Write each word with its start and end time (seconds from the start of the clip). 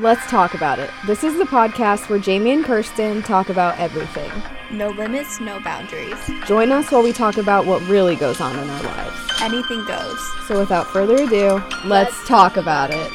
Let's 0.00 0.26
talk 0.28 0.54
about 0.54 0.80
it. 0.80 0.90
This 1.06 1.22
is 1.22 1.38
the 1.38 1.44
podcast 1.44 2.08
where 2.08 2.18
Jamie 2.18 2.50
and 2.50 2.64
Kirsten 2.64 3.22
talk 3.22 3.48
about 3.48 3.78
everything. 3.78 4.28
No 4.72 4.88
limits, 4.88 5.38
no 5.40 5.60
boundaries. 5.60 6.18
Join 6.46 6.72
us 6.72 6.90
while 6.90 7.04
we 7.04 7.12
talk 7.12 7.36
about 7.36 7.64
what 7.64 7.80
really 7.88 8.16
goes 8.16 8.40
on 8.40 8.58
in 8.58 8.68
our 8.68 8.82
lives. 8.82 9.40
Anything 9.40 9.84
goes. 9.84 10.46
So, 10.48 10.58
without 10.58 10.88
further 10.88 11.22
ado, 11.22 11.62
let's, 11.84 12.26
talk 12.26 12.56
about 12.56 12.90
it. 12.90 13.08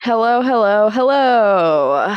Hello, 0.00 0.40
hello, 0.40 0.88
hello. 0.88 2.14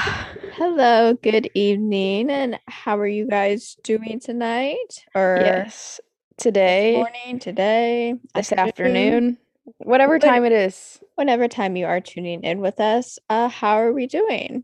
Hello, 0.54 1.14
good 1.14 1.52
evening, 1.54 2.30
and 2.30 2.57
how 2.70 2.98
are 2.98 3.05
you 3.05 3.28
guys 3.28 3.75
doing 3.84 4.21
tonight? 4.21 5.04
Or 5.14 5.41
Yes, 5.44 6.00
this 6.38 6.46
today, 6.46 6.96
morning, 6.96 7.39
today, 7.39 8.14
this 8.34 8.54
afternoon, 8.54 9.38
whatever 9.80 10.20
time 10.20 10.46
it 10.46 10.54
is. 10.54 11.02
Whenever 11.18 11.47
time 11.47 11.75
you 11.75 11.86
are 11.86 11.99
tuning 11.99 12.43
in 12.43 12.59
with 12.59 12.79
us. 12.79 13.20
Uh, 13.30 13.49
how 13.49 13.75
are 13.80 13.91
we 13.91 14.08
doing? 14.08 14.63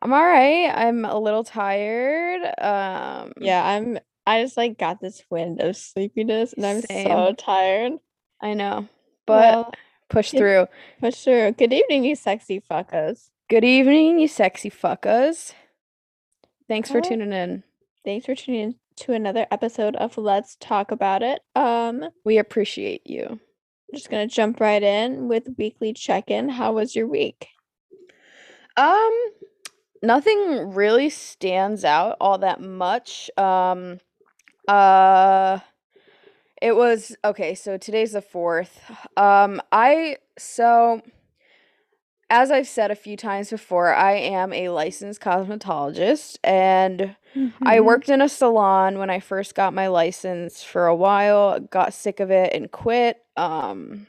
I'm 0.00 0.12
all 0.12 0.24
right. 0.24 0.70
I'm 0.74 1.04
a 1.04 1.18
little 1.18 1.44
tired. 1.44 2.40
Um, 2.58 3.32
Yeah, 3.38 3.62
I'm. 3.66 3.98
I 4.26 4.42
just 4.42 4.56
like 4.56 4.78
got 4.78 5.00
this 5.00 5.22
wind 5.30 5.60
of 5.60 5.76
sleepiness, 5.76 6.52
and 6.52 6.64
I'm 6.64 6.82
so 6.82 7.34
tired. 7.36 7.92
I 8.40 8.54
know, 8.54 8.86
but 9.26 9.54
Well, 9.54 9.72
push 10.08 10.30
through. 10.30 10.66
Push 11.00 11.24
through. 11.24 11.52
Good 11.52 11.72
evening, 11.72 12.04
you 12.04 12.14
sexy 12.14 12.60
fuckers. 12.70 13.28
Good 13.48 13.64
evening, 13.64 14.18
you 14.20 14.28
sexy 14.28 14.70
fuckers. 14.70 15.52
Thanks 16.68 16.90
for 16.90 17.00
tuning 17.00 17.32
in. 17.32 17.64
Thanks 18.04 18.26
for 18.26 18.34
tuning 18.34 18.60
in 18.60 18.74
to 18.98 19.12
another 19.12 19.46
episode 19.50 19.96
of 19.96 20.16
Let's 20.16 20.56
Talk 20.56 20.92
About 20.92 21.22
It. 21.22 21.40
Um, 21.56 22.10
We 22.24 22.38
appreciate 22.38 23.06
you. 23.06 23.40
I'm 23.92 23.96
just 23.96 24.08
gonna 24.10 24.28
jump 24.28 24.60
right 24.60 24.82
in 24.82 25.26
with 25.26 25.48
weekly 25.58 25.92
check-in. 25.92 26.48
How 26.48 26.72
was 26.72 26.94
your 26.94 27.08
week? 27.08 27.48
Um, 28.76 29.12
nothing 30.00 30.72
really 30.72 31.10
stands 31.10 31.84
out 31.84 32.16
all 32.20 32.38
that 32.38 32.60
much. 32.60 33.30
Um, 33.36 33.98
uh, 34.68 35.58
it 36.62 36.76
was 36.76 37.16
okay. 37.24 37.56
So 37.56 37.76
today's 37.78 38.12
the 38.12 38.22
fourth. 38.22 38.80
Um, 39.16 39.60
I 39.72 40.18
so 40.38 41.02
as 42.30 42.52
I've 42.52 42.68
said 42.68 42.92
a 42.92 42.94
few 42.96 43.16
times 43.16 43.50
before, 43.50 43.92
I 43.92 44.12
am 44.12 44.52
a 44.52 44.68
licensed 44.68 45.20
cosmetologist 45.20 46.38
and 46.44 47.16
I 47.66 47.80
Mhm. 47.80 47.84
worked 47.84 48.08
in 48.08 48.22
a 48.22 48.28
salon 48.28 48.98
when 48.98 49.10
I 49.10 49.18
first 49.18 49.56
got 49.56 49.74
my 49.74 49.88
license 49.88 50.62
for 50.62 50.86
a 50.86 50.94
while, 50.94 51.58
got 51.58 51.92
sick 51.92 52.20
of 52.20 52.30
it 52.30 52.52
and 52.54 52.70
quit. 52.70 53.24
Um, 53.40 54.06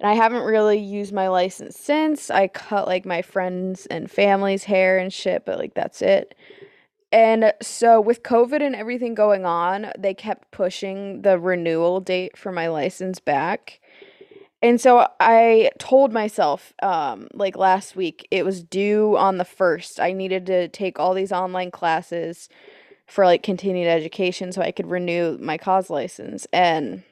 and 0.00 0.08
I 0.08 0.14
haven't 0.14 0.44
really 0.44 0.78
used 0.78 1.12
my 1.12 1.28
license 1.28 1.78
since. 1.78 2.30
I 2.30 2.48
cut 2.48 2.86
like 2.86 3.04
my 3.04 3.22
friends 3.22 3.86
and 3.86 4.10
family's 4.10 4.64
hair 4.64 4.98
and 4.98 5.12
shit, 5.12 5.44
but 5.44 5.58
like 5.58 5.74
that's 5.74 6.00
it. 6.02 6.34
And 7.12 7.52
so 7.62 8.00
with 8.00 8.22
COVID 8.22 8.62
and 8.62 8.74
everything 8.74 9.14
going 9.14 9.44
on, 9.44 9.92
they 9.98 10.14
kept 10.14 10.50
pushing 10.50 11.22
the 11.22 11.38
renewal 11.38 12.00
date 12.00 12.36
for 12.36 12.52
my 12.52 12.68
license 12.68 13.20
back. 13.20 13.80
And 14.62 14.80
so 14.80 15.06
I 15.20 15.70
told 15.78 16.12
myself, 16.12 16.72
um, 16.82 17.28
like 17.32 17.56
last 17.56 17.96
week, 17.96 18.26
it 18.30 18.44
was 18.44 18.62
due 18.62 19.16
on 19.16 19.36
the 19.36 19.44
first. 19.44 20.00
I 20.00 20.12
needed 20.12 20.46
to 20.46 20.68
take 20.68 20.98
all 20.98 21.14
these 21.14 21.32
online 21.32 21.70
classes 21.70 22.48
for 23.06 23.24
like 23.24 23.42
continued 23.42 23.88
education 23.88 24.52
so 24.52 24.62
I 24.62 24.72
could 24.72 24.90
renew 24.90 25.38
my 25.38 25.58
cause 25.58 25.90
license. 25.90 26.46
And 26.52 27.04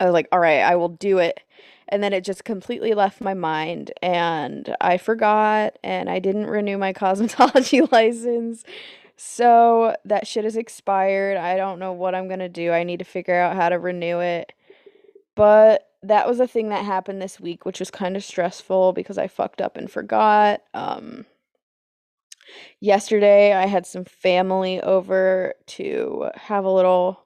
I 0.00 0.04
was 0.04 0.12
like, 0.12 0.28
all 0.32 0.40
right, 0.40 0.60
I 0.60 0.76
will 0.76 0.88
do 0.88 1.18
it. 1.18 1.40
And 1.88 2.02
then 2.02 2.12
it 2.12 2.24
just 2.24 2.44
completely 2.44 2.94
left 2.94 3.20
my 3.20 3.34
mind 3.34 3.92
and 4.00 4.74
I 4.80 4.96
forgot 4.96 5.78
and 5.82 6.08
I 6.08 6.18
didn't 6.18 6.46
renew 6.46 6.78
my 6.78 6.92
cosmetology 6.94 7.90
license. 7.92 8.64
So 9.16 9.94
that 10.06 10.26
shit 10.26 10.46
is 10.46 10.56
expired. 10.56 11.36
I 11.36 11.56
don't 11.56 11.78
know 11.78 11.92
what 11.92 12.14
I'm 12.14 12.26
going 12.26 12.40
to 12.40 12.48
do. 12.48 12.72
I 12.72 12.84
need 12.84 13.00
to 13.00 13.04
figure 13.04 13.38
out 13.38 13.54
how 13.54 13.68
to 13.68 13.78
renew 13.78 14.20
it. 14.20 14.52
But 15.34 15.88
that 16.02 16.26
was 16.26 16.40
a 16.40 16.46
thing 16.46 16.70
that 16.70 16.84
happened 16.84 17.20
this 17.20 17.38
week, 17.38 17.66
which 17.66 17.80
was 17.80 17.90
kind 17.90 18.16
of 18.16 18.24
stressful 18.24 18.94
because 18.94 19.18
I 19.18 19.28
fucked 19.28 19.60
up 19.60 19.76
and 19.76 19.90
forgot. 19.90 20.62
Um, 20.72 21.26
yesterday, 22.80 23.52
I 23.52 23.66
had 23.66 23.86
some 23.86 24.04
family 24.04 24.80
over 24.80 25.54
to 25.66 26.30
have 26.36 26.64
a 26.64 26.70
little 26.70 27.19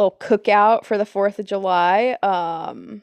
little 0.00 0.16
cookout 0.18 0.84
for 0.84 0.98
the 0.98 1.04
4th 1.04 1.38
of 1.38 1.46
July. 1.46 2.16
Um, 2.22 3.02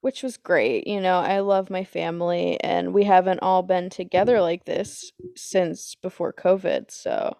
which 0.00 0.22
was 0.22 0.36
great. 0.36 0.86
You 0.86 1.00
know, 1.00 1.18
I 1.18 1.40
love 1.40 1.68
my 1.68 1.84
family 1.84 2.60
and 2.60 2.94
we 2.94 3.04
haven't 3.04 3.40
all 3.40 3.62
been 3.62 3.90
together 3.90 4.40
like 4.40 4.64
this 4.64 5.10
since 5.34 5.96
before 5.96 6.32
COVID. 6.32 6.90
So, 6.90 7.36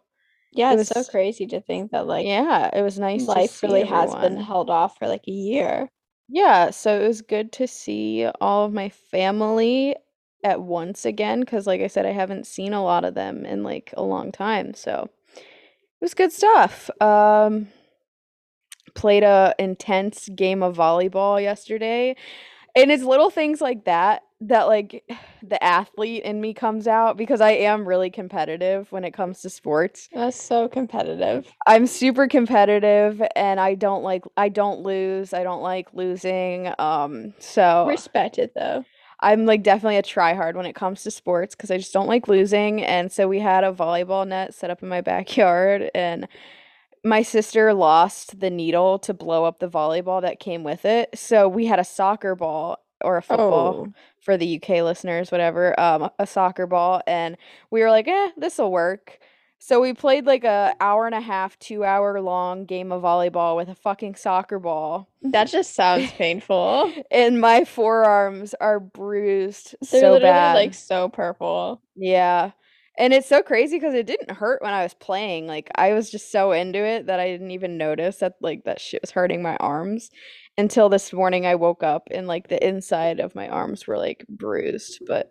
Yeah, 0.53 0.73
it 0.73 0.81
it's 0.81 0.89
so 0.89 1.05
crazy 1.05 1.47
to 1.47 1.61
think 1.61 1.93
that 1.93 2.07
like 2.07 2.27
yeah, 2.27 2.71
it 2.73 2.83
was 2.83 2.99
nice 2.99 3.29
life 3.29 3.62
really 3.62 3.84
has 3.84 4.15
been 4.17 4.37
held 4.37 4.71
off 4.71 4.99
for 4.99 5.07
like 5.07 5.28
a 5.28 5.33
year. 5.33 5.89
Yeah, 6.28 6.71
so 6.71 7.01
it 7.01 7.07
was 7.07 7.23
good 7.23 7.53
to 7.53 7.69
see 7.69 8.27
all 8.41 8.65
of 8.65 8.73
my 8.73 8.89
family 8.89 9.95
at 10.43 10.61
once 10.61 11.05
again 11.05 11.41
because, 11.41 11.67
like 11.67 11.81
I 11.81 11.87
said, 11.87 12.05
I 12.07 12.13
haven't 12.13 12.47
seen 12.47 12.73
a 12.73 12.83
lot 12.83 13.05
of 13.05 13.15
them 13.15 13.45
in 13.47 13.63
like 13.63 13.95
a 13.97 14.03
long 14.03 14.33
time. 14.33 14.75
So 14.75 15.09
it 15.37 15.45
was 16.01 16.15
good 16.15 16.33
stuff. 16.33 16.91
Um, 17.01 17.69
played 18.97 19.23
a 19.23 19.55
intense 19.59 20.29
game 20.31 20.62
of 20.62 20.77
volleyball 20.77 21.41
yesterday, 21.41 22.17
and 22.75 22.91
it's 22.91 23.05
little 23.05 23.31
things 23.31 23.61
like 23.61 23.84
that 23.84 24.23
that 24.41 24.65
like 24.65 25.05
the 25.43 25.62
athlete 25.62 26.23
in 26.25 26.41
me 26.41 26.55
comes 26.55 26.87
out 26.87 27.17
because 27.17 27.41
I 27.41 27.53
am 27.53 27.87
really 27.87 28.11
competitive 28.11 28.91
when 28.91 29.05
it 29.05 29.12
comes 29.12 29.41
to 29.43 29.51
sports. 29.51 30.09
That's 30.12 30.41
so 30.41 30.69
competitive. 30.69 31.47
I'm 31.67 31.87
super 31.87 32.29
competitive 32.29 33.23
and 33.34 33.61
I 33.61 33.75
don't 33.75 34.03
like 34.03 34.25
I 34.37 34.49
don't 34.49 34.81
lose. 34.81 35.33
I 35.33 35.43
don't 35.43 35.63
like 35.63 35.93
losing. 35.93 36.73
Um 36.78 37.34
so 37.39 37.87
Respect 37.87 38.39
it 38.39 38.53
though. 38.55 38.84
I'm 39.21 39.47
like 39.47 39.63
definitely 39.63 39.97
a 39.97 40.03
try 40.03 40.34
hard 40.34 40.57
when 40.57 40.67
it 40.67 40.75
comes 40.75 41.03
to 41.05 41.11
sports 41.11 41.55
because 41.55 41.71
I 41.71 41.78
just 41.78 41.93
don't 41.93 42.09
like 42.09 42.28
losing. 42.28 42.83
And 42.83 43.11
so 43.11 43.28
we 43.28 43.41
had 43.41 43.65
a 43.65 43.73
volleyball 43.73 44.27
net 44.28 44.53
set 44.53 44.71
up 44.71 44.83
in 44.83 44.89
my 44.89 45.01
backyard 45.01 45.91
and 45.95 46.28
my 47.06 47.22
sister 47.22 47.72
lost 47.72 48.41
the 48.41 48.50
needle 48.50 48.99
to 49.00 49.15
blow 49.15 49.44
up 49.44 49.61
the 49.61 49.69
volleyball 49.69 50.21
that 50.22 50.41
came 50.41 50.65
with 50.65 50.84
it. 50.84 51.11
So 51.19 51.49
we 51.49 51.67
had 51.67 51.78
a 51.78 51.84
soccer 51.84 52.34
ball 52.34 52.78
or 53.03 53.17
a 53.17 53.22
football 53.22 53.87
Oh, 53.89 53.93
for 54.21 54.37
the 54.37 54.56
UK 54.56 54.83
listeners, 54.83 55.31
whatever, 55.31 55.78
um, 55.81 56.11
a 56.19 56.27
soccer 56.27 56.66
ball, 56.66 57.03
and 57.06 57.37
we 57.71 57.81
were 57.83 57.91
like, 57.91 58.09
eh, 58.09 58.31
this 58.37 58.59
will 58.59 58.72
work. 58.72 59.19
So 59.59 59.81
we 59.81 59.95
played 59.95 60.27
like 60.27 60.45
a 60.45 60.75
hour 60.81 61.06
and 61.06 61.15
a 61.15 61.21
half, 61.21 61.59
two 61.59 61.84
hour 61.84 62.21
long 62.21 62.66
game 62.66 62.93
of 62.93 63.03
volleyball 63.03 63.56
with 63.56 63.69
a 63.69 63.75
fucking 63.75 64.15
soccer 64.16 64.59
ball, 64.59 65.09
that 65.22 65.49
just 65.49 65.75
sounds 65.75 66.11
painful. 66.19 66.93
and 67.11 67.41
my 67.41 67.65
forearms 67.65 68.55
are 68.61 68.81
bruised 68.81 69.75
They're 69.91 70.00
so 70.00 70.12
literally 70.12 70.21
bad. 70.22 70.55
like 70.55 70.75
so 70.75 71.09
purple. 71.09 71.81
Yeah. 71.97 72.50
And 72.99 73.12
it's 73.12 73.29
so 73.29 73.43
crazy 73.43 73.77
because 73.79 73.95
it 73.95 74.07
didn't 74.07 74.31
hurt 74.31 74.62
when 74.62 74.73
I 74.73 74.83
was 74.83 74.95
playing. 74.95 75.47
Like 75.47 75.71
I 75.75 75.93
was 75.93 76.11
just 76.11 76.33
so 76.33 76.53
into 76.53 76.79
it 76.79 77.07
that 77.07 77.21
I 77.21 77.27
didn't 77.31 77.51
even 77.51 77.77
notice 77.77 78.17
that 78.19 78.34
like 78.41 78.65
that 78.65 78.81
shit 78.81 79.03
was 79.03 79.11
hurting 79.11 79.43
my 79.43 79.57
arms 79.57 80.11
until 80.57 80.89
this 80.89 81.12
morning 81.12 81.45
I 81.47 81.57
woke 81.57 81.83
up 81.83 82.09
and 82.11 82.27
like 82.27 82.49
the 82.49 82.67
inside 82.67 83.21
of 83.21 83.34
my 83.34 83.49
arms 83.49 83.87
were 83.87 83.99
like 83.99 84.25
bruised, 84.29 85.01
but 85.07 85.31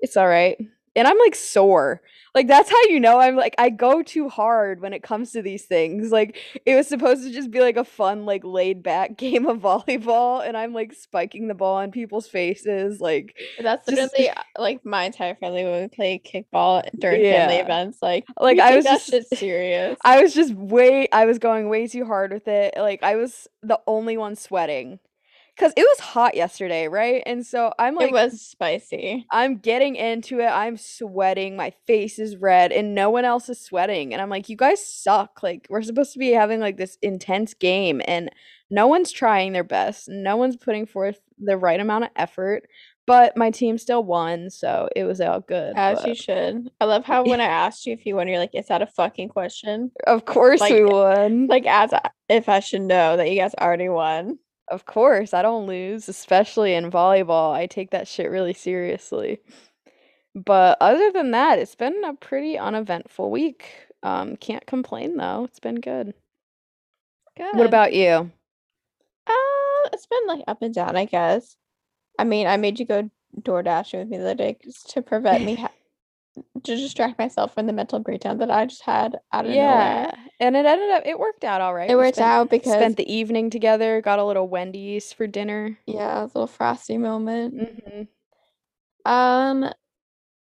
it's 0.00 0.16
all 0.16 0.28
right. 0.28 0.58
And 0.98 1.08
I'm 1.08 1.18
like 1.18 1.34
sore. 1.34 2.02
Like 2.34 2.46
that's 2.46 2.70
how 2.70 2.80
you 2.88 3.00
know 3.00 3.18
I'm 3.18 3.36
like 3.36 3.54
I 3.58 3.70
go 3.70 4.02
too 4.02 4.28
hard 4.28 4.80
when 4.80 4.92
it 4.92 5.02
comes 5.02 5.32
to 5.32 5.42
these 5.42 5.64
things. 5.64 6.12
Like 6.12 6.36
it 6.66 6.74
was 6.76 6.86
supposed 6.86 7.22
to 7.24 7.32
just 7.32 7.50
be 7.50 7.60
like 7.60 7.76
a 7.76 7.84
fun 7.84 8.26
like 8.26 8.44
laid 8.44 8.82
back 8.82 9.16
game 9.16 9.46
of 9.46 9.58
volleyball 9.60 10.46
and 10.46 10.56
I'm 10.56 10.72
like 10.74 10.92
spiking 10.92 11.48
the 11.48 11.54
ball 11.54 11.80
in 11.80 11.90
people's 11.90 12.28
faces 12.28 13.00
like 13.00 13.34
That's 13.60 13.86
Just- 13.86 13.96
literally 14.12 14.30
uh, 14.30 14.42
like 14.58 14.84
my 14.84 15.04
entire 15.04 15.34
family 15.36 15.64
when 15.64 15.82
we 15.82 15.88
play 15.88 16.20
kickball 16.24 16.82
during 16.98 17.22
family 17.22 17.56
events. 17.56 17.98
Like, 18.02 18.26
Like, 18.38 18.58
I 18.60 18.76
was 18.76 18.84
just- 18.84 19.34
serious. 19.36 19.96
I 20.04 20.20
was 20.22 20.34
just 20.34 20.52
way 20.52 21.08
I 21.10 21.24
was 21.24 21.38
going 21.38 21.68
way 21.70 21.86
too 21.86 22.04
hard 22.04 22.32
with 22.32 22.46
it. 22.46 22.74
Like 22.76 23.02
I 23.02 23.16
was 23.16 23.48
the 23.62 23.80
only 23.86 24.16
one 24.16 24.36
sweating. 24.36 25.00
Cuz 25.58 25.72
it 25.76 25.82
was 25.82 26.00
hot 26.00 26.34
yesterday, 26.34 26.88
right? 26.88 27.22
And 27.26 27.44
so 27.44 27.72
I'm 27.78 27.94
like 27.94 28.10
it 28.10 28.12
was 28.12 28.40
spicy. 28.40 29.26
I'm 29.30 29.58
getting 29.58 29.96
into 29.96 30.40
it. 30.40 30.46
I'm 30.46 30.76
sweating. 30.76 31.56
My 31.56 31.70
face 31.86 32.18
is 32.18 32.36
red 32.36 32.72
and 32.72 32.94
no 32.94 33.10
one 33.10 33.24
else 33.24 33.48
is 33.48 33.60
sweating. 33.60 34.12
And 34.12 34.22
I'm 34.22 34.30
like, 34.30 34.48
you 34.48 34.56
guys 34.56 34.84
suck. 34.86 35.42
Like 35.42 35.66
we're 35.68 35.82
supposed 35.82 36.12
to 36.12 36.18
be 36.18 36.30
having 36.30 36.60
like 36.60 36.76
this 36.76 36.96
intense 37.02 37.54
game 37.54 38.00
and 38.06 38.30
no 38.70 38.86
one's 38.86 39.10
trying 39.10 39.52
their 39.52 39.64
best. 39.64 40.08
No 40.08 40.36
one's 40.36 40.56
putting 40.56 40.86
forth 40.86 41.20
the 41.38 41.56
right 41.56 41.80
amount 41.80 42.04
of 42.04 42.10
effort. 42.16 42.68
But 43.06 43.38
my 43.38 43.50
team 43.50 43.78
still 43.78 44.04
won, 44.04 44.50
so 44.50 44.90
it 44.94 45.04
was 45.04 45.18
all 45.22 45.40
good. 45.40 45.72
As 45.76 46.00
but 46.00 46.08
you 46.08 46.14
should. 46.14 46.70
I 46.78 46.84
love 46.84 47.06
how 47.06 47.24
when 47.24 47.40
I 47.40 47.44
asked 47.64 47.86
you 47.86 47.94
if 47.94 48.04
you 48.04 48.14
won, 48.16 48.28
you're 48.28 48.36
like, 48.36 48.54
"Is 48.54 48.66
that 48.66 48.82
a 48.82 48.86
fucking 48.86 49.30
question?" 49.30 49.92
of 50.06 50.26
course 50.26 50.60
like- 50.60 50.74
we 50.74 50.84
won. 50.84 51.46
Like, 51.46 51.64
as 51.64 51.94
I- 51.94 52.10
if 52.28 52.50
I 52.50 52.60
should 52.60 52.82
know 52.82 53.16
that 53.16 53.30
you 53.30 53.38
guys 53.38 53.54
already 53.58 53.88
won. 53.88 54.38
Of 54.70 54.84
course, 54.84 55.32
I 55.32 55.42
don't 55.42 55.66
lose, 55.66 56.08
especially 56.08 56.74
in 56.74 56.90
volleyball. 56.90 57.52
I 57.54 57.66
take 57.66 57.90
that 57.90 58.06
shit 58.08 58.30
really 58.30 58.52
seriously. 58.52 59.40
But 60.34 60.78
other 60.80 61.10
than 61.10 61.30
that, 61.32 61.58
it's 61.58 61.74
been 61.74 62.04
a 62.04 62.14
pretty 62.14 62.58
uneventful 62.58 63.30
week. 63.30 63.70
Um, 64.02 64.36
can't 64.36 64.66
complain 64.66 65.16
though. 65.16 65.44
It's 65.44 65.58
been 65.60 65.80
good. 65.80 66.14
Good. 67.36 67.56
What 67.56 67.66
about 67.66 67.92
you? 67.92 68.30
Uh, 69.26 69.88
it's 69.92 70.06
been 70.06 70.26
like 70.26 70.44
up 70.46 70.62
and 70.62 70.74
down, 70.74 70.96
I 70.96 71.04
guess. 71.06 71.56
I 72.18 72.24
mean, 72.24 72.46
I 72.46 72.56
made 72.56 72.78
you 72.78 72.86
go 72.86 73.10
door 73.42 73.62
dashing 73.62 74.00
with 74.00 74.08
me 74.08 74.18
the 74.18 74.24
other 74.24 74.34
day 74.34 74.58
to 74.88 75.02
prevent 75.02 75.44
me 75.44 75.54
ha- 75.56 75.70
to 76.64 76.76
distract 76.76 77.18
myself 77.18 77.54
from 77.54 77.66
the 77.66 77.72
mental 77.72 77.98
breakdown 78.00 78.38
that 78.38 78.50
I 78.50 78.66
just 78.66 78.82
had 78.82 79.18
out 79.32 79.46
of 79.46 79.52
Yeah, 79.52 80.10
nowhere. 80.10 80.12
and 80.40 80.56
it 80.56 80.66
ended 80.66 80.90
up 80.90 81.02
it 81.06 81.18
worked 81.18 81.44
out 81.44 81.60
all 81.60 81.74
right. 81.74 81.90
It 81.90 81.96
worked 81.96 82.16
spent 82.16 82.28
out 82.30 82.50
because 82.50 82.72
spent 82.72 82.96
the 82.96 83.12
evening 83.12 83.50
together, 83.50 84.00
got 84.00 84.18
a 84.18 84.24
little 84.24 84.48
Wendy's 84.48 85.12
for 85.12 85.26
dinner. 85.26 85.78
yeah, 85.86 86.22
a 86.22 86.26
little 86.26 86.46
frosty 86.46 86.98
moment. 86.98 87.54
hmm 87.84 88.02
Um, 89.10 89.70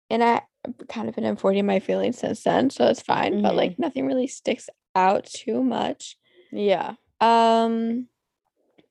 and 0.09 0.23
I 0.23 0.41
kind 0.89 1.09
of 1.09 1.15
been 1.15 1.25
avoiding 1.25 1.65
my 1.65 1.79
feelings 1.79 2.17
since 2.19 2.43
then, 2.43 2.69
so 2.69 2.87
it's 2.87 3.01
fine. 3.01 3.41
But 3.41 3.53
Mhm. 3.53 3.57
like 3.57 3.79
nothing 3.79 4.05
really 4.05 4.27
sticks 4.27 4.69
out 4.95 5.25
too 5.25 5.63
much. 5.63 6.17
Yeah. 6.51 6.95
Um, 7.19 8.07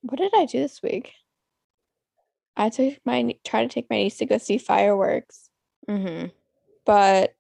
what 0.03 0.19
did 0.19 0.33
I 0.35 0.47
do 0.47 0.59
this 0.61 0.83
week? 0.83 1.13
I 2.57 2.69
took 2.69 2.95
my 3.05 3.37
tried 3.45 3.63
to 3.63 3.69
take 3.69 3.89
my 3.91 3.97
niece 3.97 4.19
to 4.19 4.27
go 4.27 4.39
see 4.39 4.59
fireworks, 4.59 5.51
hmm 5.89 6.27
but 6.87 7.35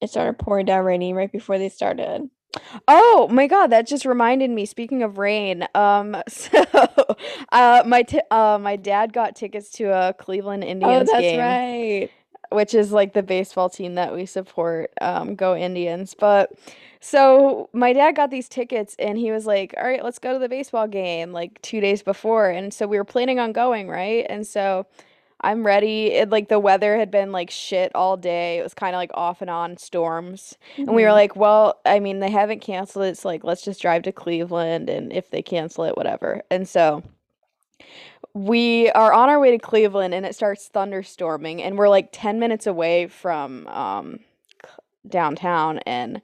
it 0.00 0.10
started 0.10 0.38
pouring 0.38 0.66
down 0.66 0.84
raining 0.84 1.14
right 1.14 1.32
before 1.32 1.58
they 1.58 1.68
started. 1.68 2.28
Oh 2.86 3.26
my 3.32 3.46
God, 3.48 3.68
that 3.68 3.86
just 3.86 4.04
reminded 4.04 4.50
me. 4.50 4.64
Speaking 4.66 5.02
of 5.02 5.18
rain, 5.18 5.66
um, 5.74 6.16
so 6.28 6.64
uh, 7.52 7.82
my 7.86 8.02
t 8.02 8.20
uh, 8.30 8.58
my 8.60 8.76
dad 8.76 9.12
got 9.12 9.34
tickets 9.34 9.70
to 9.72 9.84
a 9.86 10.12
Cleveland 10.14 10.62
Oh, 10.64 10.68
Indians 10.68 11.10
that's 11.10 11.20
game. 11.20 11.40
right. 11.40 12.10
which 12.50 12.74
is 12.74 12.92
like 12.92 13.12
the 13.12 13.22
baseball 13.24 13.68
team 13.68 13.94
that 13.96 14.14
we 14.14 14.24
support. 14.26 14.92
Um, 15.00 15.34
go 15.34 15.56
Indians. 15.56 16.14
But 16.16 16.52
so 17.00 17.68
my 17.72 17.92
dad 17.92 18.14
got 18.14 18.30
these 18.30 18.48
tickets 18.48 18.94
and 19.00 19.18
he 19.18 19.32
was 19.32 19.46
like, 19.46 19.74
All 19.76 19.84
right, 19.84 20.04
let's 20.04 20.20
go 20.20 20.32
to 20.34 20.38
the 20.38 20.48
baseball 20.48 20.86
game 20.86 21.32
like 21.32 21.60
two 21.62 21.80
days 21.80 22.02
before. 22.02 22.50
And 22.50 22.72
so 22.72 22.86
we 22.86 22.98
were 22.98 23.04
planning 23.04 23.40
on 23.40 23.52
going, 23.52 23.88
right? 23.88 24.26
And 24.28 24.46
so 24.46 24.86
I'm 25.44 25.64
ready. 25.66 26.06
It 26.12 26.30
like 26.30 26.48
the 26.48 26.58
weather 26.58 26.96
had 26.96 27.10
been 27.10 27.32
like 27.32 27.50
shit 27.50 27.92
all 27.94 28.16
day. 28.16 28.58
It 28.58 28.62
was 28.62 28.74
kind 28.74 28.94
of 28.94 28.98
like 28.98 29.10
off 29.14 29.42
and 29.42 29.50
on 29.50 29.76
storms. 29.76 30.56
And 30.78 30.94
we 30.96 31.04
were 31.04 31.10
Mhm. 31.10 31.12
like, 31.12 31.36
well, 31.36 31.80
I 31.84 32.00
mean, 32.00 32.20
they 32.20 32.30
haven't 32.30 32.60
canceled 32.60 33.04
it. 33.06 33.18
So 33.18 33.28
like, 33.28 33.44
let's 33.44 33.62
just 33.62 33.82
drive 33.82 34.02
to 34.04 34.12
Cleveland 34.12 34.90
and 34.90 35.12
if 35.12 35.30
they 35.30 35.42
cancel 35.42 35.84
it, 35.84 35.96
whatever. 35.96 36.42
And 36.50 36.68
so 36.68 37.02
we 38.34 38.90
are 38.92 39.12
on 39.12 39.28
our 39.28 39.38
way 39.38 39.50
to 39.52 39.58
Cleveland 39.58 40.14
and 40.14 40.26
it 40.26 40.34
starts 40.34 40.70
thunderstorming 40.74 41.60
and 41.60 41.78
we're 41.78 41.88
like 41.88 42.08
10 42.12 42.40
minutes 42.40 42.66
away 42.66 43.06
from 43.06 43.66
um 43.68 44.20
downtown 45.08 45.78
and 45.80 46.20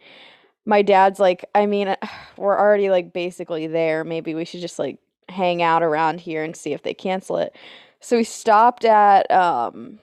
my 0.66 0.82
dad's 0.82 1.18
like, 1.20 1.44
I 1.54 1.66
mean, 1.66 1.96
we're 2.36 2.58
already 2.58 2.90
like 2.90 3.12
basically 3.12 3.66
there. 3.66 4.04
Maybe 4.04 4.34
we 4.34 4.44
should 4.44 4.60
just 4.60 4.78
like 4.78 4.98
hang 5.28 5.62
out 5.62 5.82
around 5.82 6.20
here 6.20 6.44
and 6.44 6.56
see 6.56 6.72
if 6.72 6.82
they 6.82 6.94
cancel 6.94 7.38
it. 7.38 7.54
So 8.00 8.16
we 8.16 8.24
stopped 8.24 8.84
at 8.84 9.30
um 9.30 9.98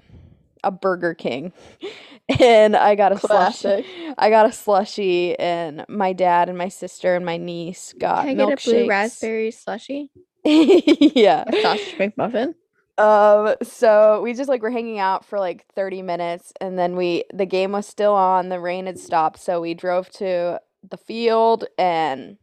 a 0.63 0.71
Burger 0.71 1.13
King 1.13 1.53
and 2.39 2.75
I 2.75 2.95
got 2.95 3.11
a 3.11 3.15
slushie. 3.15 3.27
Classic. 3.27 3.85
I 4.17 4.29
got 4.29 4.45
a 4.45 4.49
slushie 4.49 5.35
and 5.39 5.85
my 5.87 6.13
dad 6.13 6.49
and 6.49 6.57
my 6.57 6.69
sister 6.69 7.15
and 7.15 7.25
my 7.25 7.37
niece 7.37 7.93
got 7.97 8.25
Can 8.25 8.39
I 8.39 8.45
get 8.45 8.65
a 8.65 8.69
blue 8.69 8.87
raspberry 8.87 9.51
slushy? 9.51 10.09
yeah. 10.43 11.43
A 11.47 11.61
sausage 11.61 11.95
McMuffin? 11.97 12.55
Um, 12.97 13.55
so 13.61 14.21
we 14.23 14.33
just 14.33 14.49
like 14.49 14.63
were 14.63 14.71
hanging 14.71 14.97
out 14.97 15.23
for 15.23 15.39
like 15.39 15.65
30 15.75 16.01
minutes 16.01 16.51
and 16.59 16.79
then 16.79 16.95
we 16.95 17.25
the 17.31 17.45
game 17.45 17.71
was 17.71 17.85
still 17.85 18.13
on, 18.13 18.49
the 18.49 18.59
rain 18.59 18.87
had 18.87 18.97
stopped, 18.97 19.39
so 19.39 19.61
we 19.61 19.73
drove 19.75 20.09
to 20.11 20.59
the 20.89 20.97
field 20.97 21.65
and 21.77 22.37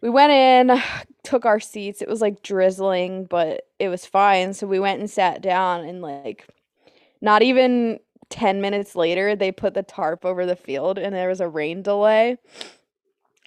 we 0.00 0.10
went 0.10 0.32
in, 0.32 0.82
took 1.26 1.44
our 1.44 1.60
seats. 1.60 2.00
It 2.00 2.08
was 2.08 2.20
like 2.20 2.42
drizzling, 2.42 3.24
but 3.24 3.62
it 3.80 3.88
was 3.88 4.06
fine. 4.06 4.54
So 4.54 4.66
we 4.66 4.78
went 4.78 5.00
and 5.00 5.10
sat 5.10 5.42
down 5.42 5.84
and 5.84 6.00
like 6.00 6.46
not 7.20 7.42
even 7.42 7.98
10 8.30 8.60
minutes 8.60 8.94
later, 8.94 9.34
they 9.36 9.50
put 9.52 9.74
the 9.74 9.82
tarp 9.82 10.24
over 10.24 10.46
the 10.46 10.56
field 10.56 10.98
and 10.98 11.14
there 11.14 11.28
was 11.28 11.40
a 11.40 11.48
rain 11.48 11.82
delay. 11.82 12.38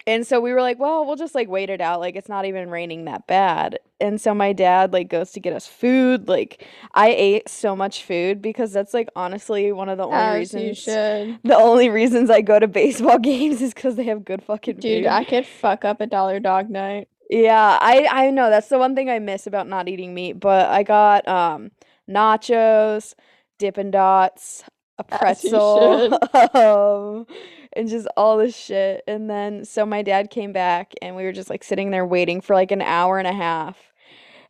And 0.06 0.26
so 0.26 0.40
we 0.40 0.52
were 0.52 0.62
like, 0.62 0.78
well, 0.78 1.06
we'll 1.06 1.16
just 1.16 1.34
like 1.34 1.48
wait 1.48 1.70
it 1.70 1.80
out. 1.80 2.00
Like 2.00 2.16
it's 2.16 2.28
not 2.28 2.44
even 2.46 2.70
raining 2.70 3.04
that 3.06 3.26
bad. 3.26 3.78
And 4.00 4.20
so 4.20 4.34
my 4.34 4.52
dad 4.52 4.92
like 4.92 5.08
goes 5.08 5.30
to 5.32 5.40
get 5.40 5.52
us 5.52 5.66
food. 5.66 6.26
Like 6.28 6.66
I 6.94 7.10
ate 7.10 7.48
so 7.48 7.76
much 7.76 8.02
food 8.04 8.42
because 8.42 8.72
that's 8.72 8.94
like 8.94 9.08
honestly 9.16 9.72
one 9.72 9.88
of 9.88 9.98
the 9.98 10.06
only 10.06 10.42
As 10.42 10.54
you 10.54 10.70
reasons 10.70 10.78
should. 10.78 11.38
the 11.44 11.56
only 11.56 11.90
reasons 11.90 12.30
I 12.30 12.40
go 12.40 12.58
to 12.58 12.68
baseball 12.68 13.18
games 13.32 13.62
is 13.62 13.74
because 13.74 13.96
they 13.96 14.04
have 14.04 14.24
good 14.24 14.42
fucking 14.42 14.76
Dude, 14.78 15.04
food. 15.04 15.06
I 15.06 15.24
could 15.24 15.46
fuck 15.46 15.84
up 15.84 16.00
a 16.00 16.06
dollar 16.06 16.40
dog 16.40 16.70
night. 16.70 17.08
Yeah, 17.30 17.78
I 17.80 18.08
I 18.10 18.30
know 18.32 18.50
that's 18.50 18.68
the 18.68 18.78
one 18.78 18.96
thing 18.96 19.10
I 19.10 19.20
miss 19.20 19.46
about 19.48 19.68
not 19.68 19.88
eating 19.88 20.14
meat, 20.14 20.34
but 20.34 20.70
I 20.70 20.84
got 20.84 21.28
um 21.28 21.72
nachos, 22.10 23.14
Dippin' 23.58 23.92
Dots, 23.92 24.64
a 24.98 25.04
As 25.10 25.44
you 25.44 25.50
pretzel, 25.60 26.18
um, 26.54 27.26
and 27.74 27.88
just 27.88 28.08
all 28.16 28.38
this 28.38 28.56
shit. 28.56 29.04
And 29.08 29.30
then 29.30 29.64
so 29.64 29.86
my 29.86 30.02
dad 30.02 30.30
came 30.30 30.52
back 30.52 30.92
and 31.02 31.16
we 31.16 31.24
were 31.24 31.32
just 31.32 31.50
like 31.50 31.64
sitting 31.64 31.90
there 31.92 32.06
waiting 32.06 32.40
for 32.42 32.54
like 32.56 32.72
an 32.72 32.82
hour 32.82 33.18
and 33.18 33.28
a 33.28 33.34
half. 33.34 33.78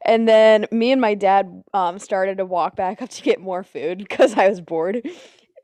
And 0.02 0.28
then 0.28 0.66
me 0.72 0.92
and 0.92 1.00
my 1.02 1.14
dad 1.14 1.64
um 1.74 1.98
started 1.98 2.38
to 2.38 2.46
walk 2.46 2.76
back 2.76 3.02
up 3.02 3.10
to 3.10 3.22
get 3.22 3.40
more 3.40 3.64
food 3.64 3.98
because 3.98 4.38
I 4.38 4.48
was 4.48 4.60
bored. 4.62 5.06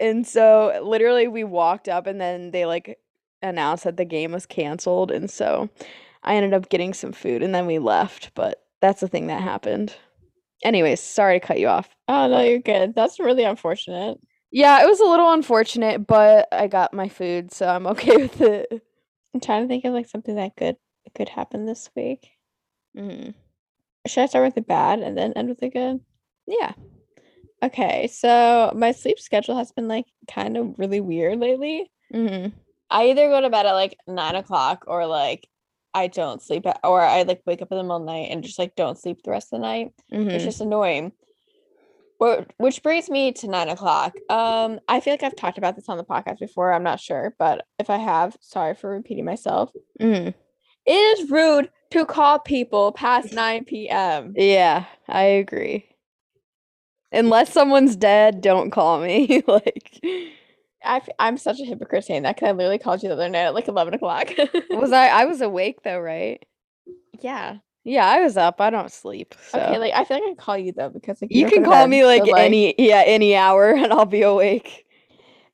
And 0.01 0.27
so 0.27 0.79
literally 0.85 1.29
we 1.29 1.45
walked 1.45 1.89
up 1.89 2.07
and 2.07 2.21
then 2.21 2.51
they 2.51 2.67
like 2.67 2.99
announced 3.43 3.85
that 3.85 3.97
the 3.97 4.05
game 4.05 4.33
was 4.33 4.47
canceled 4.47 5.11
and 5.11 5.31
so 5.31 5.71
I 6.27 6.35
ended 6.37 6.55
up 6.55 6.69
getting 6.69 6.93
some 6.93 7.13
food 7.13 7.43
and 7.43 7.55
then 7.55 7.67
we 7.67 7.79
left, 7.79 8.33
but 8.35 8.63
that's 8.81 9.01
the 9.01 9.09
thing 9.09 9.29
that 9.29 9.43
happened. 9.43 9.95
Anyways, 10.65 11.01
sorry 11.01 11.39
to 11.41 11.47
cut 11.47 11.61
you 11.61 11.69
off. 11.69 11.89
Oh 12.09 12.27
no, 12.29 12.41
you're 12.41 12.59
good. 12.59 12.95
That's 12.95 13.21
really 13.21 13.45
unfortunate. 13.45 14.19
Yeah, 14.51 14.83
it 14.83 14.87
was 14.87 15.01
a 15.01 15.05
little 15.05 15.33
unfortunate, 15.33 16.07
but 16.07 16.49
I 16.53 16.67
got 16.67 16.95
my 16.95 17.09
food, 17.09 17.53
so 17.53 17.67
I'm 17.69 17.87
okay 17.95 18.17
with 18.17 18.41
it. 18.41 18.69
I'm 19.35 19.41
trying 19.41 19.63
to 19.63 19.69
think 19.69 19.85
of 19.85 19.93
like 19.93 20.09
something 20.09 20.37
that 20.37 20.57
could 20.57 20.77
could 21.15 21.29
happen 21.29 21.67
this 21.67 21.89
week. 21.95 22.31
Mhm. 22.97 23.35
Should 24.07 24.23
I 24.23 24.27
start 24.27 24.45
with 24.47 24.55
the 24.55 24.63
bad 24.63 25.01
and 25.01 25.17
then 25.17 25.33
end 25.35 25.49
with 25.49 25.59
the 25.61 25.69
good? 25.69 26.01
Yeah. 26.47 26.73
Okay, 27.63 28.07
so 28.09 28.73
my 28.77 28.93
sleep 28.93 29.19
schedule 29.19 29.57
has 29.57 29.73
been 29.73 29.89
like 29.89 30.07
kind 30.31 30.57
of 30.57 30.79
really 30.79 31.01
weird 31.01 31.39
lately. 31.39 31.91
Mhm. 32.13 32.53
I 32.91 33.09
either 33.11 33.29
go 33.29 33.41
to 33.41 33.51
bed 33.51 33.67
at 33.67 33.73
like 33.73 33.97
nine 34.07 34.37
o'clock 34.37 34.85
or 34.87 35.07
like 35.07 35.49
I 35.97 36.09
don't 36.09 36.43
sleep 36.43 36.67
at, 36.67 36.79
or 36.85 37.01
I 37.01 37.23
like 37.23 37.41
wake 37.47 37.63
up 37.63 37.73
in 37.73 37.79
the 37.79 37.83
middle 37.83 37.97
of 37.97 38.03
the 38.03 38.13
night 38.13 38.29
and 38.31 38.45
just 38.45 38.59
like 38.59 38.77
don't 38.77 38.99
sleep 38.99 39.23
the 39.25 39.31
rest 39.31 39.49
of 39.53 39.59
the 39.61 39.67
night. 39.67 39.93
It's 40.11 40.35
Mhm. 40.43 40.45
just 40.45 40.61
annoying. 40.61 41.13
Wh- 42.23 42.43
Which 42.59 42.83
brings 42.83 43.09
me 43.11 43.33
to 43.33 43.49
nine 43.49 43.69
o'clock. 43.69 44.15
Um, 44.29 44.79
I 44.89 45.01
feel 45.01 45.13
like 45.13 45.23
I've 45.23 45.37
talked 45.37 45.59
about 45.59 45.75
this 45.77 45.89
on 45.89 45.97
the 45.97 46.05
podcast 46.05 46.39
before. 46.39 46.73
I'm 46.73 46.83
not 46.83 47.01
sure, 47.01 47.35
but 47.39 47.65
if 47.79 47.91
I 47.91 47.97
have, 47.99 48.37
sorry 48.41 48.75
for 48.75 48.91
repeating 48.91 49.25
myself. 49.25 49.71
Mhm. 50.01 50.35
It 50.87 50.93
is 50.93 51.31
rude 51.31 51.71
to 51.91 52.05
call 52.07 52.39
people 52.39 52.93
past 52.93 53.33
9 53.33 53.65
p.m. 53.65 54.35
Yeah, 54.37 54.85
I 55.09 55.23
agree. 55.23 55.87
Unless 57.13 57.53
someone's 57.53 57.97
dead, 57.97 58.41
don't 58.41 58.71
call 58.71 59.01
me. 59.01 59.43
like 59.49 60.01
I 60.87 61.03
I'm 61.19 61.37
such 61.37 61.61
a 61.61 61.65
hypocrite 61.65 62.05
saying 62.05 62.23
that 62.23 62.37
because 62.37 62.49
I 62.49 62.53
literally 62.53 62.79
called 62.79 63.03
you 63.03 63.09
the 63.09 63.15
other 63.15 63.29
night 63.29 63.47
at 63.47 63.55
like 63.55 63.69
11 63.69 63.95
o'clock. 63.95 64.31
was 64.71 64.93
I 64.93 65.09
I 65.09 65.25
was 65.25 65.41
awake 65.41 65.83
though, 65.83 65.99
right? 65.99 66.45
yeah. 67.21 67.59
Yeah, 67.85 68.05
I 68.05 68.21
was 68.21 68.37
up. 68.37 68.61
I 68.61 68.71
don't 68.71 68.91
sleep. 68.91 69.35
So 69.51 69.61
Okay, 69.61 69.79
like 69.79 69.93
I 69.95 70.05
feel 70.05 70.17
like 70.17 70.33
I 70.33 70.35
call 70.35 70.59
you 70.59 70.73
though 70.73 70.89
because 70.91 71.23
like 71.23 71.33
you 71.33 71.47
can 71.47 71.63
call 71.65 71.87
me 71.87 72.01
till, 72.01 72.09
like 72.09 72.27
any 72.27 72.75
yeah, 72.79 73.05
any 73.07 73.37
hour 73.37 73.71
and 73.75 73.93
I'll 73.93 74.07
be 74.07 74.23
awake. 74.23 74.87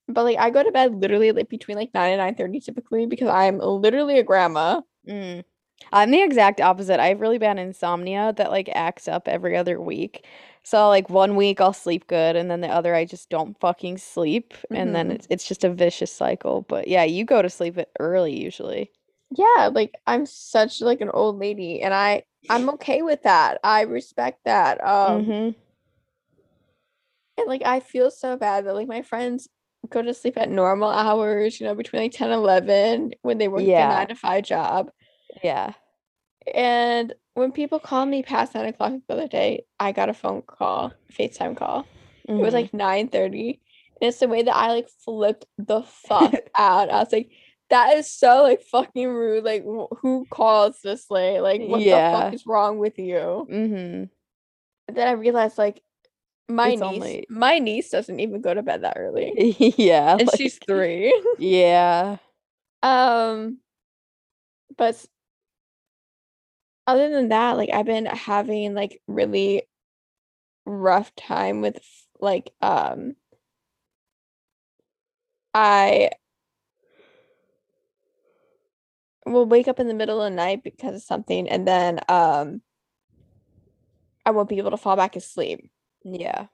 But 0.08 0.24
like 0.24 0.38
I 0.38 0.50
go 0.50 0.62
to 0.62 0.72
bed 0.72 0.94
literally 0.94 1.32
like 1.32 1.48
between 1.48 1.76
like 1.76 1.90
9 1.92 2.10
and 2.10 2.18
9 2.18 2.34
30 2.34 2.60
typically 2.60 3.06
because 3.06 3.28
I'm 3.28 3.58
literally 3.58 4.18
a 4.18 4.22
grandma. 4.22 4.80
Mm. 5.06 5.44
I'm 5.92 6.10
the 6.10 6.22
exact 6.22 6.60
opposite. 6.60 7.00
I 7.00 7.08
have 7.08 7.20
really 7.20 7.38
bad 7.38 7.58
insomnia 7.58 8.32
that 8.36 8.50
like 8.50 8.70
acts 8.72 9.08
up 9.08 9.28
every 9.28 9.56
other 9.56 9.80
week. 9.80 10.24
So 10.64 10.88
like 10.88 11.10
one 11.10 11.36
week 11.36 11.60
I'll 11.60 11.72
sleep 11.72 12.06
good 12.06 12.36
and 12.36 12.50
then 12.50 12.60
the 12.60 12.68
other 12.68 12.94
I 12.94 13.04
just 13.04 13.28
don't 13.30 13.58
fucking 13.60 13.98
sleep 13.98 14.54
and 14.72 14.94
then 14.94 15.10
Mhm. 15.10 15.12
it's 15.12 15.26
it's 15.30 15.46
just 15.48 15.64
a 15.64 15.70
vicious 15.70 16.12
cycle. 16.12 16.62
But 16.62 16.88
yeah, 16.88 17.04
you 17.04 17.24
go 17.24 17.42
to 17.42 17.50
sleep 17.50 17.78
early 17.98 18.38
usually. 18.40 18.90
Yeah, 19.30 19.70
like 19.72 19.94
I'm 20.06 20.26
such 20.26 20.80
like 20.80 21.00
an 21.00 21.10
old 21.10 21.38
lady 21.38 21.80
and 21.82 21.94
I 21.94 22.24
I'm 22.48 22.68
okay 22.70 23.02
with 23.02 23.22
that. 23.22 23.58
I 23.64 23.82
respect 23.82 24.40
that. 24.44 24.82
Um 24.84 25.18
Mhm. 25.18 25.54
and 27.38 27.46
like 27.48 27.62
I 27.64 27.80
feel 27.80 28.10
so 28.10 28.36
bad 28.36 28.66
that 28.66 28.74
like 28.74 28.88
my 28.88 29.02
friends 29.02 29.48
go 29.88 30.02
to 30.02 30.14
sleep 30.14 30.36
at 30.36 30.50
normal 30.50 30.90
hours, 30.90 31.60
you 31.60 31.66
know, 31.66 31.74
between 31.74 32.02
like 32.02 32.12
10 32.12 32.30
and 32.30 32.38
11 32.40 33.12
when 33.22 33.38
they 33.38 33.48
work 33.48 33.64
Yeah. 33.64 33.78
a 33.78 33.86
9 33.86 34.08
to 34.08 34.14
5 34.14 34.44
job. 34.44 34.90
Yeah. 35.42 35.74
And 36.54 37.14
when 37.34 37.52
people 37.52 37.78
called 37.80 38.08
me 38.08 38.22
past 38.22 38.54
nine 38.54 38.66
o'clock 38.66 38.92
the 39.08 39.14
other 39.14 39.28
day, 39.28 39.64
I 39.80 39.92
got 39.92 40.08
a 40.08 40.14
phone 40.14 40.42
call, 40.42 40.92
FaceTime 41.12 41.56
call. 41.56 41.86
It 42.28 42.32
was 42.34 42.50
Mhm. 42.52 42.56
like 42.56 42.74
nine 42.74 43.08
thirty. 43.08 43.60
And 44.00 44.08
it's 44.08 44.18
the 44.18 44.28
way 44.28 44.42
that 44.42 44.54
I 44.56 44.68
like 44.68 44.88
flipped 45.04 45.46
the 45.58 45.82
fuck 45.82 46.34
out. 46.58 46.90
I 46.90 46.98
was 46.98 47.12
like, 47.12 47.30
that 47.70 47.96
is 47.96 48.10
so 48.10 48.42
like 48.42 48.62
fucking 48.62 49.08
rude. 49.08 49.44
Like 49.44 49.62
wh- 49.64 49.94
who 50.00 50.26
calls 50.30 50.80
this 50.82 51.10
late? 51.10 51.40
Like 51.40 51.62
what 51.62 51.78
the 51.80 51.90
fuck 51.90 52.34
is 52.34 52.46
wrong 52.46 52.78
with 52.78 52.98
you? 52.98 53.46
Mm-hmm. 53.50 54.04
And 54.88 54.96
then 54.96 55.08
I 55.08 55.12
realized 55.12 55.56
like 55.58 55.82
my 56.48 56.70
It's 56.70 56.80
niece 56.82 56.88
only- 56.92 57.26
my 57.30 57.58
niece 57.60 57.90
doesn't 57.90 58.20
even 58.20 58.40
go 58.42 58.52
to 58.52 58.62
bed 58.62 58.82
that 58.82 58.96
early. 58.98 59.32
yeah. 59.78 60.16
And 60.18 60.28
she's 60.36 60.58
three. 60.58 61.12
Yeah. 61.38 62.18
Um, 62.82 63.58
but 64.76 65.02
other 66.86 67.10
than 67.10 67.28
that, 67.28 67.56
like 67.56 67.70
I've 67.72 67.86
been 67.86 68.06
having 68.06 68.74
like 68.74 69.00
really 69.06 69.62
rough 70.64 71.14
time 71.16 71.60
with 71.60 71.78
like 72.20 72.52
um 72.60 73.14
I 75.54 76.10
will 79.26 79.46
wake 79.46 79.68
up 79.68 79.80
in 79.80 79.88
the 79.88 79.94
middle 79.94 80.20
of 80.22 80.30
the 80.30 80.36
night 80.36 80.62
because 80.62 80.96
of 80.96 81.02
something 81.02 81.48
and 81.48 81.66
then 81.66 82.00
um 82.08 82.62
I 84.24 84.30
won't 84.30 84.48
be 84.48 84.58
able 84.58 84.70
to 84.70 84.76
fall 84.76 84.96
back 84.96 85.16
asleep. 85.16 85.68
Yeah. 86.04 86.46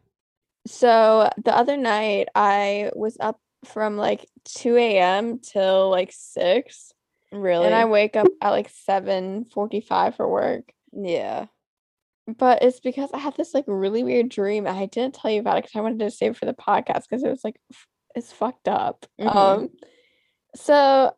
So 0.66 1.30
the 1.42 1.54
other 1.54 1.76
night 1.76 2.28
I 2.34 2.90
was 2.94 3.16
up 3.20 3.40
from 3.64 3.96
like 3.96 4.26
2 4.44 4.76
a.m. 4.76 5.38
till 5.38 5.90
like 5.90 6.12
6 6.12 6.92
Really. 7.32 7.66
and 7.66 7.74
I 7.74 7.84
wake 7.84 8.16
up 8.16 8.26
at 8.40 8.50
like 8.50 8.68
7:45 8.70 10.16
for 10.16 10.28
work. 10.28 10.72
yeah. 10.92 11.46
But 12.26 12.62
it's 12.62 12.80
because 12.80 13.10
I 13.14 13.18
had 13.18 13.36
this 13.36 13.54
like 13.54 13.64
really 13.66 14.04
weird 14.04 14.28
dream. 14.28 14.66
I 14.66 14.84
didn't 14.86 15.14
tell 15.14 15.30
you 15.30 15.40
about 15.40 15.56
it 15.56 15.64
because 15.64 15.76
I 15.78 15.80
wanted 15.80 16.00
to 16.00 16.10
save 16.10 16.32
it 16.32 16.36
for 16.36 16.44
the 16.44 16.52
podcast 16.52 17.04
because 17.08 17.22
it 17.24 17.30
was 17.30 17.42
like 17.42 17.56
it's 18.14 18.32
fucked 18.32 18.68
up. 18.68 19.06
Mhm. 19.20 19.34
Um 19.36 19.68
so 20.54 21.14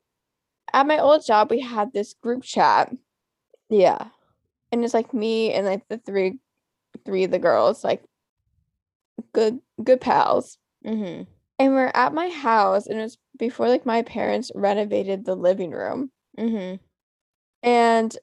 at 0.72 0.86
my 0.86 0.98
old 1.00 1.24
job 1.26 1.50
we 1.50 1.60
had 1.60 1.92
this 1.92 2.14
group 2.14 2.42
chat 2.44 2.92
Yeah. 3.68 4.08
and 4.70 4.84
it's 4.84 4.94
like 4.94 5.12
me 5.12 5.52
and 5.52 5.66
like 5.66 5.86
the 5.88 5.98
three 5.98 6.38
three 7.04 7.24
of 7.24 7.30
the 7.32 7.38
girls 7.40 7.82
like 7.84 8.04
good 9.32 9.60
good 9.82 10.00
pals. 10.00 10.58
Mhm. 10.84 11.26
And 11.60 11.74
we're 11.74 11.90
at 11.92 12.14
my 12.14 12.30
house 12.30 12.86
and 12.86 12.98
it 12.98 13.02
was 13.02 13.18
before 13.38 13.68
like 13.68 13.84
my 13.84 14.00
parents 14.00 14.50
renovated 14.54 15.26
the 15.26 15.34
living 15.36 15.72
room. 15.72 16.10
Mhm. 16.38 16.80
And 17.62 18.16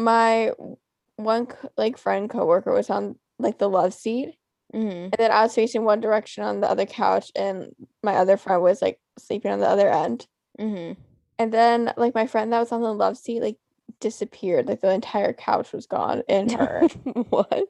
my 0.00 0.52
one 1.16 1.46
like 1.76 1.96
friend 1.96 2.28
coworker 2.28 2.72
was 2.72 2.90
on 2.90 3.16
like 3.38 3.58
the 3.58 3.68
love 3.68 3.94
seat, 3.94 4.34
Mhm. 4.74 5.04
and 5.04 5.12
then 5.16 5.30
I 5.30 5.42
was 5.44 5.54
facing 5.54 5.84
one 5.84 6.00
direction 6.00 6.42
on 6.42 6.60
the 6.60 6.68
other 6.68 6.86
couch, 6.86 7.30
and 7.36 7.72
my 8.02 8.16
other 8.16 8.36
friend 8.36 8.60
was 8.60 8.82
like 8.82 8.98
sleeping 9.18 9.52
on 9.52 9.60
the 9.60 9.68
other 9.68 9.88
end. 9.88 10.26
Mhm. 10.58 10.96
And 11.38 11.52
then 11.52 11.92
like 11.96 12.14
my 12.16 12.26
friend 12.26 12.52
that 12.52 12.58
was 12.60 12.72
on 12.72 12.82
the 12.82 12.92
love 12.92 13.16
seat 13.16 13.40
like 13.40 13.58
disappeared, 14.00 14.66
like 14.66 14.80
the 14.80 14.90
entire 14.92 15.32
couch 15.32 15.72
was 15.72 15.86
gone 15.86 16.24
in 16.28 16.48
her. 16.50 16.80
what? 17.30 17.68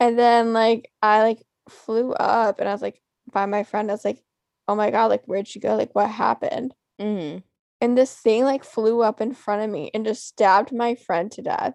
and 0.00 0.18
then 0.18 0.52
like 0.54 0.90
I 1.02 1.22
like 1.22 1.44
flew 1.68 2.12
up, 2.12 2.60
and 2.60 2.68
I 2.68 2.72
was 2.72 2.82
like 2.82 3.00
by 3.32 3.46
my 3.46 3.64
friend. 3.64 3.90
I 3.90 3.94
was 3.94 4.04
like, 4.04 4.22
"Oh 4.66 4.74
my 4.74 4.90
god, 4.90 5.06
like 5.06 5.24
where'd 5.26 5.48
she 5.48 5.60
go? 5.60 5.76
Like 5.76 5.94
what 5.94 6.10
happened?" 6.10 6.74
Mhm. 7.00 7.42
And 7.80 7.96
this 7.96 8.14
thing 8.14 8.44
like 8.44 8.64
flew 8.64 9.02
up 9.02 9.20
in 9.20 9.34
front 9.34 9.62
of 9.62 9.70
me 9.70 9.90
and 9.94 10.04
just 10.04 10.26
stabbed 10.26 10.72
my 10.72 10.94
friend 10.94 11.30
to 11.32 11.42
death. 11.42 11.74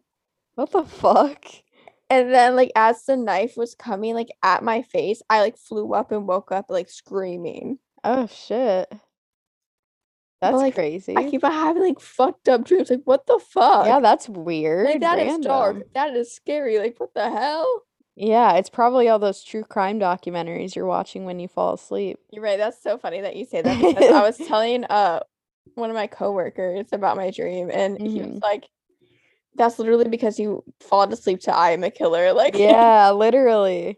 What 0.56 0.72
the 0.72 0.84
fuck? 0.84 1.46
And 2.10 2.34
then 2.34 2.56
like 2.56 2.72
as 2.76 3.04
the 3.06 3.16
knife 3.16 3.56
was 3.58 3.74
coming 3.76 4.14
like 4.14 4.30
at 4.44 4.64
my 4.64 4.82
face, 4.82 5.22
I 5.30 5.40
like 5.42 5.58
flew 5.58 5.94
up 5.94 6.12
and 6.12 6.28
woke 6.28 6.52
up 6.52 6.66
like 6.70 6.90
screaming. 6.90 7.80
Oh 8.04 8.28
shit. 8.28 8.92
That's 10.42 10.58
like, 10.58 10.76
crazy. 10.76 11.16
I 11.16 11.30
keep 11.30 11.46
on 11.46 11.54
having 11.54 11.82
like 11.82 12.02
fucked 12.02 12.50
up 12.50 12.66
dreams. 12.66 12.90
Like 12.90 13.02
what 13.06 13.26
the 13.28 13.40
fuck? 13.40 13.86
yeah, 13.86 14.02
that's 14.02 14.28
weird. 14.28 14.88
like 14.88 15.00
that 15.00 15.18
is 15.20 15.38
dark. 15.40 15.94
That 15.94 16.16
is 16.16 16.36
scary. 16.36 16.80
Like 16.80 17.00
what 17.00 17.14
the 17.14 17.30
hell? 17.30 17.84
Yeah, 18.16 18.54
it's 18.54 18.70
probably 18.70 19.10
all 19.10 19.20
those 19.20 19.44
true 19.44 19.64
crime 19.64 20.00
documentaries 20.00 20.76
you're 20.76 20.86
watching 20.86 21.26
when 21.26 21.40
you 21.40 21.48
fall 21.48 21.74
asleep. 21.74 22.20
You're 22.32 22.44
right. 22.44 22.58
That's 22.58 22.82
so 22.82 22.98
funny 22.98 23.22
that 23.22 23.36
you 23.36 23.46
say 23.46 23.62
that 23.62 23.78
because 23.80 24.10
I 24.10 24.22
was 24.22 24.38
telling 24.48 24.86
uh 24.86 25.22
one 25.76 25.90
of 25.90 25.96
my 25.96 26.08
coworkers 26.08 26.88
about 26.92 27.18
my 27.18 27.32
dream 27.32 27.72
and 27.72 28.00
he 28.04 28.20
was 28.22 28.30
Mhm. 28.30 28.42
like, 28.44 28.68
That's 29.56 29.80
literally 29.80 30.10
because 30.10 30.40
you 30.40 30.64
fall 30.80 31.04
asleep 31.12 31.42
to 31.42 31.56
I 31.56 31.72
am 31.72 31.84
a 31.84 31.92
killer. 31.92 32.34
Like 32.34 32.56
Yeah, 32.56 33.12
literally. 33.16 33.98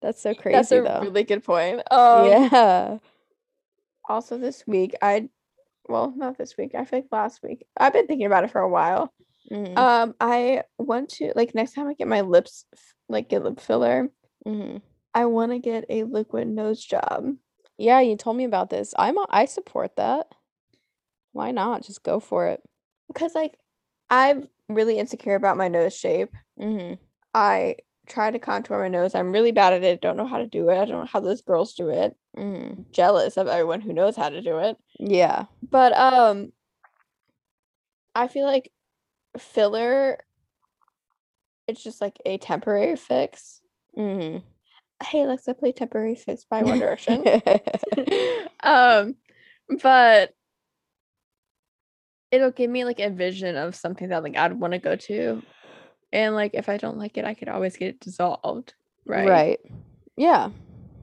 That's 0.00 0.20
so 0.20 0.34
crazy 0.34 0.56
that's 0.56 0.72
a 0.72 0.82
though. 0.82 1.02
really 1.02 1.24
good 1.24 1.44
point. 1.44 1.82
Um 1.92 2.24
yeah. 2.24 2.98
also 4.08 4.38
this 4.38 4.66
week 4.66 4.94
I 5.02 5.28
well, 5.88 6.12
not 6.16 6.38
this 6.38 6.56
week. 6.56 6.74
I 6.76 6.84
think 6.84 7.06
last 7.12 7.42
week. 7.42 7.66
I've 7.76 7.92
been 7.94 8.06
thinking 8.06 8.26
about 8.26 8.44
it 8.44 8.50
for 8.52 8.60
a 8.60 8.68
while. 8.68 9.12
Mhm. 9.50 9.76
Um, 9.78 10.14
I 10.20 10.62
want 10.78 11.08
to 11.10 11.32
like 11.34 11.54
next 11.54 11.72
time 11.72 11.86
I 11.88 11.94
get 11.94 12.08
my 12.08 12.20
lips 12.20 12.64
like 13.08 13.28
get 13.28 13.42
lip 13.42 13.60
filler, 13.60 14.10
Mhm. 14.46 14.82
I 15.14 15.26
want 15.26 15.52
to 15.52 15.58
get 15.58 15.84
a 15.88 16.04
liquid 16.04 16.48
nose 16.48 16.84
job. 16.84 17.36
Yeah, 17.78 18.00
you 18.00 18.16
told 18.16 18.36
me 18.36 18.44
about 18.44 18.70
this. 18.70 18.92
I'm 18.98 19.16
a- 19.18 19.26
I 19.30 19.44
support 19.46 19.96
that. 19.96 20.28
Why 21.32 21.50
not? 21.52 21.82
Just 21.82 22.02
go 22.02 22.20
for 22.20 22.46
it. 22.48 22.62
Because 23.08 23.34
like 23.34 23.58
I'm 24.10 24.48
really 24.68 24.98
insecure 24.98 25.34
about 25.34 25.56
my 25.56 25.68
nose 25.68 25.96
shape. 25.96 26.30
Mhm. 26.58 26.98
I 27.34 27.76
try 28.06 28.30
to 28.30 28.38
contour 28.38 28.78
my 28.80 28.88
nose. 28.88 29.14
I'm 29.14 29.32
really 29.32 29.52
bad 29.52 29.72
at 29.74 29.84
it. 29.84 30.00
Don't 30.00 30.16
know 30.16 30.26
how 30.26 30.38
to 30.38 30.46
do 30.46 30.70
it. 30.70 30.78
I 30.78 30.84
don't 30.86 31.00
know 31.00 31.04
how 31.06 31.20
those 31.20 31.42
girls 31.42 31.74
do 31.74 31.88
it. 31.90 32.16
Mhm. 32.36 32.90
Jealous 32.90 33.36
of 33.36 33.48
everyone 33.48 33.80
who 33.80 33.92
knows 33.92 34.16
how 34.16 34.28
to 34.30 34.40
do 34.40 34.58
it. 34.58 34.76
Yeah. 34.98 35.46
But 35.62 35.92
um 35.96 36.52
I 38.14 38.28
feel 38.28 38.46
like 38.46 38.72
filler 39.38 40.18
it's 41.66 41.82
just 41.82 42.00
like 42.00 42.16
a 42.24 42.38
temporary 42.38 42.96
fix. 42.96 43.60
Mhm. 43.96 44.42
Hey 45.02 45.22
Alexa, 45.22 45.54
play 45.54 45.70
Temporary 45.72 46.14
Fix 46.16 46.44
by 46.44 46.62
One 46.62 46.78
Direction. 46.78 47.22
um 48.62 49.14
but 49.82 50.32
it'll 52.30 52.50
give 52.50 52.70
me 52.70 52.84
like 52.84 53.00
a 53.00 53.10
vision 53.10 53.56
of 53.56 53.74
something 53.74 54.08
that 54.08 54.22
like 54.22 54.36
I'd 54.36 54.52
want 54.58 54.72
to 54.72 54.78
go 54.78 54.96
to. 54.96 55.42
And 56.12 56.34
like 56.34 56.52
if 56.54 56.68
I 56.68 56.76
don't 56.78 56.98
like 56.98 57.16
it, 57.18 57.24
I 57.24 57.34
could 57.34 57.48
always 57.48 57.76
get 57.76 57.88
it 57.88 58.00
dissolved. 58.00 58.74
Right. 59.06 59.28
Right. 59.28 59.60
Yeah. 60.16 60.50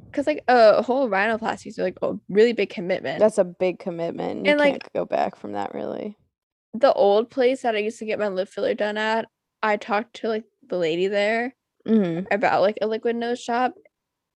Because 0.05 0.27
like 0.27 0.43
a 0.47 0.81
whole 0.81 1.09
rhinoplasty 1.09 1.67
is 1.67 1.77
like 1.77 1.97
a 2.01 2.15
really 2.29 2.53
big 2.53 2.69
commitment. 2.69 3.19
That's 3.19 3.37
a 3.37 3.43
big 3.43 3.79
commitment. 3.79 4.45
You 4.45 4.51
And, 4.51 4.59
like- 4.59 4.73
can't 4.81 4.93
go 4.93 5.05
back 5.05 5.35
from 5.35 5.53
that 5.53 5.73
really. 5.73 6.17
The 6.79 6.93
old 6.93 7.29
place 7.29 7.61
that 7.61 7.75
I 7.75 7.79
used 7.79 7.99
to 7.99 8.05
get 8.05 8.19
my 8.19 8.27
lip 8.27 8.49
filler 8.49 8.73
done 8.73 8.97
at. 8.97 9.27
I 9.63 9.77
talked 9.77 10.15
to 10.17 10.27
like 10.29 10.43
the 10.67 10.77
lady 10.77 11.07
there 11.07 11.55
Mhm. 11.87 12.27
about 12.31 12.61
like 12.61 12.77
a 12.81 12.87
liquid 12.87 13.15
nose 13.15 13.43
job. 13.43 13.71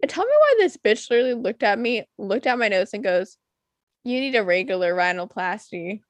And 0.02 0.10
tell 0.10 0.26
me 0.26 0.32
why 0.32 0.56
this 0.60 0.78
bitch 0.78 1.10
literally 1.10 1.34
looked 1.34 1.64
at 1.64 1.78
me, 1.78 2.06
looked 2.18 2.48
at 2.48 2.58
my 2.58 2.70
nose, 2.70 2.94
and 2.94 3.04
goes, 3.04 3.38
"You 4.04 4.20
need 4.22 4.36
a 4.36 4.44
regular 4.44 4.94
rhinoplasty." 4.96 6.02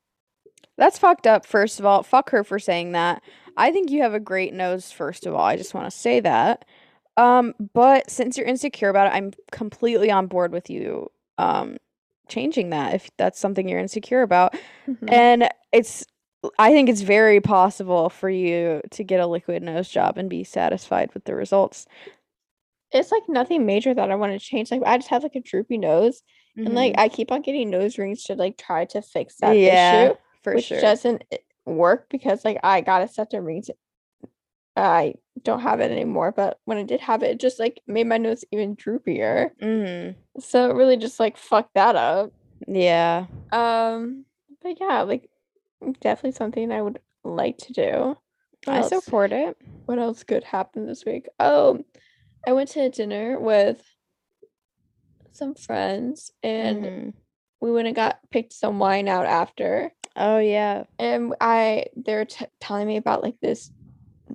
That's 0.78 1.00
fucked 1.00 1.26
up, 1.28 1.46
first 1.46 1.80
of 1.80 1.86
all. 1.86 2.04
Fuck 2.04 2.30
her 2.30 2.44
for 2.44 2.60
saying 2.60 2.92
that. 2.94 3.24
I 3.58 3.72
think 3.72 3.90
you 3.90 4.02
have 4.04 4.14
a 4.14 4.20
great 4.20 4.54
nose, 4.54 4.92
first 4.92 5.26
of 5.26 5.34
all. 5.34 5.42
I 5.44 5.58
just 5.58 5.74
want 5.74 5.88
to 5.92 5.98
say 5.98 6.20
that. 6.22 6.66
Um, 7.18 7.54
but 7.74 8.10
since 8.10 8.38
you're 8.38 8.48
insecure 8.48 8.90
about 8.90 9.08
it, 9.08 9.16
I'm 9.16 9.32
completely 9.52 10.12
on 10.12 10.28
board 10.28 10.52
with 10.52 10.70
you 10.70 11.12
um 11.38 11.78
changing 12.28 12.70
that 12.70 12.94
if 12.94 13.10
that's 13.18 13.40
something 13.40 13.68
you're 13.68 13.80
insecure 13.80 14.22
about. 14.22 14.54
Mhm. 14.88 15.12
And 15.12 15.50
it's 15.72 16.06
I 16.58 16.72
think 16.72 16.88
it's 16.90 17.02
very 17.02 17.42
possible 17.42 18.10
for 18.10 18.30
you 18.30 18.82
to 18.92 19.04
get 19.04 19.20
a 19.20 19.28
liquid 19.28 19.62
nose 19.64 19.90
job 19.90 20.18
and 20.18 20.30
be 20.30 20.44
satisfied 20.44 21.14
with 21.14 21.26
the 21.26 21.36
results. 21.36 21.86
it's 22.92 23.12
like 23.12 23.24
nothing 23.28 23.66
major 23.66 23.94
that 23.94 24.10
I 24.10 24.16
want 24.16 24.32
to 24.34 24.40
change. 24.40 24.72
Like 24.72 24.82
I 24.86 24.98
just 24.98 25.10
have 25.10 25.24
like 25.24 25.36
a 25.36 25.42
droopy 25.42 25.78
nose, 25.78 26.22
and 26.56 26.74
like 26.76 26.96
I 26.98 27.08
keep 27.10 27.32
on 27.32 27.42
getting 27.42 27.70
nose 27.70 27.98
rings 27.98 28.24
to 28.24 28.36
like 28.36 28.58
try 28.58 28.86
to 28.86 29.02
fix 29.02 29.36
that 29.38 29.56
Mm-hmm. 29.56 29.66
yeah, 29.66 30.06
issue, 30.06 30.16
for 30.44 30.56
which 30.56 30.66
sure. 30.66 30.82
doesn't 30.82 31.24
work 31.66 32.08
because 32.10 32.44
like 32.46 32.60
I 32.64 32.82
got 32.82 33.02
a 33.04 33.08
set 33.08 33.34
of 33.34 33.44
rings. 33.44 33.70
I 34.76 35.16
don't 35.44 35.60
have 35.62 35.82
it 35.82 35.92
anymore, 35.92 36.32
but 36.32 36.58
when 36.66 36.78
I 36.78 36.84
did 36.84 37.02
have 37.02 37.22
it, 37.22 37.32
it 37.32 37.40
just 37.40 37.60
like 37.60 37.82
made 37.86 38.08
my 38.08 38.18
nose 38.18 38.46
even 38.52 38.76
droopier. 38.78 39.52
Mhm. 39.62 40.16
So 40.40 40.70
it 40.70 40.74
really 40.76 40.96
just 40.98 41.20
like 41.20 41.38
fucked 41.38 41.74
that 41.76 41.96
up. 41.96 42.32
Yeah. 42.68 43.26
Um, 43.52 44.26
but 44.62 44.78
yeah, 44.80 45.02
like 45.02 45.30
definitely 46.02 46.32
something 46.38 46.72
I 46.72 46.82
would 46.82 47.00
like 47.24 47.58
to 47.60 47.74
do. 47.74 48.18
What 48.66 48.76
I 48.76 48.78
else? 48.80 48.90
support 48.90 49.32
it. 49.32 49.58
What 49.86 50.00
else 50.00 50.24
good 50.24 50.44
happened 50.44 50.88
this 50.90 51.06
week? 51.06 51.28
Oh, 51.40 51.84
I 52.48 52.52
went 52.54 52.70
to 52.72 52.90
dinner 52.90 53.40
with 53.40 53.82
some 55.32 55.56
friends 55.56 56.32
and 56.44 56.84
Mhm. 56.84 57.14
we 57.62 57.72
went 57.72 57.88
and 57.88 57.96
got 57.96 58.20
picked 58.30 58.54
some 58.54 58.80
wine 58.80 59.08
out 59.08 59.26
after. 59.26 59.94
Oh 60.16 60.40
yeah. 60.40 60.84
and 60.98 61.34
I 61.40 61.86
they're 61.96 62.26
t- 62.26 62.46
telling 62.60 62.88
me 62.88 62.98
about 62.98 63.24
like 63.24 63.40
this 63.40 63.72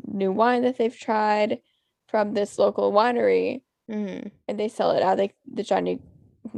new 0.07 0.33
wine 0.33 0.63
that 0.63 0.79
they've 0.79 0.97
tried 0.97 1.61
from 2.09 2.33
this 2.35 2.59
local 2.59 2.93
winery, 2.93 3.63
Mm-hmm. 3.91 4.29
and 4.49 4.59
they 4.59 4.69
sell 4.69 4.93
it 4.93 5.03
at 5.03 5.19
like 5.19 5.35
the 5.53 5.63
Johnny 5.63 6.01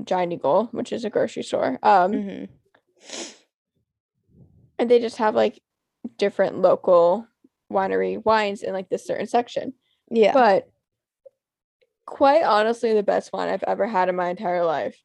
Giant 0.05 0.33
Eagle, 0.33 0.66
which 0.71 0.93
is 0.93 1.05
a 1.05 1.11
grocery 1.11 1.43
store. 1.43 1.78
Um, 1.83 2.12
Mm-hmm. 2.12 2.45
And 4.78 4.90
they 4.90 4.99
just 5.00 5.16
have 5.16 5.35
like 5.35 5.61
different 6.18 6.59
local 6.61 7.26
winery 7.73 8.25
wines 8.25 8.62
in 8.62 8.73
like 8.73 8.88
this 8.88 9.06
certain 9.06 9.26
section. 9.26 9.73
Yeah. 10.11 10.33
But 10.33 10.68
quite 12.06 12.42
honestly, 12.45 12.92
the 12.95 13.02
best 13.02 13.33
wine 13.33 13.49
I've 13.49 13.64
ever 13.64 13.87
had 13.87 14.09
in 14.09 14.16
my 14.16 14.28
entire 14.28 14.64
life. 14.64 15.02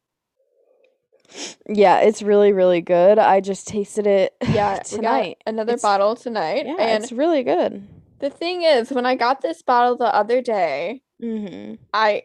yeah, 1.68 2.00
it's 2.00 2.22
really, 2.22 2.52
really 2.52 2.80
good. 2.80 3.18
I 3.18 3.40
just 3.40 3.66
tasted 3.66 4.06
it 4.06 4.34
Yeah, 4.48 4.78
tonight. 4.80 5.38
another 5.46 5.72
It's- 5.74 5.82
bottle 5.82 6.14
tonight, 6.14 6.66
Yeah, 6.66 6.76
and 6.78 7.02
it's 7.02 7.12
really 7.12 7.42
good. 7.42 7.86
the 8.18 8.30
thing 8.30 8.62
is, 8.62 8.90
when 8.90 9.06
I 9.06 9.14
got 9.16 9.40
this 9.40 9.62
bottle 9.62 9.96
the 9.96 10.14
other 10.14 10.40
day, 10.42 11.02
Mm-hmm. 11.22 11.74
I 11.94 12.24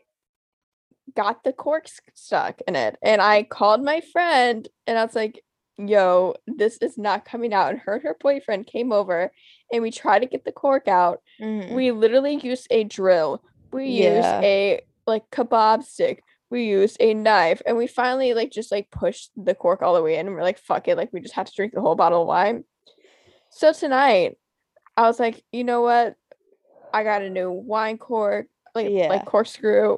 got 1.16 1.44
the 1.44 1.54
cork 1.54 1.88
stuck 2.16 2.62
in 2.68 2.76
it, 2.76 2.98
and 3.04 3.22
I 3.22 3.44
called 3.44 3.84
my 3.84 4.02
friend, 4.02 4.68
and 4.88 4.98
I 4.98 5.06
was 5.06 5.14
like, 5.16 5.44
"Yo, 5.78 6.36
this 6.48 6.78
is 6.78 6.98
not 6.98 7.26
coming 7.26 7.54
out." 7.54 7.72
And 7.72 7.80
her 7.80 7.94
and 7.96 8.04
her 8.04 8.18
boyfriend 8.20 8.68
came 8.68 8.92
over, 8.92 9.32
and 9.72 9.84
we 9.84 9.92
tried 9.92 10.20
to 10.20 10.26
get 10.26 10.46
the 10.46 10.52
cork 10.52 10.88
out. 10.88 11.22
Mm-hmm. 11.42 11.74
We 11.76 11.92
literally 11.92 12.36
used 12.36 12.68
a 12.70 12.84
drill. 12.84 13.44
We 13.72 13.90
used 13.90 14.28
a 14.28 14.82
like 15.06 15.30
kebab 15.32 15.84
stick. 15.84 16.24
We 16.50 16.66
used 16.66 16.98
a 17.00 17.14
knife, 17.14 17.62
and 17.66 17.76
we 17.78 17.88
finally 17.88 18.34
like 18.34 18.52
just 18.52 18.72
like 18.72 18.90
pushed 18.90 19.32
the 19.36 19.54
cork 19.56 19.82
all 19.82 19.94
the 19.96 20.02
way 20.02 20.18
in. 20.18 20.28
And 20.28 20.36
we're 20.36 20.44
like, 20.44 20.60
"Fuck 20.60 20.88
it!" 20.88 20.98
Like 20.98 21.12
we 21.12 21.20
just 21.22 21.36
had 21.36 21.48
to 21.48 21.54
drink 21.56 21.74
the 21.74 21.82
whole 21.82 21.96
bottle 21.96 22.22
of 22.22 22.28
wine. 22.28 22.64
So 23.50 23.74
tonight, 23.74 24.38
I 24.96 25.04
was 25.04 25.20
like, 25.20 25.44
you 25.52 25.64
know 25.64 25.82
what? 25.82 26.16
I 26.94 27.04
got 27.04 27.22
a 27.22 27.30
new 27.30 27.52
wine 27.52 27.98
cork, 27.98 28.48
like 28.74 28.90
Yeah. 28.90 29.10
like 29.10 29.26
corkscrew. 29.26 29.98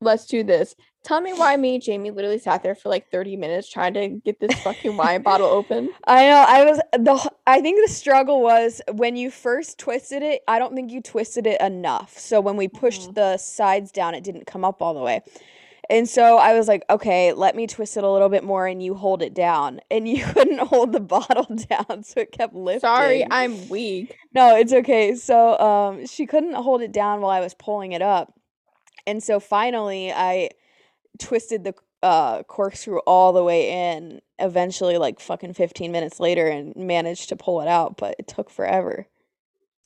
Let's 0.00 0.26
do 0.26 0.44
this. 0.44 0.74
Tell 1.04 1.20
me 1.20 1.32
why 1.32 1.56
me, 1.56 1.78
Jamie, 1.78 2.10
literally 2.10 2.38
sat 2.38 2.62
there 2.62 2.74
for 2.74 2.88
like 2.88 3.10
30 3.10 3.36
minutes 3.36 3.68
trying 3.68 3.94
to 3.94 4.08
get 4.08 4.40
this 4.40 4.58
fucking 4.60 4.96
wine 4.96 5.22
bottle 5.22 5.48
open. 5.48 5.88
I 6.06 6.26
know. 6.26 6.44
I 6.46 6.64
was 6.64 6.80
the. 6.92 7.32
I 7.46 7.60
think 7.60 7.80
the 7.86 7.92
struggle 7.92 8.42
was 8.42 8.82
when 8.92 9.16
you 9.16 9.30
first 9.30 9.78
twisted 9.78 10.22
it. 10.22 10.42
I 10.46 10.58
don't 10.58 10.74
think 10.74 10.90
you 10.92 11.00
twisted 11.00 11.46
it 11.46 11.60
enough. 11.60 12.18
So 12.18 12.40
when 12.40 12.56
we 12.56 12.68
pushed 12.68 13.10
Mhm. 13.10 13.14
the 13.14 13.36
sides 13.38 13.90
down, 13.90 14.14
it 14.14 14.22
didn't 14.22 14.46
come 14.46 14.64
up 14.64 14.82
all 14.82 14.94
the 14.94 15.00
way. 15.00 15.22
And 15.90 16.06
so 16.06 16.36
I 16.36 16.52
was 16.52 16.68
like, 16.68 16.84
okay, 16.90 17.32
let 17.32 17.56
me 17.56 17.66
twist 17.66 17.96
it 17.96 18.04
a 18.04 18.10
little 18.10 18.28
bit 18.28 18.44
more, 18.44 18.66
and 18.66 18.82
you 18.82 18.94
hold 18.94 19.22
it 19.22 19.32
down. 19.34 19.80
And 19.90 20.06
you 20.06 20.22
couldn't 20.34 20.58
hold 20.58 20.92
the 20.92 21.00
bottle 21.00 21.46
down, 21.68 22.02
so 22.02 22.20
it 22.20 22.32
kept 22.32 22.54
lifting. 22.54 22.80
Sorry, 22.80 23.26
I'm 23.30 23.68
weak. 23.68 24.16
No, 24.34 24.56
it's 24.56 24.72
okay. 24.72 25.14
So 25.14 25.58
um 25.58 26.06
she 26.06 26.26
couldn't 26.26 26.54
hold 26.54 26.82
it 26.82 26.92
down 26.92 27.20
while 27.22 27.30
I 27.30 27.40
was 27.40 27.54
pulling 27.54 27.92
it 27.92 28.02
up. 28.02 28.34
And 29.08 29.22
so 29.22 29.40
finally 29.40 30.12
I 30.12 30.50
twisted 31.18 31.64
the 31.64 31.74
uh 32.02 32.42
corkscrew 32.44 32.98
all 33.06 33.32
the 33.32 33.42
way 33.42 33.70
in 33.96 34.20
eventually 34.38 34.98
like 34.98 35.18
fucking 35.18 35.54
15 35.54 35.90
minutes 35.90 36.20
later 36.20 36.46
and 36.46 36.76
managed 36.76 37.30
to 37.30 37.36
pull 37.36 37.60
it 37.62 37.68
out, 37.68 37.96
but 37.96 38.14
it 38.18 38.28
took 38.28 38.50
forever. 38.50 39.06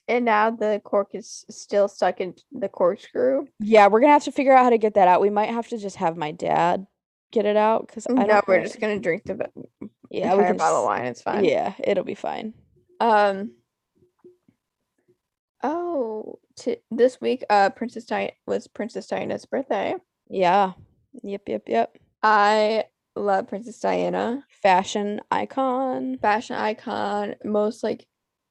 And 0.09 0.25
now 0.25 0.51
the 0.51 0.83
cork 0.85 1.11
is 1.15 1.47
still 1.49 1.87
stuck 1.87 2.21
in 2.21 2.35
the 2.51 2.69
corkscrew. 2.69 3.47
Yeah, 3.61 3.87
we're 3.87 4.01
going 4.01 4.11
to 4.11 4.15
have 4.15 4.25
to 4.25 4.33
figure 4.33 4.53
out 4.53 4.65
how 4.65 4.71
to 4.71 4.77
get 4.77 4.95
that 4.95 5.07
out. 5.07 5.21
We 5.21 5.31
might 5.31 5.51
have 5.51 5.69
to 5.69 5.79
just 5.79 5.97
have 5.97 6.17
my 6.17 6.33
dad 6.33 6.87
get 7.31 7.47
it 7.47 7.57
out 7.57 7.89
cuz 7.89 8.07
I 8.09 8.25
No, 8.25 8.27
don't 8.27 8.49
we're 8.49 8.63
just 8.63 8.81
gonna 8.81 8.99
drink 8.99 9.25
the 9.25 9.49
Yeah, 10.11 10.35
we 10.35 10.43
can 10.45 10.57
bottle 10.59 10.81
of 10.81 10.85
wine. 10.85 11.07
It's 11.07 11.23
fine. 11.23 11.45
Yeah, 11.45 11.73
it'll 11.83 12.05
be 12.05 12.17
fine. 12.17 12.53
Um. 13.01 13.53
Oh, 15.63 16.41
t- 16.63 16.77
this 16.91 17.21
week, 17.21 17.45
uh, 17.51 17.71
Princess 17.71 18.05
Diana 18.05 18.33
was 18.47 18.67
Princess 18.69 19.07
Diana's 19.07 19.45
birthday. 19.47 19.95
Yeah. 20.29 20.73
Yep, 21.23 21.43
yep, 21.49 21.63
yep. 21.67 21.99
I 22.23 22.85
love 23.17 23.49
Princess 23.49 23.79
Diana, 23.81 24.45
Fashion 24.63 25.21
icon. 25.31 26.19
fashion 26.19 26.57
icon. 26.57 27.35
Most 27.45 27.83
like, 27.83 28.07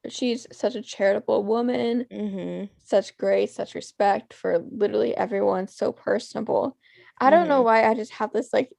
she's 0.10 0.46
such 0.52 0.76
a 0.76 0.82
charitable 0.82 1.44
woman. 1.44 2.06
Mhm. 2.12 2.70
Such 2.84 3.18
grace, 3.18 3.54
such 3.56 3.74
respect 3.76 4.34
for 4.34 4.60
literally 4.60 5.16
everyone. 5.16 5.68
So 5.68 5.92
personable. 5.92 6.78
I 7.20 7.30
don't 7.30 7.48
know 7.48 7.62
why 7.62 7.84
I 7.88 7.94
just 7.94 8.12
have 8.14 8.34
this 8.34 8.52
like 8.52 8.72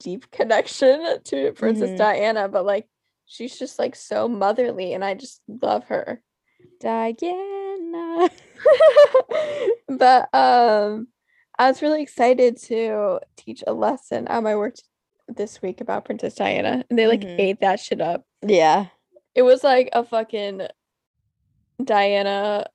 deep 0.00 0.30
connection 0.30 1.18
to 1.24 1.52
Princess 1.52 1.90
Mhm. 1.90 1.96
Diana, 1.98 2.48
but 2.48 2.64
like 2.64 2.88
she's 3.26 3.58
just 3.58 3.78
like 3.78 3.96
so 3.96 4.28
motherly, 4.28 4.92
and 4.94 5.04
I 5.04 5.14
just 5.14 5.42
love 5.48 5.84
her. 5.84 6.22
Diana. 6.80 8.30
but 9.88 10.28
um 10.34 11.08
I 11.58 11.68
was 11.68 11.82
really 11.82 12.02
excited 12.02 12.56
to 12.64 13.20
teach 13.36 13.62
a 13.66 13.72
lesson 13.72 14.26
at 14.28 14.42
my 14.42 14.56
work 14.56 14.74
this 15.28 15.60
week 15.62 15.80
about 15.80 16.04
Princess 16.04 16.34
Diana. 16.34 16.84
And 16.90 16.98
they 16.98 17.06
like 17.06 17.20
Mhm. 17.20 17.38
ate 17.38 17.60
that 17.60 17.78
shit 17.80 18.00
up. 18.00 18.24
Yeah. 18.46 18.86
It 19.34 19.42
was 19.42 19.62
like 19.62 19.88
a 19.92 20.02
fucking 20.04 20.62
Diana 21.82 22.66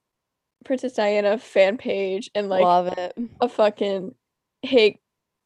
Princess 0.65 0.93
Diana 0.93 1.37
fan 1.37 1.77
page 1.77 2.29
and 2.35 2.49
like 2.49 2.63
Love 2.63 2.87
it. 2.97 3.13
a 3.41 3.47
fucking 3.49 4.15
hate 4.63 4.99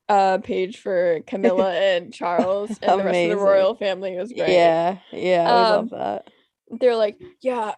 uh 0.09 0.39
page 0.39 0.77
for 0.79 1.19
Camilla 1.27 1.73
and 1.95 2.13
Charles 2.13 2.69
and 2.81 2.99
the 2.99 3.05
rest 3.05 3.23
of 3.23 3.29
the 3.29 3.37
royal 3.37 3.75
family. 3.75 4.15
It 4.15 4.19
was 4.19 4.31
great. 4.33 4.51
Yeah, 4.53 4.97
yeah, 5.11 5.45
we 5.55 5.61
Um, 5.61 5.69
love 5.69 5.89
that. 5.91 6.27
They're 6.79 6.95
like, 6.95 7.17
yeah, 7.41 7.73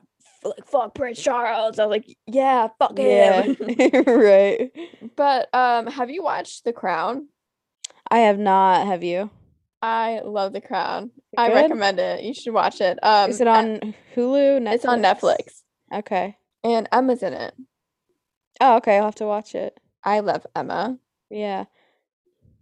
like 0.45 0.65
fuck 0.67 0.95
Prince 0.95 1.21
Charles. 1.21 1.79
I 1.79 1.85
was 1.85 1.91
like, 1.91 2.17
yeah, 2.27 2.67
fuck 2.79 2.97
Yeah, 2.97 3.43
him. 3.43 3.55
right. 4.07 4.71
But 5.15 5.53
um, 5.53 5.87
have 5.87 6.09
you 6.09 6.23
watched 6.23 6.63
The 6.65 6.73
Crown? 6.73 7.27
I 8.09 8.19
have 8.19 8.37
not. 8.39 8.85
Have 8.87 9.03
you? 9.03 9.29
I 9.81 10.21
love 10.23 10.53
The 10.53 10.61
Crown. 10.61 11.11
I 11.37 11.51
recommend 11.53 11.99
it. 11.99 12.23
You 12.23 12.33
should 12.33 12.53
watch 12.53 12.79
it. 12.79 12.99
Um, 13.03 13.29
Is 13.29 13.41
it 13.41 13.47
on 13.47 13.93
Hulu? 14.15 14.61
Netflix? 14.61 14.73
It's 14.73 14.85
on 14.85 15.01
Netflix, 15.01 15.61
Okay. 15.93 16.37
and 16.63 16.87
Emma's 16.91 17.21
in 17.23 17.33
it. 17.33 17.53
Oh, 18.61 18.77
okay. 18.77 18.97
I'll 18.97 19.05
have 19.05 19.15
to 19.15 19.25
watch 19.25 19.55
it. 19.55 19.77
I 20.03 20.19
love 20.21 20.45
Emma. 20.55 20.97
Yeah. 21.29 21.65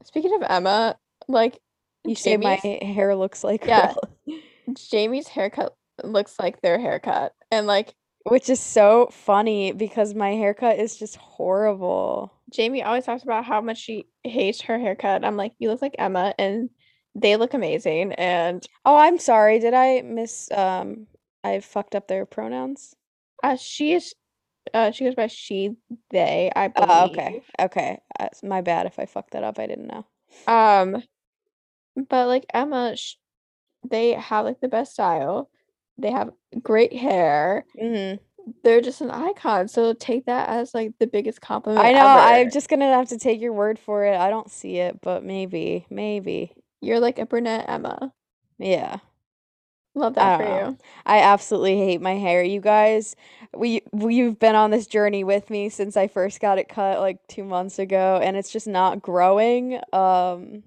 Speaking 0.04 0.34
of 0.36 0.44
Emma, 0.50 0.98
like 1.28 1.60
You 2.06 2.16
say 2.16 2.38
my 2.38 2.56
hair 2.56 3.16
looks 3.16 3.44
like 3.44 3.66
Yeah. 3.66 3.94
Jamie's 4.90 5.28
haircut 5.28 5.76
looks 6.04 6.40
like 6.40 6.62
their 6.62 6.80
haircut, 6.80 7.34
and 7.52 7.68
like 7.68 7.96
which 8.26 8.50
is 8.50 8.60
so 8.60 9.08
funny 9.12 9.72
because 9.72 10.14
my 10.14 10.32
haircut 10.36 10.78
is 10.78 10.96
just 10.98 11.16
horrible. 11.16 12.32
Jamie 12.52 12.84
always 12.84 13.06
talks 13.06 13.24
about 13.24 13.46
how 13.46 13.62
much 13.62 13.80
she 13.80 14.06
hates 14.24 14.62
her 14.62 14.78
haircut. 14.78 15.26
I'm 15.26 15.38
like, 15.38 15.54
you 15.58 15.70
look 15.70 15.82
like 15.82 15.96
Emma, 15.98 16.34
and 16.38 16.70
they 17.16 17.36
look 17.36 17.54
amazing. 17.56 18.14
And 18.14 18.64
Oh, 18.86 18.96
I'm 18.96 19.18
sorry. 19.18 19.58
Did 19.60 19.74
I 19.74 20.02
miss? 20.02 20.52
Um, 20.52 21.08
I 21.44 21.60
fucked 21.62 21.96
up 21.96 22.08
their 22.08 22.26
pronouns. 22.28 22.94
uh, 23.44 23.56
she 23.56 23.94
is, 23.94 24.14
uh, 24.74 24.92
she 24.92 25.06
goes 25.06 25.16
by 25.16 25.26
she, 25.26 25.76
they. 26.12 26.52
I 26.56 26.68
believe. 26.68 26.90
Oh, 26.92 27.06
okay. 27.06 27.42
Okay. 27.60 28.00
Uh, 28.20 28.26
it's 28.32 28.44
my 28.44 28.62
bad 28.62 28.86
if 28.86 29.00
I 29.00 29.08
fucked 29.08 29.32
that 29.32 29.44
up. 29.44 29.58
I 29.58 29.66
didn't 29.66 29.88
know. 29.88 30.06
Um, 30.46 31.02
but 31.96 32.28
like 32.28 32.46
Emma, 32.54 32.96
sh- 32.96 33.16
they 33.90 34.12
have 34.12 34.46
like 34.46 34.62
the 34.62 34.68
best 34.68 34.94
style. 34.94 35.50
They 36.02 36.12
have 36.12 36.32
great 36.62 36.94
hair. 36.94 37.66
hmm 37.80 38.16
They're 38.64 38.82
just 38.82 39.02
an 39.02 39.12
icon. 39.12 39.68
So 39.68 39.94
take 39.94 40.26
that 40.26 40.50
as 40.50 40.74
like 40.74 40.94
the 41.00 41.08
biggest 41.08 41.42
compliment. 41.42 41.86
I 41.86 41.94
know. 41.94 42.06
I'm 42.08 42.52
just 42.52 42.70
gonna 42.70 42.92
have 42.92 43.10
to 43.10 43.18
take 43.18 43.40
your 43.42 43.54
word 43.54 43.80
for 43.80 44.06
it. 44.06 44.18
I 44.18 44.30
don't 44.30 44.50
see 44.50 44.78
it, 44.78 45.02
but 45.02 45.24
maybe, 45.24 45.86
maybe. 45.90 46.54
You're 46.82 47.00
like 47.00 47.20
a 47.20 47.26
brunette 47.26 47.66
Emma. 47.68 48.14
Yeah. 48.58 48.98
Love 49.94 50.16
that 50.16 50.38
for 50.38 50.44
know. 50.44 50.70
you. 50.70 50.78
I 51.06 51.20
absolutely 51.20 51.78
hate 51.78 52.02
my 52.02 52.14
hair. 52.14 52.44
You 52.44 52.62
guys, 52.62 53.16
we 53.54 53.82
we've 53.92 54.40
been 54.40 54.56
on 54.56 54.72
this 54.72 54.88
journey 54.88 55.24
with 55.26 55.50
me 55.50 55.68
since 55.70 55.98
I 55.98 56.08
first 56.08 56.40
got 56.40 56.58
it 56.58 56.70
cut 56.70 57.00
like 57.02 57.18
2 57.28 57.44
months 57.44 57.78
ago 57.78 58.20
and 58.24 58.38
it's 58.38 58.52
just 58.52 58.68
not 58.68 59.02
growing. 59.02 59.80
Um 59.92 60.64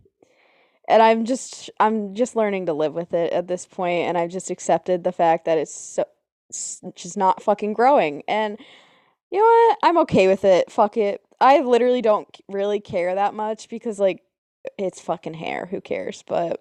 and 0.88 1.02
I'm 1.02 1.24
just 1.24 1.70
I'm 1.80 2.14
just 2.14 2.36
learning 2.36 2.66
to 2.66 2.72
live 2.72 2.94
with 2.94 3.14
it 3.14 3.32
at 3.32 3.48
this 3.48 3.66
point 3.66 4.08
and 4.08 4.18
I've 4.18 4.30
just 4.30 4.50
accepted 4.50 5.04
the 5.04 5.12
fact 5.12 5.44
that 5.46 5.58
it's 5.58 5.74
so 5.74 6.04
it's 6.48 6.80
just 6.94 7.16
not 7.16 7.42
fucking 7.42 7.72
growing. 7.72 8.22
And 8.28 8.58
you 9.30 9.38
know 9.38 9.44
what? 9.44 9.78
I'm 9.82 9.98
okay 9.98 10.28
with 10.28 10.44
it. 10.44 10.70
Fuck 10.70 10.96
it. 10.96 11.22
I 11.40 11.60
literally 11.60 12.02
don't 12.02 12.28
really 12.48 12.80
care 12.80 13.14
that 13.14 13.34
much 13.34 13.68
because 13.68 13.98
like 13.98 14.22
it's 14.78 15.00
fucking 15.00 15.34
hair. 15.34 15.66
Who 15.66 15.80
cares? 15.80 16.22
But 16.26 16.60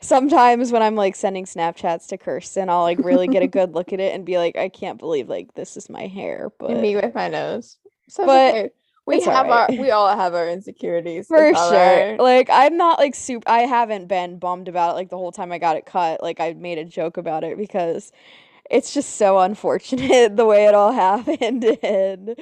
sometimes 0.00 0.72
when 0.72 0.82
I'm 0.82 0.96
like 0.96 1.16
sending 1.16 1.44
Snapchats 1.44 2.08
to 2.08 2.18
Kirsten, 2.18 2.70
I'll 2.70 2.82
like 2.82 2.98
really 2.98 3.28
get 3.28 3.42
a 3.42 3.46
good 3.48 3.74
look 3.74 3.92
at 3.92 4.00
it 4.00 4.14
and 4.14 4.24
be 4.24 4.38
like, 4.38 4.56
I 4.56 4.68
can't 4.68 4.98
believe 4.98 5.28
like 5.28 5.54
this 5.54 5.76
is 5.76 5.90
my 5.90 6.06
hair. 6.06 6.50
But 6.58 6.70
And 6.70 6.82
me 6.82 6.96
with 6.96 7.14
my 7.14 7.28
nose. 7.28 7.76
So 8.08 8.24
But-. 8.26 8.72
We 9.06 9.16
It's 9.16 9.26
have 9.26 9.46
alright. 9.46 9.70
our 9.70 9.82
we 9.82 9.90
all 9.92 10.14
have 10.16 10.34
our 10.34 10.48
insecurities. 10.48 11.26
For 11.28 11.54
sure. 11.54 12.16
Like 12.18 12.48
I'm 12.50 12.76
not 12.76 12.98
like 12.98 13.14
super 13.14 13.48
I 13.48 13.60
haven't 13.60 14.08
been 14.08 14.38
bummed 14.38 14.68
about 14.68 14.90
it 14.92 14.94
like 14.94 15.10
the 15.10 15.16
whole 15.16 15.32
time 15.32 15.52
I 15.52 15.58
got 15.58 15.76
it 15.76 15.86
cut. 15.86 16.22
Like 16.22 16.40
I 16.40 16.54
made 16.54 16.78
a 16.78 16.84
joke 16.84 17.16
about 17.16 17.44
it 17.44 17.56
because 17.56 18.10
it's 18.68 18.92
just 18.92 19.16
so 19.16 19.38
unfortunate 19.38 20.36
the 20.36 20.44
way 20.44 20.66
it 20.66 20.74
all 20.74 20.92
happened 21.06 21.64
and 21.82 22.34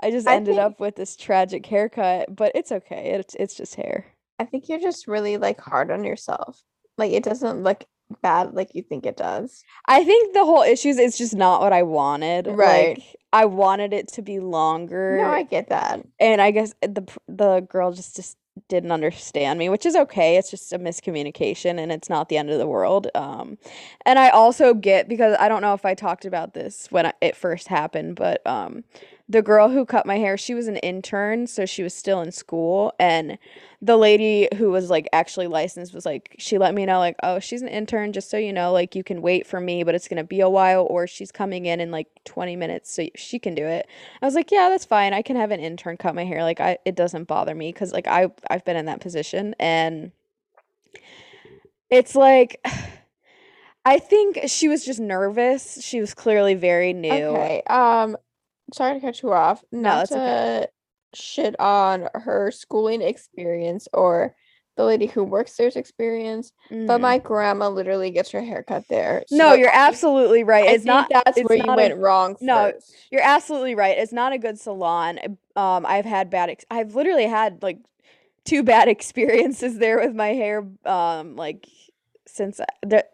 I 0.00 0.10
just 0.10 0.26
I 0.26 0.36
ended 0.36 0.54
think- 0.56 0.64
up 0.64 0.80
with 0.80 0.96
this 0.96 1.16
tragic 1.16 1.64
haircut, 1.66 2.34
but 2.34 2.52
it's 2.54 2.72
okay. 2.72 3.10
It's 3.18 3.34
it's 3.34 3.54
just 3.54 3.74
hair. 3.74 4.06
I 4.38 4.44
think 4.44 4.68
you're 4.68 4.80
just 4.80 5.06
really 5.06 5.36
like 5.36 5.60
hard 5.60 5.90
on 5.90 6.04
yourself. 6.04 6.62
Like 6.98 7.12
it 7.12 7.24
doesn't 7.24 7.62
look 7.62 7.84
bad 8.22 8.54
like 8.54 8.74
you 8.74 8.82
think 8.82 9.06
it 9.06 9.16
does. 9.16 9.64
I 9.86 10.04
think 10.04 10.34
the 10.34 10.44
whole 10.44 10.62
issue 10.62 10.88
is 10.88 10.98
it's 10.98 11.18
just 11.18 11.34
not 11.34 11.60
what 11.60 11.72
I 11.72 11.82
wanted. 11.82 12.46
Right. 12.46 12.98
Like 12.98 13.16
I 13.32 13.44
wanted 13.44 13.92
it 13.92 14.08
to 14.14 14.22
be 14.22 14.40
longer. 14.40 15.18
No, 15.22 15.30
I 15.30 15.42
get 15.42 15.68
that. 15.68 16.06
and 16.20 16.40
I 16.40 16.50
guess 16.50 16.74
the 16.80 17.06
the 17.28 17.60
girl 17.60 17.92
just 17.92 18.16
just 18.16 18.36
didn't 18.68 18.90
understand 18.90 19.58
me, 19.58 19.68
which 19.68 19.84
is 19.84 19.94
okay. 19.94 20.36
It's 20.36 20.50
just 20.50 20.72
a 20.72 20.78
miscommunication, 20.78 21.78
and 21.78 21.92
it's 21.92 22.08
not 22.08 22.28
the 22.28 22.38
end 22.38 22.50
of 22.50 22.58
the 22.58 22.66
world. 22.66 23.08
Um, 23.14 23.58
and 24.04 24.18
I 24.18 24.30
also 24.30 24.72
get 24.74 25.08
because 25.08 25.36
I 25.38 25.48
don't 25.48 25.62
know 25.62 25.74
if 25.74 25.84
I 25.84 25.94
talked 25.94 26.24
about 26.24 26.54
this 26.54 26.86
when 26.90 27.06
I, 27.06 27.12
it 27.20 27.36
first 27.36 27.68
happened, 27.68 28.16
but 28.16 28.46
um, 28.46 28.84
the 29.28 29.42
girl 29.42 29.70
who 29.70 29.84
cut 29.84 30.06
my 30.06 30.18
hair, 30.18 30.36
she 30.36 30.54
was 30.54 30.68
an 30.68 30.76
intern, 30.78 31.46
so 31.46 31.66
she 31.66 31.82
was 31.82 31.94
still 31.94 32.20
in 32.20 32.30
school, 32.32 32.92
and 32.98 33.38
the 33.82 33.96
lady 33.96 34.48
who 34.56 34.70
was 34.70 34.88
like 34.90 35.08
actually 35.12 35.46
licensed 35.46 35.92
was 35.92 36.06
like 36.06 36.34
she 36.38 36.56
let 36.56 36.74
me 36.74 36.86
know 36.86 36.98
like 36.98 37.14
oh 37.22 37.38
she's 37.38 37.60
an 37.60 37.68
intern 37.68 38.10
just 38.10 38.30
so 38.30 38.38
you 38.38 38.52
know 38.52 38.72
like 38.72 38.94
you 38.94 39.04
can 39.04 39.20
wait 39.20 39.46
for 39.46 39.60
me 39.60 39.84
but 39.84 39.94
it's 39.94 40.08
gonna 40.08 40.24
be 40.24 40.40
a 40.40 40.48
while 40.48 40.86
or 40.88 41.06
she's 41.06 41.30
coming 41.30 41.66
in 41.66 41.78
in 41.78 41.90
like 41.90 42.08
20 42.24 42.56
minutes 42.56 42.90
so 42.90 43.06
she 43.14 43.38
can 43.38 43.54
do 43.54 43.66
it 43.66 43.86
I 44.22 44.26
was 44.26 44.34
like, 44.34 44.50
yeah, 44.50 44.68
that's 44.68 44.84
fine. 44.84 45.12
I 45.12 45.22
can 45.22 45.36
have 45.36 45.50
an 45.50 45.60
intern 45.60 45.96
cut 45.96 46.14
my 46.14 46.24
hair. 46.24 46.42
Like 46.42 46.60
I 46.60 46.78
it 46.84 46.94
doesn't 46.94 47.24
bother 47.24 47.54
me 47.54 47.72
cuz 47.72 47.92
like 47.92 48.06
I 48.06 48.30
I've 48.50 48.64
been 48.64 48.76
in 48.76 48.86
that 48.86 49.00
position 49.00 49.54
and 49.58 50.12
it's 51.90 52.14
like 52.14 52.60
I 53.84 54.00
think 54.00 54.40
she 54.46 54.68
was 54.68 54.84
just 54.84 54.98
nervous. 54.98 55.80
She 55.80 56.00
was 56.00 56.12
clearly 56.12 56.54
very 56.54 56.92
new. 56.92 57.12
Okay. 57.12 57.62
Um 57.68 58.16
sorry 58.72 58.94
to 58.94 59.00
cut 59.00 59.22
you 59.22 59.32
off. 59.32 59.62
Not 59.72 60.08
that's 60.08 60.10
to 60.10 60.16
okay. 60.18 60.66
shit 61.14 61.58
on 61.60 62.08
her 62.14 62.50
schooling 62.50 63.02
experience 63.02 63.88
or 63.92 64.34
the 64.76 64.84
lady 64.84 65.06
who 65.06 65.24
works 65.24 65.56
there's 65.56 65.74
experience, 65.76 66.52
but 66.68 66.98
Mhm. 66.98 67.00
my 67.00 67.18
grandma 67.18 67.68
literally 67.70 68.10
gets 68.10 68.30
her 68.32 68.42
hair 68.42 68.62
cut 68.62 68.84
there. 68.90 69.24
No, 69.30 69.54
you're 69.54 69.70
absolutely 69.72 70.44
right. 70.44 70.68
I 70.68 70.72
It's 70.72 70.84
not 70.84 71.08
that's 71.08 71.38
it's 71.38 71.48
where 71.48 71.56
you 71.56 71.64
a- 71.72 71.76
went 71.76 71.96
wrong 71.96 72.36
No, 72.42 72.72
first. 72.74 72.94
You're 73.10 73.22
absolutely 73.22 73.74
right. 73.74 73.96
It's 73.96 74.12
not 74.12 74.32
a 74.34 74.38
good 74.38 74.58
salon. 74.60 75.18
Um, 75.56 75.86
I've 75.86 76.04
had 76.04 76.28
bad. 76.28 76.50
Ex- 76.50 76.66
I've 76.70 76.94
literally 76.94 77.26
had 77.26 77.62
like 77.62 77.78
two 78.44 78.62
bad 78.62 78.88
experiences 78.96 79.78
there 79.78 79.98
with 79.98 80.14
my 80.14 80.34
hair. 80.34 80.66
Um, 80.84 81.36
like 81.36 81.66
since 82.36 82.60
I- 82.60 82.66
the, 82.82 83.04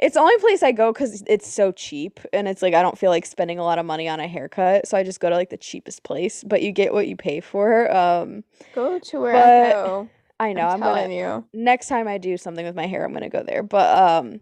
it's 0.00 0.14
the 0.14 0.20
only 0.20 0.38
place 0.38 0.62
I 0.62 0.72
go 0.72 0.92
because 0.92 1.22
it's 1.26 1.46
so 1.46 1.72
cheap, 1.72 2.20
and 2.32 2.48
it's 2.48 2.62
like 2.62 2.74
I 2.74 2.82
don't 2.82 2.96
feel 2.96 3.10
like 3.10 3.26
spending 3.26 3.58
a 3.58 3.64
lot 3.64 3.78
of 3.78 3.84
money 3.86 4.08
on 4.08 4.20
a 4.20 4.26
haircut, 4.28 4.86
so 4.86 4.96
I 4.96 5.02
just 5.02 5.20
go 5.20 5.28
to 5.28 5.34
like 5.34 5.50
the 5.50 5.56
cheapest 5.56 6.02
place. 6.02 6.44
But 6.44 6.62
you 6.62 6.72
get 6.72 6.92
what 6.92 7.08
you 7.08 7.16
pay 7.16 7.40
for. 7.40 7.94
Um, 7.94 8.44
Go 8.74 8.98
to 8.98 9.20
where 9.20 9.36
I 9.36 9.72
go. 9.72 10.08
I 10.40 10.52
know 10.52 10.62
I'm, 10.62 10.74
I'm, 10.74 10.80
gonna 10.80 10.94
telling 11.00 11.12
you. 11.12 11.44
next 11.52 11.88
time 11.88 12.06
I 12.06 12.18
do 12.18 12.36
something 12.36 12.64
with 12.64 12.76
my 12.76 12.86
hair, 12.86 13.04
I'm 13.04 13.12
gonna 13.12 13.28
go 13.28 13.42
there. 13.42 13.62
But 13.62 13.98
um, 13.98 14.40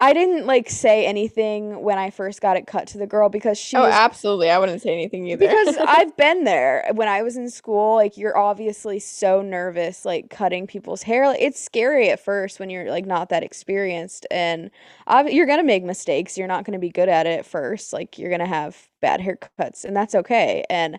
I 0.00 0.12
didn't 0.12 0.46
like 0.46 0.68
say 0.68 1.06
anything 1.06 1.82
when 1.82 1.98
I 1.98 2.10
first 2.10 2.40
got 2.40 2.56
it 2.56 2.66
cut 2.66 2.86
to 2.88 2.98
the 2.98 3.06
girl 3.06 3.28
because 3.28 3.58
she 3.58 3.76
Oh, 3.76 3.82
was 3.82 3.94
absolutely. 3.94 4.50
I 4.50 4.58
wouldn't 4.58 4.82
say 4.82 4.92
anything 4.92 5.26
either. 5.26 5.48
because 5.48 5.76
I've 5.84 6.16
been 6.16 6.44
there 6.44 6.88
when 6.94 7.08
I 7.08 7.22
was 7.22 7.36
in 7.36 7.50
school. 7.50 7.96
Like 7.96 8.16
you're 8.16 8.36
obviously 8.38 9.00
so 9.00 9.42
nervous, 9.42 10.04
like 10.04 10.30
cutting 10.30 10.66
people's 10.66 11.02
hair. 11.02 11.26
Like, 11.26 11.40
it's 11.40 11.60
scary 11.60 12.10
at 12.10 12.20
first 12.20 12.60
when 12.60 12.70
you're 12.70 12.88
like 12.90 13.04
not 13.06 13.30
that 13.30 13.42
experienced, 13.42 14.26
and 14.30 14.70
ob- 15.08 15.28
you're 15.28 15.46
gonna 15.46 15.64
make 15.64 15.82
mistakes. 15.84 16.38
You're 16.38 16.46
not 16.48 16.64
gonna 16.64 16.78
be 16.78 16.90
good 16.90 17.08
at 17.08 17.26
it 17.26 17.40
at 17.40 17.46
first. 17.46 17.92
Like 17.92 18.18
you're 18.18 18.30
gonna 18.30 18.46
have 18.46 18.88
bad 19.00 19.20
haircuts, 19.20 19.84
and 19.84 19.96
that's 19.96 20.14
okay. 20.14 20.64
And 20.70 20.98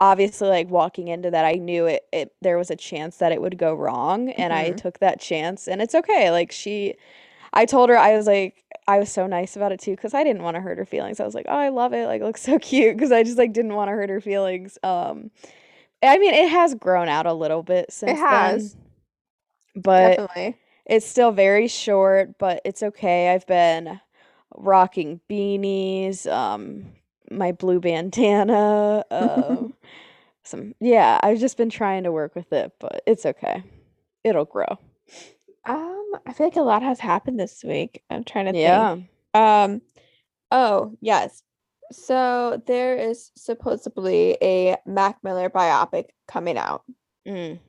obviously, 0.00 0.48
like 0.48 0.68
walking 0.68 1.08
into 1.08 1.30
that, 1.30 1.44
I 1.44 1.52
knew 1.54 1.86
it. 1.86 2.06
It 2.12 2.34
there 2.42 2.58
was 2.58 2.70
a 2.70 2.76
chance 2.76 3.18
that 3.18 3.30
it 3.32 3.40
would 3.40 3.56
go 3.58 3.72
wrong, 3.74 4.30
and 4.30 4.52
I 4.52 4.72
Mhm. 4.72 4.76
took 4.76 4.98
that 4.98 5.20
chance, 5.20 5.68
and 5.68 5.80
it's 5.80 5.94
okay. 5.94 6.30
Like 6.32 6.50
she. 6.52 6.96
I 7.52 7.64
told 7.64 7.88
her 7.90 7.96
I 7.96 8.16
was 8.16 8.26
like 8.26 8.64
I 8.88 8.98
was 8.98 9.10
so 9.10 9.26
nice 9.26 9.56
about 9.56 9.72
it 9.72 9.80
too 9.80 9.92
because 9.92 10.14
I 10.14 10.22
didn't 10.22 10.42
want 10.42 10.54
to 10.54 10.60
hurt 10.60 10.78
her 10.78 10.84
feelings. 10.84 11.18
I 11.18 11.24
was 11.24 11.34
like, 11.34 11.46
"Oh, 11.48 11.56
I 11.56 11.70
love 11.70 11.92
it. 11.92 12.06
Like, 12.06 12.20
it 12.20 12.24
looks 12.24 12.42
so 12.42 12.58
cute." 12.60 12.96
Because 12.96 13.12
I 13.12 13.22
just 13.22 13.38
like 13.38 13.52
didn't 13.52 13.74
want 13.74 13.88
to 13.88 13.92
hurt 13.92 14.10
her 14.10 14.20
feelings. 14.20 14.78
Um, 14.82 15.30
I 16.02 16.18
mean, 16.18 16.34
it 16.34 16.48
has 16.48 16.74
grown 16.74 17.08
out 17.08 17.26
a 17.26 17.32
little 17.32 17.62
bit 17.62 17.92
since 17.92 18.18
has. 18.18 18.72
then, 18.72 19.82
but 19.82 20.16
Definitely. 20.16 20.56
it's 20.86 21.06
still 21.06 21.32
very 21.32 21.66
short. 21.68 22.38
But 22.38 22.62
it's 22.64 22.82
okay. 22.82 23.30
I've 23.30 23.46
been 23.46 24.00
rocking 24.56 25.20
beanies, 25.28 26.30
um, 26.30 26.92
my 27.30 27.52
blue 27.52 27.80
bandana, 27.86 29.04
um, 29.10 29.74
some 30.44 30.74
yeah. 30.80 31.18
I've 31.22 31.40
just 31.40 31.56
been 31.56 31.70
trying 31.70 32.04
to 32.04 32.12
work 32.12 32.36
with 32.36 32.52
it, 32.52 32.72
but 32.78 33.02
it's 33.06 33.26
okay. 33.26 33.64
It'll 34.22 34.44
grow. 34.44 34.78
Um, 35.64 35.95
I 36.26 36.32
feel 36.32 36.46
like 36.46 36.56
a 36.56 36.62
lot 36.62 36.82
has 36.82 37.00
happened 37.00 37.38
this 37.38 37.62
week. 37.64 38.02
I'm 38.10 38.24
trying 38.24 38.46
to 38.46 38.52
think. 38.52 38.62
Yeah. 38.62 38.96
Um, 39.34 39.82
oh, 40.50 40.96
yes. 41.00 41.42
So 41.92 42.62
there 42.66 42.96
is 42.96 43.30
supposedly 43.36 44.36
a 44.42 44.76
Mac 44.86 45.18
Miller 45.22 45.50
biopic 45.50 46.06
coming 46.26 46.58
out. 46.58 46.82
Mm. 47.26 47.60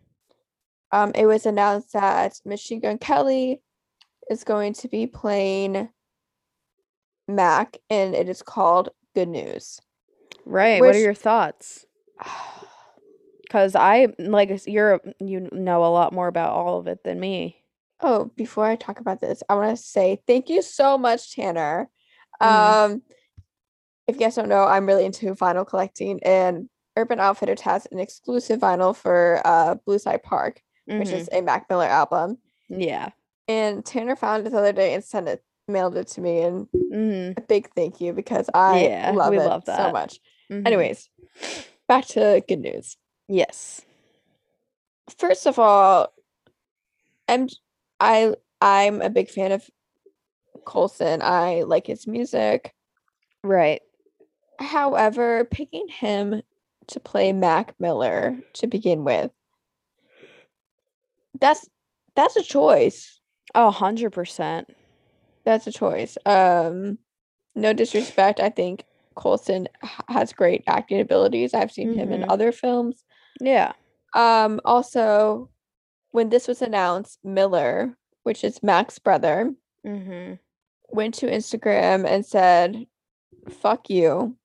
Um, 0.91 1.11
it 1.15 1.25
was 1.25 1.45
announced 1.45 1.93
that 1.93 2.39
Machine 2.45 2.79
Gun 2.79 2.97
Kelly 2.97 3.61
is 4.29 4.43
going 4.43 4.73
to 4.73 4.87
be 4.87 5.05
playing 5.07 5.89
Mac, 7.27 7.77
and 7.89 8.15
it 8.15 8.29
is 8.29 8.41
called 8.41 8.89
Good 9.13 9.27
News. 9.27 9.79
Right. 10.45 10.79
What 10.79 10.95
are 10.95 10.99
your 10.99 11.13
thoughts? 11.13 11.85
Because 13.43 13.77
I 13.77 14.07
like 14.19 14.67
you're 14.67 14.99
you 15.21 15.47
know 15.53 15.85
a 15.85 15.87
lot 15.87 16.11
more 16.11 16.27
about 16.27 16.51
all 16.51 16.79
of 16.79 16.87
it 16.87 17.05
than 17.05 17.17
me. 17.17 17.63
Oh, 17.99 18.31
before 18.35 18.65
I 18.65 18.75
talk 18.75 18.99
about 18.99 19.21
this, 19.21 19.41
I 19.49 19.55
want 19.55 19.75
to 19.75 19.81
say 19.81 20.21
thank 20.27 20.49
you 20.49 20.61
so 20.61 20.97
much, 20.97 21.33
Tanner. 21.35 21.89
Mhm. 22.41 22.47
Um, 22.47 23.01
if 24.07 24.15
you 24.15 24.19
guys 24.19 24.35
don't 24.35 24.49
know, 24.49 24.63
I'm 24.65 24.85
really 24.85 25.05
into 25.05 25.33
vinyl 25.33 25.67
collecting, 25.67 26.19
and 26.23 26.69
Urban 26.95 27.19
Outfitters 27.19 27.61
has 27.61 27.87
an 27.91 27.99
exclusive 27.99 28.59
vinyl 28.59 28.95
for 28.95 29.41
uh 29.45 29.75
Blue 29.85 29.99
Slide 29.99 30.23
Park, 30.23 30.61
which 30.85 31.09
Mhm. 31.09 31.13
is 31.13 31.29
a 31.31 31.41
Mac 31.41 31.69
Miller 31.69 31.85
album. 31.85 32.37
yeah. 32.69 33.09
And 33.49 33.85
Tanner 33.85 34.15
found 34.17 34.45
it 34.45 34.49
the 34.49 34.57
other 34.57 34.73
day 34.73 34.93
and 34.93 35.01
sent 35.03 35.29
it, 35.29 35.41
mailed 35.69 35.95
it 35.95 36.07
to 36.09 36.21
me, 36.21 36.41
and 36.41 36.67
hmm 36.71 37.31
a 37.37 37.41
big 37.41 37.69
thank 37.75 37.99
you 38.01 38.13
because 38.13 38.49
I 38.53 38.81
Yeah, 38.89 39.11
love 39.15 39.33
it 39.33 39.37
love 39.39 39.63
so 39.65 39.91
much. 39.91 40.19
Mhm. 40.51 40.65
Anyways, 40.67 41.09
back 41.87 42.05
to 42.07 42.43
good 42.47 42.59
news. 42.59 42.97
Yes. 43.27 43.81
First 45.17 45.45
of 45.47 45.57
all, 45.59 46.13
I'm 47.29 47.47
I 47.99 48.33
I'm 48.61 49.01
a 49.01 49.09
big 49.09 49.29
fan 49.29 49.51
of 49.51 49.69
Colson. 50.65 51.21
I 51.21 51.63
like 51.63 51.87
his 51.87 52.07
music. 52.07 52.73
Right. 53.43 53.81
However, 54.59 55.45
picking 55.45 55.87
him 55.87 56.41
to 56.87 56.99
play 56.99 57.31
Mac 57.33 57.73
Miller 57.79 58.37
to 58.53 58.67
begin 58.67 59.03
with, 59.03 59.31
that's 61.39 61.67
that's 62.15 62.35
a 62.35 62.43
choice. 62.43 63.19
Oh, 63.55 63.71
100%. 63.71 64.65
That's 65.45 65.67
a 65.67 65.71
choice. 65.71 66.17
Um, 66.25 66.97
no 67.55 67.71
disrespect. 67.73 68.39
I 68.39 68.49
think 68.49 68.83
Colson 69.15 69.67
has 70.09 70.33
great 70.33 70.63
acting 70.67 70.99
abilities. 70.99 71.53
I've 71.53 71.71
seen 71.71 71.93
him 71.93 72.11
in 72.11 72.21
Mhm. 72.21 72.29
other 72.29 72.51
films. 72.51 73.03
Yeah. 73.39 73.73
Um, 74.13 74.59
also, 74.65 75.49
when 76.17 76.29
this 76.29 76.47
was 76.47 76.63
announced, 76.63 77.19
Miller, 77.23 77.95
which 78.23 78.43
is 78.43 78.63
Mac's 78.63 78.97
brother, 78.97 79.53
hmm 79.85 80.33
went 80.89 81.13
to 81.13 81.27
Instagram 81.27 82.07
and 82.07 82.25
said, 82.25 82.87
"Fuck 83.47 83.87
you, 83.91 84.35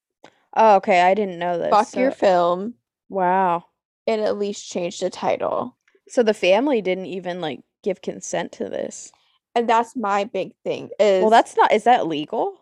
Oh, 0.54 0.76
okay. 0.76 1.00
I 1.00 1.14
didn't 1.14 1.38
know 1.38 1.56
this. 1.56 1.70
fuck 1.70 1.96
your 1.96 2.11
film," 2.11 2.74
wow. 3.08 3.64
and 4.06 4.20
at 4.20 4.37
least 4.37 4.68
changed 4.70 5.00
the 5.00 5.08
title. 5.08 5.78
So 6.08 6.22
the 6.22 6.35
family 6.35 6.82
didn't 6.82 7.06
even 7.06 7.40
like 7.40 7.61
give 7.82 8.02
consent 8.02 8.52
to 8.52 8.68
this. 8.68 9.11
And 9.54 9.66
that's 9.66 9.96
my 9.96 10.24
big 10.24 10.52
thing. 10.64 10.90
Is 11.00 11.22
Well, 11.22 11.30
that's 11.30 11.56
not. 11.56 11.72
Is 11.72 11.85
that 11.85 12.06
legal? 12.06 12.58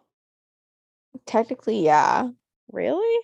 technically 1.26 1.84
yeah. 1.84 2.28
Really? 2.70 3.18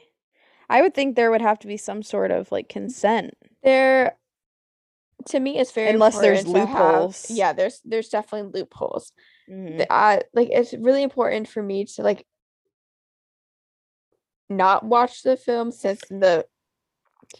I 0.69 0.83
would 0.83 0.95
think 0.95 1.15
there 1.15 1.31
would 1.31 1.41
have 1.43 1.61
to 1.61 1.69
be 1.69 1.77
some 1.77 2.03
sort 2.03 2.33
of 2.33 2.51
like 2.51 2.69
consent. 2.69 3.35
There, 3.63 4.17
to 5.27 5.41
me, 5.41 5.59
it's 5.59 5.73
very 5.73 5.91
Unless 5.91 6.21
there's 6.21 6.45
to 6.45 6.67
have- 6.67 7.17
yeah, 7.29 7.53
there's 7.53 7.81
there's 7.85 8.09
definitely 8.09 8.61
loopholes. 8.61 9.13
Mhm. 9.51 9.87
I 9.91 10.23
like 10.35 10.49
it's 10.51 10.73
really 10.75 11.03
important 11.03 11.49
for 11.49 11.63
me 11.63 11.85
to 11.85 12.03
like 12.03 12.27
not 14.49 14.85
watch 14.85 15.23
the 15.23 15.37
film 15.37 15.71
since 15.71 16.01
the 16.09 16.47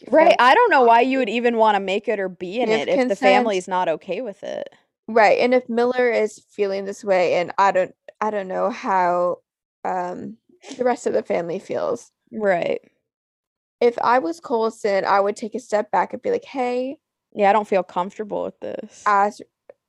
Right. 0.09 0.35
I 0.37 0.53
don't 0.53 0.69
know 0.69 0.83
why 0.83 1.01
you 1.01 1.17
would 1.19 1.29
even 1.29 1.57
want 1.57 1.75
to 1.75 1.79
make 1.79 2.07
it 2.07 2.19
or 2.19 2.27
be 2.27 2.59
in 2.59 2.69
it 2.69 2.89
if 2.89 3.07
the 3.07 3.15
family's 3.15 3.67
not 3.67 3.87
okay 3.87 4.21
with 4.21 4.43
it. 4.43 4.67
right. 5.07 5.39
And 5.39 5.53
if 5.53 5.69
Miller 5.69 6.11
is 6.11 6.43
feeling 6.49 6.83
this 6.85 7.03
way, 7.03 7.35
and 7.35 7.53
I 7.57 7.71
don't, 7.71 7.95
I 8.19 8.29
don't 8.29 8.47
know 8.49 8.69
how 8.69 9.37
um 9.85 10.37
the 10.77 10.83
rest 10.83 11.07
of 11.07 11.13
the 11.13 11.23
family 11.23 11.59
feels. 11.59 12.11
Right. 12.31 12.81
If 13.79 13.97
I 13.99 14.19
was 14.19 14.39
Colson, 14.39 15.05
I 15.05 15.19
would 15.19 15.35
take 15.35 15.55
a 15.55 15.59
step 15.59 15.91
back 15.91 16.11
and 16.13 16.21
be 16.21 16.31
like, 16.31 16.43
"Hey, 16.45 16.97
Yeah, 17.37 17.49
I 17.49 17.53
don't 17.53 17.67
feel 17.67 17.83
comfortable 17.83 18.43
with 18.43 18.59
this. 18.59 19.03
as 19.05 19.41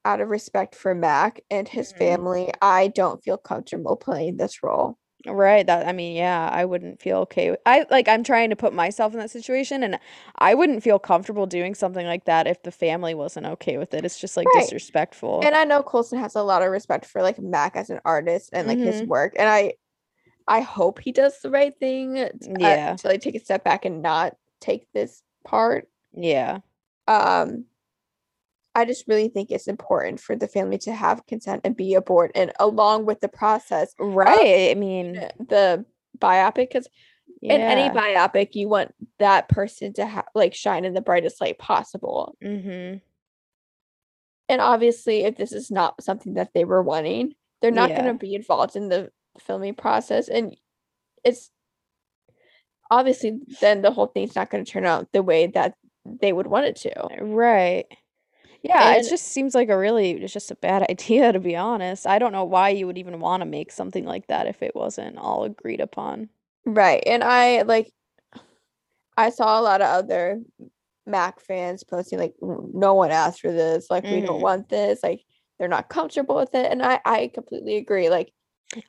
out 0.04 0.20
of 0.20 0.28
respect 0.28 0.74
for 0.74 0.94
Mac 0.94 1.40
and 1.50 1.66
his 1.68 1.92
Mhm. 1.92 1.98
family, 1.98 2.52
I 2.62 2.88
don't 2.88 3.22
feel 3.22 3.36
comfortable 3.38 3.96
playing 3.96 4.36
this 4.36 4.62
role." 4.62 4.96
Right. 5.26 5.66
That 5.66 5.86
I 5.86 5.92
mean, 5.92 6.14
yeah, 6.14 6.48
I 6.52 6.64
wouldn't 6.64 7.00
feel 7.02 7.18
okay. 7.18 7.50
With, 7.50 7.60
I 7.66 7.86
like 7.90 8.06
I'm 8.06 8.22
trying 8.22 8.50
to 8.50 8.56
put 8.56 8.72
myself 8.72 9.12
in 9.12 9.18
that 9.18 9.30
situation 9.30 9.82
and 9.82 9.98
I 10.38 10.54
wouldn't 10.54 10.82
feel 10.84 10.98
comfortable 11.00 11.44
doing 11.46 11.74
something 11.74 12.06
like 12.06 12.24
that 12.26 12.46
if 12.46 12.62
the 12.62 12.70
family 12.70 13.14
wasn't 13.14 13.46
okay 13.46 13.78
with 13.78 13.94
it. 13.94 14.04
It's 14.04 14.20
just 14.20 14.36
like 14.36 14.46
Right. 14.54 14.62
disrespectful. 14.62 15.40
And 15.42 15.56
I 15.56 15.64
know 15.64 15.82
Colson 15.82 16.20
has 16.20 16.36
a 16.36 16.42
lot 16.42 16.62
of 16.62 16.70
respect 16.70 17.04
for 17.04 17.20
like 17.22 17.38
Mac 17.40 17.76
as 17.76 17.90
an 17.90 18.00
artist 18.04 18.50
and 18.52 18.68
like 18.68 18.78
his 18.78 19.02
Mhm. 19.02 19.08
work, 19.08 19.34
and 19.36 19.48
I, 19.48 19.72
I 20.46 20.60
hope 20.60 21.00
he 21.00 21.10
does 21.12 21.40
the 21.40 21.50
right 21.50 21.76
thing. 21.80 22.14
t- 22.14 22.50
uh, 22.54 22.58
Yeah. 22.60 22.94
to 22.96 23.08
like 23.08 23.20
take 23.20 23.34
a 23.34 23.40
step 23.40 23.64
back 23.64 23.84
and 23.84 24.00
not 24.02 24.36
take 24.60 24.86
this 24.92 25.22
part. 25.44 25.88
yeah. 26.12 26.60
Um, 27.08 27.64
I 28.74 28.84
just 28.84 29.08
really 29.08 29.28
think 29.28 29.50
it's 29.50 29.66
important 29.66 30.20
for 30.20 30.36
the 30.36 30.46
family 30.46 30.78
to 30.78 30.92
have 30.92 31.26
consent 31.26 31.62
and 31.64 31.76
be 31.76 31.94
aboard, 31.94 32.30
and 32.36 32.52
along 32.60 33.06
with 33.06 33.20
the 33.20 33.28
process, 33.28 33.92
Right. 33.98 34.70
I 34.70 34.74
mean, 34.74 35.14
the 35.14 35.84
biopic, 36.16 36.68
because 36.68 36.86
in 37.42 37.60
any 37.60 37.88
biopic, 37.88 38.54
you 38.54 38.68
want 38.68 38.94
that 39.18 39.48
person 39.48 39.92
to 39.94 40.06
have 40.06 40.26
like 40.34 40.54
shine 40.54 40.84
in 40.84 40.94
the 40.94 41.00
brightest 41.00 41.40
light 41.40 41.58
possible. 41.58 42.36
Mm-hmm. 42.44 42.98
And 44.48 44.60
obviously, 44.60 45.24
if 45.24 45.36
this 45.36 45.52
is 45.52 45.70
not 45.70 46.02
something 46.02 46.34
that 46.34 46.50
they 46.54 46.64
were 46.64 46.82
wanting, 46.82 47.34
they're 47.60 47.70
not 47.70 47.90
going 47.90 48.04
to 48.04 48.14
be 48.14 48.34
involved 48.34 48.76
in 48.76 48.88
the 48.88 49.10
filming 49.40 49.74
process. 49.74 50.28
And 50.28 50.56
it's 51.24 51.50
obviously 52.90 53.40
then 53.60 53.82
the 53.82 53.90
whole 53.90 54.06
thing's 54.06 54.36
not 54.36 54.50
going 54.50 54.64
to 54.64 54.70
turn 54.70 54.86
out 54.86 55.08
the 55.12 55.22
way 55.22 55.48
that 55.48 55.74
they 56.20 56.32
would 56.32 56.46
want 56.46 56.66
it 56.66 56.76
to. 56.76 57.08
Right. 57.20 57.86
Yeah, 58.62 58.94
it 58.94 59.08
just 59.08 59.26
seems 59.28 59.54
like 59.54 59.68
a 59.68 59.78
really 59.78 60.12
it's 60.12 60.32
just 60.32 60.50
a 60.50 60.56
bad 60.56 60.82
idea 60.90 61.32
to 61.32 61.40
be 61.40 61.56
honest. 61.56 62.06
I 62.06 62.18
don't 62.18 62.32
know 62.32 62.44
why 62.44 62.70
you 62.70 62.86
would 62.86 62.98
even 62.98 63.20
want 63.20 63.40
to 63.40 63.46
make 63.46 63.70
something 63.72 64.04
like 64.04 64.26
that 64.28 64.46
if 64.46 64.62
it 64.62 64.74
wasn't 64.74 65.18
all 65.18 65.44
agreed 65.44 65.80
upon. 65.80 66.28
Right. 66.64 67.02
And 67.06 67.24
I 67.24 67.62
like, 67.62 67.92
I 69.16 69.30
saw 69.30 69.58
a 69.60 69.62
lot 69.62 69.80
of 69.80 69.88
other 69.88 70.40
Mac 71.06 71.40
fans 71.40 71.84
posting, 71.84 72.18
like, 72.18 72.34
no 72.40 72.94
one 72.94 73.10
asked 73.10 73.40
for 73.40 73.50
this. 73.52 73.90
Like, 73.90 74.04
we 74.04 74.20
don't 74.20 74.38
Mhm. 74.38 74.42
want 74.42 74.68
this. 74.68 75.02
Like, 75.02 75.24
they're 75.58 75.68
not 75.68 75.88
comfortable 75.88 76.36
with 76.36 76.54
it. 76.54 76.70
And 76.70 76.82
I, 76.82 77.00
I 77.04 77.28
completely 77.34 77.76
agree. 77.76 78.10
Like, 78.10 78.32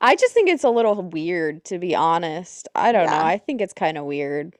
I 0.00 0.14
just 0.14 0.34
think 0.34 0.48
it's 0.48 0.64
a 0.64 0.70
little 0.70 1.02
weird 1.02 1.64
to 1.66 1.78
be 1.78 1.94
honest. 1.94 2.68
I 2.74 2.92
don't 2.92 3.10
know. 3.10 3.22
I 3.22 3.38
think 3.38 3.60
it's 3.60 3.72
kind 3.72 3.96
of 3.98 4.04
weird. 4.04 4.54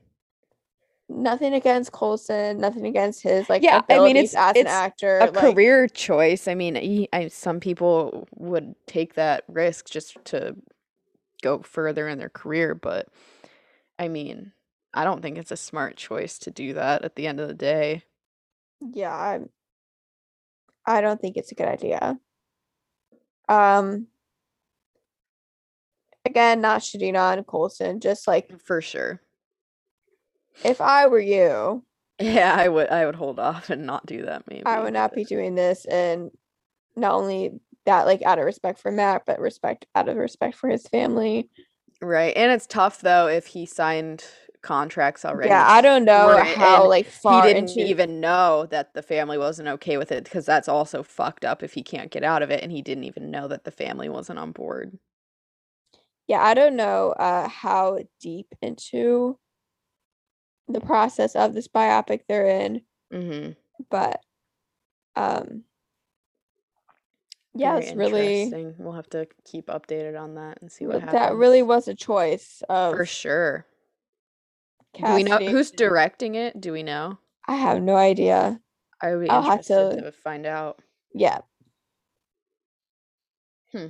Nothing 1.11 1.53
against 1.55 1.93
Colson, 1.93 2.59
nothing 2.59 2.87
against 2.87 3.23
his 3.23 3.51
like 3.51 3.63
Yeah, 3.63 3.83
I 3.91 3.99
mean, 3.99 4.17
it's- 4.17 4.35
as 4.35 4.57
an 4.57 4.67
actor. 4.67 5.19
a 5.21 5.27
like, 5.27 5.55
career 5.55 5.89
choice. 5.89 6.49
I 6.49 6.55
mean, 6.55 6.77
he, 6.77 7.09
I, 7.13 7.29
some 7.29 7.61
people 7.61 8.29
would 8.37 8.75
take 8.87 9.15
that 9.15 9.45
risk 9.49 9.91
just 9.91 10.17
to 10.27 10.57
go 11.43 11.59
further 11.61 12.09
in 12.09 12.19
their 12.19 12.29
career, 12.29 12.75
but 12.75 13.09
I 13.99 14.09
mean, 14.09 14.53
I 14.95 15.05
don't 15.05 15.21
think 15.21 15.37
it's 15.37 15.51
a 15.53 15.57
smart 15.57 15.97
choice 15.97 16.39
to 16.41 16.51
do 16.51 16.75
that 16.75 17.05
at 17.05 17.17
the 17.17 17.27
end 17.27 17.41
of 17.41 17.49
the 17.49 17.55
day. 17.55 18.05
Yeah, 18.81 19.13
I, 19.13 19.41
I 20.87 21.01
don't 21.01 21.21
think 21.21 21.37
it's 21.37 21.53
a 21.53 21.55
good 21.55 21.69
idea. 21.69 22.19
Um, 23.49 24.07
again, 26.25 26.61
not 26.61 26.81
shitting 26.83 27.19
on 27.19 27.43
Colson, 27.45 28.01
just 28.01 28.27
like 28.27 28.61
For 28.61 28.81
sure. 28.81 29.21
If 30.65 30.81
I 30.81 31.07
were 31.07 31.21
you, 31.21 31.85
Yeah, 32.19 32.55
I 32.57 32.69
would 32.69 32.89
I 32.89 33.07
would 33.07 33.15
hold 33.17 33.39
off 33.41 33.71
and 33.71 33.87
not 33.87 34.07
do 34.07 34.23
that 34.27 34.45
maybe. 34.49 34.65
I 34.65 34.81
would 34.81 34.93
not 34.93 35.15
be 35.15 35.25
doing 35.25 35.55
this, 35.55 35.85
and 35.87 36.31
not 36.97 37.15
only 37.15 37.61
that, 37.87 38.07
like 38.07 38.23
out 38.23 38.39
of 38.39 38.45
respect 38.45 38.81
for 38.81 38.91
Matt, 38.93 39.25
but 39.27 39.41
respect 39.41 39.87
out 39.95 40.09
of 40.09 40.17
respect 40.17 40.57
for 40.57 40.69
his 40.69 40.87
family. 40.89 41.51
Right. 42.03 42.37
And 42.37 42.51
it's 42.53 42.67
tough 42.67 43.01
though 43.01 43.27
if 43.29 43.47
he 43.47 43.67
signed 43.67 44.25
contracts 44.63 45.25
already. 45.25 45.49
Yeah, 45.49 45.65
I 45.67 45.81
don't 45.81 46.05
know 46.05 46.43
how 46.45 46.87
like 46.89 47.07
he 47.27 47.41
didn't 47.41 47.77
into 47.77 47.81
even 47.81 48.21
know 48.21 48.67
that 48.67 48.95
the 48.95 49.03
family 49.03 49.39
wasn't 49.39 49.69
okay 49.69 49.97
with 49.97 50.13
it 50.13 50.25
because 50.25 50.47
that's 50.47 50.69
also 50.69 51.03
fucked 51.03 51.45
up 51.45 51.63
if 51.63 51.73
he 51.75 51.83
can't 51.83 52.11
get 52.11 52.25
out 52.25 52.43
of 52.43 52.51
it 52.51 52.63
and 52.63 52.73
he 52.73 52.83
didn't 52.83 53.05
even 53.05 53.31
know 53.31 53.49
that 53.49 53.65
the 53.65 53.71
family 53.71 54.09
wasn't 54.09 54.39
on 54.39 54.53
board. 54.53 54.99
yeah, 56.27 56.43
I 56.43 56.55
don't 56.55 56.77
know 56.77 57.11
uh 57.13 57.49
how 57.49 57.99
deep 58.21 58.55
into 58.63 59.39
the 60.73 60.81
process 60.81 61.35
of 61.37 61.55
this 61.55 61.69
biopic 61.69 62.23
they're 62.29 62.47
in, 62.47 62.83
Mm-hmm. 63.13 63.53
but 63.91 64.21
um 65.17 65.65
yeah, 67.55 67.79
it's 67.79 67.93
really 67.95 68.75
We'll 68.79 68.93
have 68.93 69.11
to 69.11 69.27
keep 69.45 69.67
updated 69.67 70.19
on 70.21 70.37
that 70.37 70.59
and 70.63 70.71
see 70.71 70.87
what 70.87 71.01
happens. 71.01 71.13
that 71.13 71.35
really 71.35 71.63
was 71.63 71.89
a 71.89 71.95
choice 71.95 72.63
of 72.69 72.95
for 72.95 73.05
sure. 73.05 73.67
Do 74.95 75.15
we 75.15 75.25
know 75.25 75.39
who's 75.39 75.71
directing 75.73 76.35
it? 76.37 76.61
Do 76.61 76.73
we 76.73 76.83
know? 76.85 77.19
I 77.49 77.57
have 77.57 77.83
no 77.83 77.97
idea. 77.97 78.61
I 79.03 79.15
would 79.15 79.23
be 79.25 79.31
I'll 79.31 79.43
have 79.43 79.65
to- 79.67 80.01
to 80.03 80.13
find 80.13 80.47
out. 80.47 80.81
Yeah. 81.15 81.41
Hmm. 83.73 83.87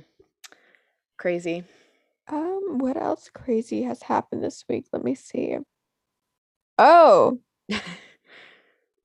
Crazy. 1.17 1.63
Um, 2.27 2.77
what 2.79 2.97
else 2.97 3.29
crazy 3.33 3.83
has 3.83 4.03
happened 4.03 4.43
this 4.43 4.63
week? 4.69 4.85
Let 4.93 5.03
me 5.03 5.15
see. 5.15 5.57
Oh, 6.77 7.39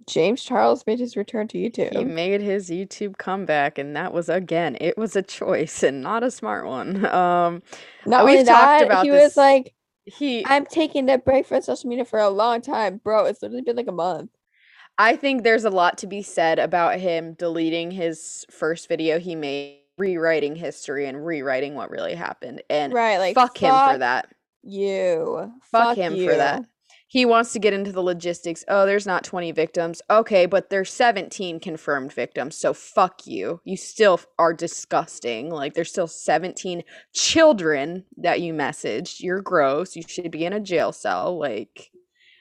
James 0.07 0.43
Charles 0.43 0.85
made 0.87 1.01
his 1.01 1.17
return 1.17 1.49
to 1.49 1.59
YouTube. 1.59 1.93
He 1.97 2.05
made 2.05 2.41
his 2.41 2.71
YouTube 2.71 3.19
comeback, 3.19 3.77
and 3.77 3.97
that 3.97 4.13
was 4.13 4.29
again, 4.29 4.77
it 4.81 4.97
was 4.97 5.17
a 5.17 5.23
choice 5.23 5.83
and 5.83 6.01
not 6.01 6.23
a 6.23 6.31
smart 6.31 6.67
one. 6.67 7.05
Um, 7.17 7.63
Not 8.05 8.25
we've 8.25 8.35
only 8.39 8.45
talked 8.45 8.81
that, 8.81 8.83
about 8.87 9.05
he 9.05 9.11
this- 9.11 9.23
was 9.23 9.37
like, 9.37 9.75
he, 10.05 10.47
I'm 10.47 10.65
taking 10.67 11.11
a 11.11 11.19
break 11.19 11.47
from 11.47 11.61
social 11.63 11.91
media 11.91 12.05
for 12.05 12.21
a 12.21 12.29
long 12.31 12.61
time. 12.61 13.01
Bro, 13.03 13.25
it's 13.27 13.43
literally 13.43 13.63
been 13.63 13.75
like 13.77 13.89
a 13.89 13.93
month. 13.93 14.31
I 14.99 15.17
think 15.17 15.43
there's 15.43 15.65
a 15.65 15.71
lot 15.71 15.99
to 15.99 16.07
be 16.07 16.23
said 16.23 16.59
about 16.61 17.01
him 17.01 17.35
deleting 17.35 17.91
his 17.91 18.47
first 18.51 18.89
video 18.89 19.19
he 19.19 19.35
made, 19.35 19.81
rewriting 19.99 20.55
history 20.55 21.07
and 21.07 21.27
rewriting 21.27 21.75
what 21.75 21.91
really 21.91 22.15
happened, 22.15 22.63
and 22.71 22.93
Right, 22.93 23.19
like 23.19 23.35
fuck 23.35 23.59
him 23.59 23.75
for 23.75 23.99
that. 23.99 24.29
You. 24.63 25.53
Fuck, 25.73 25.97
him 25.97 26.13
for 26.15 26.35
that. 26.37 26.65
He 27.09 27.25
wants 27.25 27.53
to 27.53 27.61
get 27.61 27.73
into 27.73 27.93
the 27.93 28.03
logistics. 28.03 28.65
Oh, 28.67 28.85
there's 28.85 29.07
not 29.07 29.23
20 29.23 29.53
victims. 29.53 30.03
Okay, 30.11 30.47
but 30.47 30.71
there's 30.71 30.93
17 30.93 31.61
confirmed 31.61 32.13
victims. 32.13 32.57
So 32.57 32.75
fuck 32.75 33.27
you. 33.27 33.61
You 33.65 33.77
still 33.77 34.21
are 34.39 34.53
disgusting. 34.53 35.51
Like 35.51 35.75
there's 35.75 35.91
still 35.91 36.09
17 36.09 36.83
children 37.15 38.05
that 38.17 38.41
you 38.41 38.53
messaged. 38.53 39.21
You're 39.21 39.41
gross. 39.41 39.95
You 39.95 40.03
should 40.07 40.33
be 40.33 40.45
in 40.45 40.53
a 40.53 40.61
jail 40.61 40.93
cell. 40.93 41.39
Like 41.39 41.91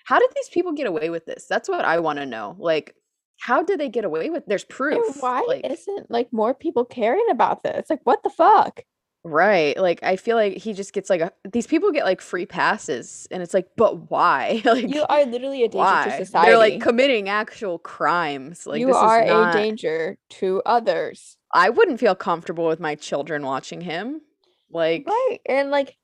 how 0.05 0.19
did 0.19 0.29
these 0.35 0.49
people 0.49 0.73
get 0.73 0.87
away 0.87 1.09
with 1.09 1.25
this? 1.25 1.45
That's 1.47 1.69
what 1.69 1.85
I 1.85 1.99
want 1.99 2.19
to 2.19 2.25
know. 2.25 2.55
Like 2.57 2.95
how 3.39 3.61
did 3.61 3.79
they 3.79 3.89
get 3.89 4.05
away 4.05 4.29
with 4.29 4.45
There's 4.47 4.63
And 4.63 4.69
proof. 4.69 5.21
why 5.21 5.43
like, 5.47 5.65
isn't 5.65 6.09
like 6.09 6.31
more 6.31 6.55
people 6.55 6.85
caring 6.85 7.27
about 7.29 7.63
this? 7.63 7.87
Like, 7.89 8.01
what 8.03 8.23
the 8.23 8.29
fuck? 8.29 8.81
Right. 9.27 9.75
Like 9.75 10.03
I 10.03 10.17
feel 10.17 10.37
like 10.37 10.57
he 10.57 10.73
just 10.73 10.93
gets 10.93 11.09
like 11.09 11.19
a, 11.19 11.31
these 11.51 11.65
people 11.65 11.91
get 11.91 12.05
like 12.05 12.21
free 12.21 12.45
passes 12.45 13.27
and 13.31 13.41
it's 13.41 13.55
like 13.55 13.67
but 13.75 14.11
why? 14.11 14.61
like 14.65 14.87
You 14.87 15.03
are 15.09 15.25
literally 15.25 15.63
a 15.63 15.67
danger 15.67 15.77
why? 15.79 16.05
to 16.05 16.25
society. 16.25 16.51
They're 16.51 16.59
like 16.59 16.79
committing 16.79 17.27
actual 17.27 17.79
crimes. 17.79 18.67
Like 18.67 18.79
you 18.79 18.85
this 18.85 18.95
are 18.95 19.23
is 19.23 19.29
not, 19.29 19.55
a 19.55 19.57
danger 19.57 20.19
to 20.29 20.61
others. 20.67 21.37
I 21.51 21.71
wouldn't 21.71 21.99
feel 21.99 22.13
comfortable 22.13 22.67
with 22.67 22.79
my 22.79 22.93
children 22.93 23.43
watching 23.43 23.81
him. 23.81 24.21
Like 24.69 25.07
Right. 25.07 25.39
And 25.47 25.71
like 25.71 25.97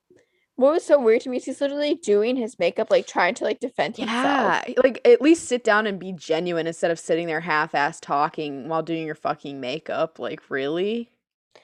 what 0.56 0.74
was 0.74 0.84
so 0.84 1.00
weird 1.00 1.22
to 1.22 1.30
me 1.30 1.38
is 1.38 1.46
he's 1.46 1.62
literally 1.62 1.96
doing 1.96 2.36
his 2.36 2.58
makeup, 2.58 2.90
like 2.90 3.06
trying 3.06 3.36
to 3.36 3.44
like 3.44 3.60
defend 3.60 3.98
himself. 3.98 4.64
yeah, 4.68 4.74
like 4.84 5.00
at 5.06 5.22
least 5.22 5.46
sit 5.48 5.64
down 5.64 5.86
and 5.86 6.00
be 6.00 6.12
genuine 6.12 6.66
instead 6.66 6.90
of 6.90 7.00
sitting 7.00 7.28
there 7.28 7.40
half-ass 7.42 8.00
talking 8.00 8.68
while 8.68 8.82
doing 8.82 9.06
your 9.06 9.16
fucking 9.16 9.60
makeup. 9.60 10.18
Like 10.18 10.50
really? 10.50 11.12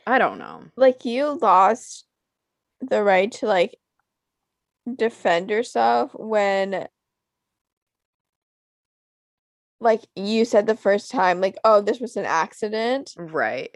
I 0.08 0.20
don't 0.20 0.40
know. 0.40 0.64
Like 0.78 1.04
you 1.04 1.38
lost 1.42 2.06
the 2.80 3.04
right 3.04 3.30
to 3.34 3.46
like 3.46 3.76
defend 4.96 5.50
yourself 5.50 6.12
when 6.14 6.88
like 9.80 10.02
you 10.16 10.46
said 10.46 10.66
the 10.66 10.78
first 10.78 11.12
time, 11.12 11.42
like, 11.42 11.58
oh, 11.64 11.82
this 11.82 12.00
was 12.00 12.16
an 12.16 12.26
accident. 12.26 13.14
Right. 13.18 13.76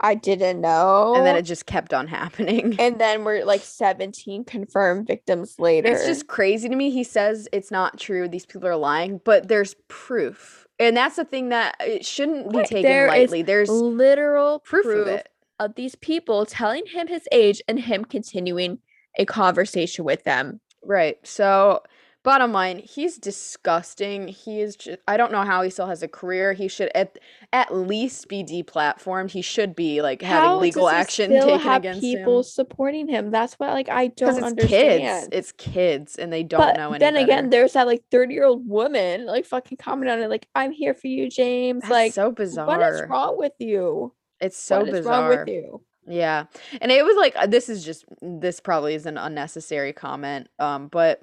I 0.00 0.14
didn't 0.14 0.60
know. 0.60 1.14
and 1.16 1.24
then 1.24 1.36
it 1.36 1.42
just 1.42 1.66
kept 1.66 1.94
on 1.94 2.06
happening. 2.08 2.76
and 2.78 3.00
then 3.00 3.24
we're 3.24 3.44
like 3.44 3.62
17 3.62 4.44
confirmed 4.44 5.06
victims 5.06 5.60
later. 5.60 5.90
It's 5.90 6.06
just 6.06 6.26
crazy 6.26 6.68
to 6.68 6.74
me. 6.74 6.90
He 6.90 7.04
says 7.04 7.48
it's 7.52 7.70
not 7.70 7.98
true. 7.98 8.28
These 8.28 8.46
people 8.46 8.68
are 8.68 8.76
lying, 8.76 9.20
but 9.24 9.48
there's 9.48 9.74
proof. 9.86 10.66
And 10.80 10.96
that's 10.96 11.16
the 11.16 11.24
thing 11.24 11.48
that 11.48 11.76
it 11.80 12.04
shouldn't 12.04 12.52
be 12.52 12.62
taken 12.62 12.82
there 12.82 13.08
lightly. 13.08 13.42
There's 13.42 13.70
literal 13.70 14.60
proof, 14.60 14.84
proof, 14.84 15.06
of 15.06 15.14
it. 15.14 15.28
Of 15.58 15.74
these 15.74 15.94
people 15.94 16.46
telling 16.46 16.86
him 16.86 17.06
his 17.08 17.26
age 17.32 17.60
and 17.68 17.78
him 17.80 18.04
continuing 18.04 18.78
a 19.18 19.24
conversation 19.24 20.04
with 20.04 20.24
them. 20.24 20.60
Right. 20.84 21.16
So, 21.24 21.82
bottom 22.22 22.52
line, 22.52 22.78
he's 22.78 23.18
disgusting. 23.18 24.28
He 24.28 24.60
is 24.60 24.76
just, 24.76 24.98
I 25.08 25.16
don't 25.16 25.32
know 25.32 25.42
how 25.42 25.62
he 25.62 25.70
still 25.70 25.86
has 25.86 26.02
a 26.02 26.08
career. 26.08 26.52
He 26.52 26.68
should 26.68 26.90
at 26.94 27.18
at 27.52 27.74
least 27.74 28.28
be 28.28 28.44
deplatformed. 28.44 29.30
He 29.30 29.42
should 29.42 29.74
be 29.74 30.02
like 30.02 30.22
having 30.22 30.50
How 30.50 30.58
legal 30.58 30.88
action 30.88 31.30
taken 31.30 31.58
have 31.58 31.82
against 31.82 32.00
people 32.00 32.38
him. 32.38 32.42
supporting 32.44 33.08
him. 33.08 33.30
That's 33.30 33.54
what 33.54 33.70
like 33.70 33.88
I 33.88 34.08
don't 34.08 34.36
it's 34.36 34.46
understand. 34.46 35.00
kids. 35.00 35.28
It's 35.32 35.52
kids 35.52 36.16
and 36.16 36.32
they 36.32 36.42
don't 36.44 36.60
but 36.60 36.76
know 36.76 36.90
any 36.90 36.98
then 36.98 37.14
better. 37.14 37.24
again, 37.24 37.50
there's 37.50 37.72
that 37.72 37.86
like 37.86 38.02
30 38.10 38.34
year 38.34 38.44
old 38.44 38.68
woman 38.68 39.26
like 39.26 39.46
fucking 39.46 39.78
comment 39.78 40.10
on 40.10 40.20
it 40.20 40.28
like 40.28 40.46
I'm 40.54 40.70
here 40.72 40.94
for 40.94 41.06
you, 41.08 41.28
James. 41.30 41.82
That's 41.82 41.90
like 41.90 42.12
so 42.12 42.30
bizarre. 42.30 42.66
what 42.66 42.82
is 42.82 43.02
wrong 43.08 43.36
with 43.38 43.54
you? 43.58 44.12
It's 44.40 44.56
so 44.56 44.80
what 44.80 44.90
bizarre. 44.90 45.30
wrong 45.30 45.38
with 45.38 45.48
you? 45.48 45.80
Yeah. 46.06 46.44
And 46.80 46.90
it 46.90 47.04
was 47.04 47.16
like 47.16 47.34
uh, 47.36 47.46
this 47.46 47.68
is 47.68 47.84
just 47.84 48.04
this 48.22 48.60
probably 48.60 48.94
is 48.94 49.06
an 49.06 49.18
unnecessary 49.18 49.92
comment. 49.92 50.48
Um 50.58 50.88
but 50.88 51.22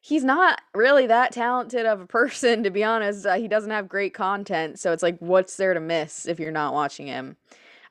he's 0.00 0.24
not 0.24 0.60
really 0.74 1.06
that 1.06 1.32
talented 1.32 1.86
of 1.86 2.00
a 2.00 2.06
person 2.06 2.62
to 2.64 2.70
be 2.70 2.84
honest. 2.84 3.24
Uh, 3.26 3.34
he 3.34 3.48
doesn't 3.48 3.70
have 3.70 3.88
great 3.88 4.14
content, 4.14 4.78
so 4.78 4.92
it's 4.92 5.02
like 5.02 5.18
what's 5.20 5.56
there 5.56 5.74
to 5.74 5.80
miss 5.80 6.26
if 6.26 6.38
you're 6.38 6.50
not 6.52 6.74
watching 6.74 7.06
him? 7.06 7.36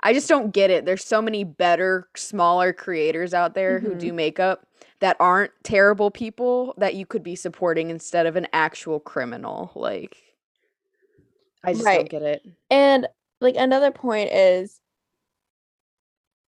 I 0.02 0.14
just 0.14 0.30
don't 0.30 0.52
get 0.52 0.70
it. 0.70 0.86
There's 0.86 1.04
so 1.04 1.20
many 1.20 1.44
better 1.44 2.08
smaller 2.16 2.74
creators 2.74 3.34
out 3.34 3.56
there 3.56 3.80
who 3.80 3.96
Mhm. 3.96 4.00
do 4.00 4.14
makeup 4.14 4.68
that 5.00 5.18
aren't 5.20 5.52
terrible 5.64 6.12
people 6.12 6.76
that 6.78 6.94
you 6.94 7.08
could 7.08 7.24
be 7.24 7.36
supporting 7.36 7.90
instead 7.90 8.28
of 8.28 8.36
an 8.36 8.48
actual 8.54 9.00
criminal. 9.00 9.72
Like 9.74 10.16
I 11.64 11.74
just 11.74 11.86
don't 11.86 12.10
get 12.10 12.22
it. 12.22 12.44
And 12.70 13.08
like 13.42 13.56
another 13.58 13.92
point 13.92 14.32
is 14.32 14.80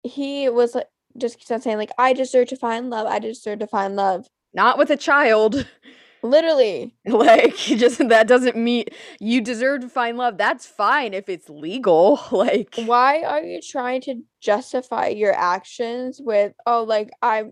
he 0.04 0.50
was 0.50 0.76
like 0.76 0.88
just 1.18 1.38
keeps 1.38 1.52
on 1.52 1.62
saying 1.62 1.78
like 1.78 1.92
I 1.98 2.14
deserve 2.14 2.48
to 2.50 2.56
find 2.56 2.90
love. 2.90 3.08
I 3.08 3.20
deserve 3.20 3.60
to 3.60 3.68
find 3.68 3.96
love. 3.96 4.28
Not 4.54 4.78
with 4.78 4.90
a 4.90 4.98
child. 4.98 5.68
Literally. 6.24 6.96
Like, 7.06 7.68
you 7.70 7.78
just 7.78 7.98
that 8.10 8.28
doesn't 8.28 8.56
mean 8.56 8.86
you 9.20 9.42
deserve 9.42 9.82
to 9.82 9.90
find 9.90 10.18
love. 10.18 10.38
That's 10.38 10.66
fine 10.66 11.14
if 11.14 11.30
it's 11.30 11.50
legal. 11.50 12.20
Like, 12.32 12.76
Why 12.76 13.24
are 13.24 13.42
you 13.42 13.60
trying 13.62 14.02
to 14.02 14.22
justify 14.40 15.08
your 15.08 15.34
actions 15.34 16.20
with 16.24 16.54
oh 16.66 16.84
like 16.84 17.12
I 17.22 17.46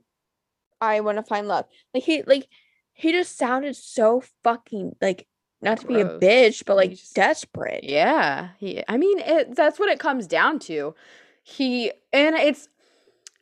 I 0.82 1.02
want 1.02 1.18
to 1.18 1.24
find 1.24 1.48
love? 1.48 1.66
Like 1.94 2.04
he 2.04 2.24
like 2.24 2.48
he 2.94 3.12
just 3.12 3.38
sounded 3.38 3.76
so 3.76 4.24
fucking 4.44 4.96
like 5.02 5.28
not 5.62 5.80
to 5.80 5.88
be 5.88 6.00
a 6.00 6.06
bitch, 6.20 6.64
but 6.66 6.76
like 6.76 6.92
just- 6.92 7.16
desperate. 7.16 7.84
yeah, 7.84 8.50
he. 8.60 8.84
I 8.88 8.98
mean, 8.98 9.20
it, 9.20 9.56
that's 9.56 9.80
what 9.80 9.90
it 9.90 10.00
comes 10.00 10.28
down 10.28 10.60
to. 10.60 10.96
He 11.44 11.92
and 12.14 12.36
it's 12.36 12.70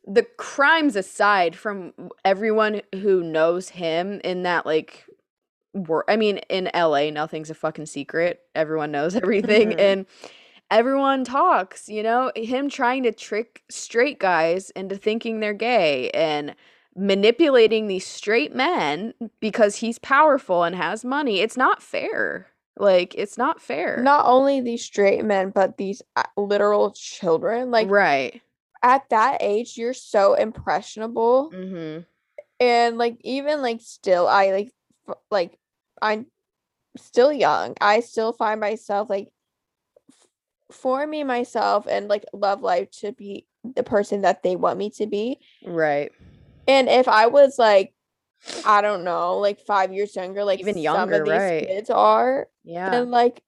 the 0.06 0.22
crimes 0.38 0.96
aside 0.96 1.54
from 1.54 1.92
everyone 2.24 2.80
who 2.94 3.22
knows 3.22 3.68
him 3.70 4.20
in 4.24 4.42
that 4.44 4.64
like 4.64 5.04
wor- 5.74 6.10
I 6.10 6.16
mean, 6.16 6.38
in 6.48 6.70
LA, 6.74 7.10
nothing's 7.10 7.50
a 7.50 7.54
fucking 7.54 7.86
secret. 7.86 8.40
Everyone 8.54 8.90
knows 8.90 9.14
everything, 9.22 9.70
Mhm. 9.72 9.78
and 9.80 10.06
everyone 10.70 11.24
talks. 11.24 11.88
You 11.88 12.02
know, 12.02 12.32
him 12.34 12.68
trying 12.70 13.02
to 13.04 13.12
trick 13.12 13.62
straight 13.68 14.18
guys 14.18 14.70
into 14.70 14.96
thinking 14.96 15.40
they're 15.40 15.52
gay 15.54 16.10
and 16.10 16.54
manipulating 16.96 17.86
these 17.86 18.06
straight 18.06 18.54
men 18.54 19.14
because 19.40 19.76
he's 19.76 19.98
powerful 19.98 20.64
and 20.64 20.74
has 20.76 21.04
money. 21.04 21.40
It's 21.40 21.56
not 21.56 21.82
fair. 21.82 22.48
Like, 22.76 23.14
it's 23.16 23.36
not 23.38 23.60
fair. 23.60 24.00
Not 24.02 24.26
only 24.26 24.60
these 24.60 24.84
straight 24.84 25.24
men, 25.24 25.50
but 25.50 25.76
these 25.78 26.00
uh, 26.16 26.22
literal 26.36 26.92
children. 26.92 27.70
Like 27.70 27.88
right. 27.90 28.40
at 28.82 29.08
that 29.10 29.38
age, 29.40 29.76
you're 29.76 29.92
so 29.94 30.34
impressionable. 30.34 31.50
Mm-hmm. 31.52 32.00
and 32.60 32.98
like 32.98 33.16
even 33.22 33.62
like 33.62 33.80
still 33.80 34.26
i 34.26 34.50
like 34.50 34.72
f- 35.08 35.16
like 35.30 35.56
i'm 36.02 36.26
still 36.96 37.32
young 37.32 37.74
i 37.80 38.00
still 38.00 38.32
find 38.32 38.58
myself 38.60 39.08
like 39.08 39.28
f- 40.10 40.26
forming 40.76 41.26
myself 41.28 41.86
and 41.88 42.08
like 42.08 42.24
love 42.32 42.60
life 42.62 42.90
to 42.90 43.12
be 43.12 43.46
the 43.76 43.84
person 43.84 44.22
that 44.22 44.42
they 44.42 44.56
want 44.56 44.76
me 44.78 44.90
to 44.90 45.06
be 45.06 45.38
Right. 45.64 46.10
And 46.68 46.88
if 46.88 47.08
i 47.08 47.26
was 47.26 47.58
like 47.58 47.92
i 48.64 48.80
don't 48.80 49.02
know 49.02 49.38
like 49.38 49.58
five 49.58 49.92
years 49.92 50.14
younger 50.14 50.44
like 50.44 50.60
Even 50.60 50.74
some 50.74 50.82
younger, 50.82 51.22
of 51.22 51.24
these 51.24 51.32
right. 51.34 51.66
kids 51.66 51.90
are 51.90 52.46
Yeah. 52.64 52.90
then 52.90 53.10
like 53.10 53.42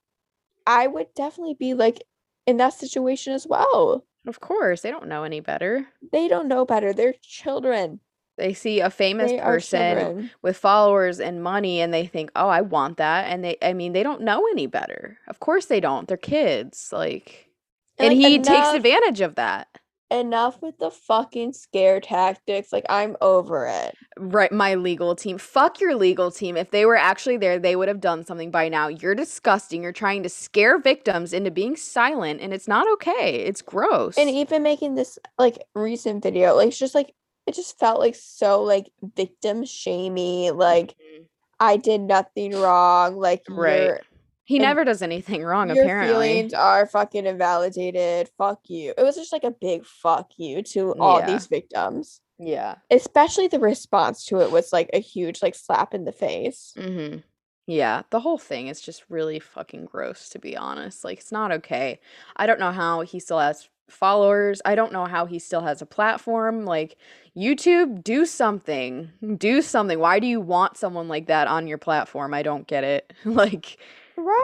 i 0.66 0.86
would 0.86 1.06
definitely 1.14 1.54
be 1.54 1.74
like 1.74 2.02
in 2.46 2.56
that 2.56 2.74
situation 2.74 3.32
as 3.34 3.46
well 3.46 4.04
Of 4.26 4.40
course. 4.40 4.82
They 4.82 4.90
don't 4.90 5.08
know 5.08 5.22
any 5.24 5.40
better. 5.40 5.86
they 6.12 6.26
don't 6.28 6.48
know 6.48 6.64
better 6.66 6.92
they're 6.92 7.14
children 7.22 8.00
They 8.36 8.54
see 8.54 8.80
a 8.80 8.90
famous 8.90 9.30
they 9.30 9.38
person 9.38 10.30
with 10.42 10.56
followers 10.56 11.20
and 11.20 11.42
money 11.42 11.80
and 11.82 11.92
they 11.92 12.06
think, 12.06 12.30
"Oh, 12.34 12.48
I 12.48 12.62
want 12.62 12.96
that." 12.96 13.28
And 13.30 13.44
they 13.44 13.56
I 13.60 13.72
mean, 13.74 13.92
they 13.92 14.02
don't 14.02 14.22
know 14.22 14.40
any 14.50 14.66
better. 14.66 15.18
Of 15.28 15.40
course 15.40 15.66
they 15.66 15.80
don't. 15.80 16.08
They're 16.08 16.16
kids. 16.16 16.88
Like 16.92 17.50
and, 17.98 18.08
like, 18.08 18.16
he 18.16 18.38
takes 18.40 18.68
advantage 18.72 19.20
of 19.20 19.34
that. 19.36 19.68
Enough 20.10 20.60
with 20.60 20.78
the 20.78 20.90
fucking 20.90 21.52
scare 21.52 22.00
tactics. 22.00 22.72
Like 22.72 22.84
I'm 22.88 23.16
over 23.20 23.66
it. 23.66 23.96
Right, 24.18 24.52
my 24.52 24.74
legal 24.74 25.14
team. 25.14 25.38
Fuck 25.38 25.80
your 25.80 25.94
legal 25.94 26.30
team. 26.30 26.56
If 26.56 26.70
they 26.70 26.84
were 26.84 26.96
actually 26.96 27.36
there, 27.36 27.58
they 27.58 27.76
would 27.76 27.88
have 27.88 28.00
done 28.00 28.24
something 28.24 28.50
by 28.50 28.68
now. 28.68 28.88
You're 28.88 29.14
disgusting. 29.14 29.82
You're 29.82 29.92
trying 29.92 30.22
to 30.24 30.28
scare 30.28 30.78
victims 30.78 31.32
into 31.32 31.50
being 31.50 31.76
silent, 31.76 32.40
and 32.40 32.52
it's 32.52 32.68
not 32.68 32.90
okay. 32.94 33.36
It's 33.36 33.62
gross. 33.62 34.18
And 34.18 34.28
even 34.28 34.62
making 34.62 34.94
this 34.94 35.18
like 35.38 35.58
recent 35.74 36.22
video, 36.22 36.54
like 36.54 36.68
it's 36.68 36.78
just 36.78 36.94
like 36.94 37.14
it 37.46 37.54
just 37.54 37.78
felt 37.78 38.00
like 38.00 38.14
so 38.14 38.62
like 38.62 38.90
victim 39.16 39.64
shamey. 39.64 40.50
Like 40.50 40.96
Mhm. 40.98 41.24
I 41.58 41.76
did 41.76 42.00
nothing 42.00 42.52
wrong. 42.52 43.16
Like 43.16 43.42
Right. 43.48 44.00
He 44.50 44.56
and 44.56 44.64
never 44.64 44.84
does 44.84 45.00
anything 45.00 45.44
wrong, 45.44 45.68
your 45.74 45.84
apparently. 45.84 46.28
feelings 46.28 46.52
are 46.54 46.84
fucking 46.86 47.24
invalidated. 47.24 48.28
Fuck 48.36 48.68
you. 48.68 48.92
It 48.98 49.02
was 49.02 49.14
just 49.16 49.32
like 49.32 49.44
a 49.44 49.50
big 49.52 49.86
fuck 49.86 50.30
you 50.36 50.62
to 50.74 50.92
all 50.98 51.20
Yeah. 51.20 51.26
these 51.26 51.46
victims. 51.46 52.20
Yeah. 52.38 52.76
Especially 52.90 53.46
the 53.48 53.60
response 53.60 54.24
to 54.26 54.40
it 54.40 54.50
was 54.50 54.72
like 54.72 54.90
a 54.92 54.98
huge 55.00 55.40
like 55.42 55.54
slap 55.54 55.94
in 55.94 56.04
the 56.04 56.12
face. 56.12 56.74
Mm-hmm. 56.76 57.18
Yeah, 57.66 58.02
the 58.10 58.18
whole 58.18 58.38
thing 58.38 58.66
is 58.66 58.80
just 58.80 59.04
really 59.08 59.38
fucking 59.38 59.84
gross, 59.84 60.28
to 60.30 60.40
be 60.40 60.56
honest. 60.56 61.04
Like, 61.04 61.18
it's 61.20 61.30
not 61.30 61.52
okay. 61.52 62.00
I 62.34 62.46
don't 62.46 62.58
know 62.58 62.72
how 62.72 63.02
he 63.02 63.20
still 63.20 63.38
has 63.38 63.68
followers. 63.88 64.60
I 64.64 64.74
don't 64.74 64.92
know 64.92 65.04
how 65.04 65.26
he 65.26 65.38
still 65.38 65.60
has 65.60 65.80
a 65.80 65.86
platform. 65.86 66.64
Like, 66.64 66.96
YouTube, 67.36 68.02
do 68.02 68.26
something. 68.26 69.10
Do 69.38 69.62
something. 69.62 70.00
Why 70.00 70.18
do 70.18 70.26
you 70.26 70.40
want 70.40 70.78
someone 70.78 71.06
like 71.06 71.26
that 71.26 71.46
on 71.46 71.68
your 71.68 71.78
platform? 71.78 72.34
I 72.34 72.42
don't 72.42 72.66
get 72.66 72.82
it. 72.82 73.12
like, 73.24 73.76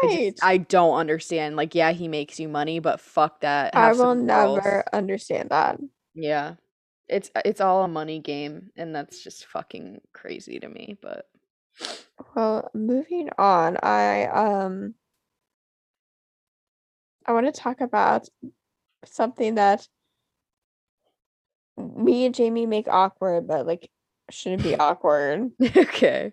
I, 0.02 0.06
Right. 0.06 0.18
just, 0.28 0.44
I 0.44 0.58
don't 0.58 0.96
understand. 0.96 1.56
Like, 1.56 1.74
yeah, 1.74 1.92
he 1.92 2.08
makes 2.08 2.38
you 2.38 2.48
money, 2.48 2.78
but 2.80 3.00
fuck 3.00 3.40
that. 3.40 3.74
I 3.74 3.92
will 3.92 4.14
never 4.14 4.84
understand 4.92 5.50
that. 5.50 5.78
Yeah. 6.14 6.54
It's 7.08 7.30
it's 7.44 7.60
all 7.60 7.84
a 7.84 7.88
money 7.88 8.18
game, 8.20 8.70
and 8.76 8.94
that's 8.94 9.22
just 9.22 9.46
fucking 9.46 10.00
crazy 10.12 10.58
to 10.60 10.68
me. 10.68 10.98
But 11.00 11.26
Well, 12.34 12.70
moving 12.74 13.30
on, 13.38 13.78
I 13.82 14.26
um 14.26 14.94
I 17.26 17.32
want 17.32 17.46
to 17.46 17.52
talk 17.52 17.80
about 17.80 18.28
something 19.04 19.54
that 19.56 19.88
me 21.76 22.24
and 22.26 22.34
Jamie 22.34 22.66
make 22.66 22.88
awkward, 22.88 23.46
but 23.46 23.66
like 23.66 23.90
shouldn't 24.30 24.62
be 24.62 24.76
awkward. 24.76 25.50
okay. 25.76 26.32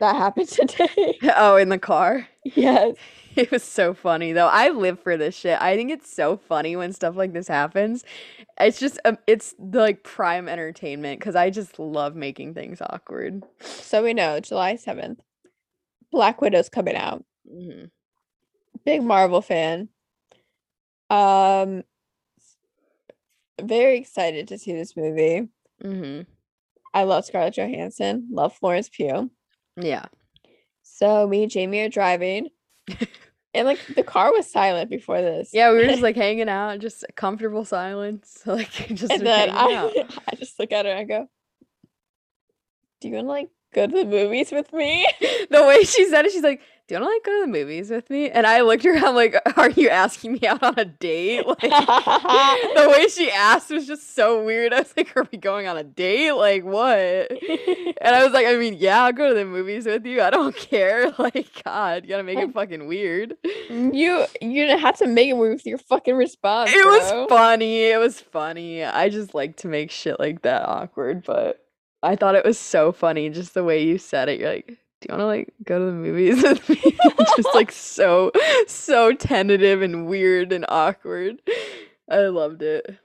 That 0.00 0.16
happened 0.16 0.48
today. 0.48 1.18
Oh, 1.36 1.56
in 1.56 1.68
the 1.68 1.78
car. 1.78 2.26
yes. 2.44 2.96
It 3.36 3.50
was 3.50 3.62
so 3.64 3.94
funny 3.94 4.32
though. 4.32 4.46
I 4.48 4.70
live 4.70 5.00
for 5.00 5.16
this 5.16 5.34
shit. 5.36 5.60
I 5.60 5.74
think 5.76 5.90
it's 5.90 6.12
so 6.12 6.36
funny 6.36 6.76
when 6.76 6.92
stuff 6.92 7.16
like 7.16 7.32
this 7.32 7.48
happens. 7.48 8.04
It's 8.60 8.78
just 8.78 8.98
um, 9.04 9.18
it's 9.26 9.54
the 9.58 9.80
like 9.80 10.04
prime 10.04 10.48
entertainment 10.48 11.20
cuz 11.20 11.34
I 11.34 11.50
just 11.50 11.78
love 11.78 12.14
making 12.14 12.54
things 12.54 12.80
awkward. 12.80 13.42
So 13.60 14.02
we 14.04 14.14
know 14.14 14.38
July 14.40 14.74
7th. 14.76 15.18
Black 16.12 16.40
Widow's 16.40 16.68
coming 16.68 16.94
out. 16.96 17.24
Mhm. 17.52 17.90
Big 18.84 19.02
Marvel 19.02 19.42
fan. 19.42 19.88
Um 21.10 21.82
very 23.60 23.98
excited 23.98 24.48
to 24.48 24.58
see 24.58 24.72
this 24.72 24.96
movie. 24.96 25.48
Mhm. 25.82 26.26
I 26.94 27.02
love 27.02 27.26
Scarlett 27.26 27.56
Johansson, 27.56 28.28
love 28.30 28.56
Florence 28.56 28.88
Pugh. 28.88 29.30
Yeah. 29.76 30.06
So 30.82 31.26
me 31.26 31.42
and 31.42 31.52
Jamie 31.52 31.80
are 31.80 31.88
driving. 31.90 32.48
And 33.54 33.68
like 33.68 33.78
the 33.94 34.02
car 34.02 34.32
was 34.32 34.50
silent 34.50 34.90
before 34.90 35.22
this. 35.22 35.50
Yeah, 35.52 35.70
we 35.70 35.78
were 35.78 35.84
just 35.86 36.02
like 36.02 36.16
hanging 36.16 36.48
out, 36.48 36.80
just 36.80 37.04
comfortable 37.14 37.64
silence. 37.64 38.42
Like 38.46 38.68
just 38.88 39.12
and 39.12 39.24
then 39.24 39.50
out. 39.50 39.92
I, 39.96 40.06
I 40.28 40.34
just 40.34 40.58
look 40.58 40.72
at 40.72 40.84
her 40.86 40.90
and 40.90 40.98
I 40.98 41.04
go, 41.04 41.28
Do 43.00 43.08
you 43.08 43.14
want 43.14 43.26
to 43.26 43.30
like 43.30 43.48
go 43.72 43.86
to 43.86 43.92
the 43.92 44.04
movies 44.04 44.50
with 44.50 44.72
me? 44.72 45.06
the 45.50 45.64
way 45.64 45.84
she 45.84 46.08
said 46.08 46.26
it, 46.26 46.32
she's 46.32 46.42
like, 46.42 46.62
"Do 46.86 46.94
you 46.94 47.00
want 47.00 47.10
to 47.10 47.14
like 47.14 47.24
go 47.24 47.32
to 47.40 47.46
the 47.46 47.58
movies 47.58 47.90
with 47.90 48.10
me?" 48.10 48.30
And 48.30 48.46
I 48.46 48.60
looked 48.60 48.84
around 48.84 49.14
like, 49.14 49.36
"Are 49.56 49.70
you 49.70 49.88
asking 49.88 50.32
me 50.32 50.46
out 50.46 50.62
on 50.62 50.74
a 50.76 50.84
date?" 50.84 51.44
Like 51.46 51.60
the 51.60 52.88
way 52.96 53.08
she 53.08 53.30
asked 53.30 53.70
was 53.70 53.86
just 53.86 54.14
so 54.14 54.44
weird. 54.44 54.72
I 54.72 54.80
was 54.80 54.94
like, 54.96 55.16
"Are 55.16 55.26
we 55.30 55.38
going 55.38 55.66
on 55.66 55.76
a 55.76 55.84
date? 55.84 56.32
Like 56.32 56.64
what?" 56.64 56.90
And 56.90 58.14
I 58.14 58.24
was 58.24 58.32
like, 58.32 58.46
"I 58.46 58.56
mean, 58.56 58.74
yeah, 58.74 59.04
I'll 59.04 59.12
go 59.12 59.28
to 59.28 59.34
the 59.34 59.44
movies 59.44 59.86
with 59.86 60.04
you. 60.04 60.20
I 60.22 60.30
don't 60.30 60.54
care. 60.54 61.12
Like, 61.18 61.62
God, 61.64 62.02
you 62.04 62.10
gotta 62.10 62.22
make 62.22 62.38
it 62.38 62.52
fucking 62.52 62.86
weird." 62.86 63.36
you 63.70 64.26
you 64.40 64.66
didn't 64.66 64.80
have 64.80 64.98
to 64.98 65.06
make 65.06 65.28
it 65.28 65.36
weird 65.36 65.54
with 65.54 65.66
your 65.66 65.78
fucking 65.78 66.14
response. 66.14 66.70
It 66.72 66.84
was 66.84 67.28
funny. 67.28 67.84
It 67.84 67.98
was 67.98 68.20
funny. 68.20 68.84
I 68.84 69.08
just 69.08 69.34
like 69.34 69.56
to 69.58 69.68
make 69.68 69.90
shit 69.90 70.18
like 70.18 70.42
that 70.42 70.68
awkward, 70.68 71.24
but 71.24 71.64
I 72.02 72.16
thought 72.16 72.34
it 72.34 72.44
was 72.44 72.58
so 72.58 72.92
funny 72.92 73.30
just 73.30 73.54
the 73.54 73.64
way 73.64 73.82
you 73.82 73.96
said 73.96 74.28
it. 74.28 74.38
You're 74.40 74.50
like, 74.50 74.78
"Do 75.06 75.12
you 75.12 75.18
want 75.18 75.22
to 75.22 75.26
like 75.26 75.54
go 75.64 75.78
to 75.78 75.84
the 75.86 75.92
movies 75.92 76.42
with 76.42 76.68
me?" 76.68 76.96
just 77.36 77.54
like 77.54 77.70
so 77.72 78.30
so 78.66 79.12
tentative 79.12 79.82
and 79.82 80.06
weird 80.06 80.52
and 80.52 80.64
awkward. 80.68 81.40
I 82.10 82.18
loved 82.26 82.62
it. 82.62 82.98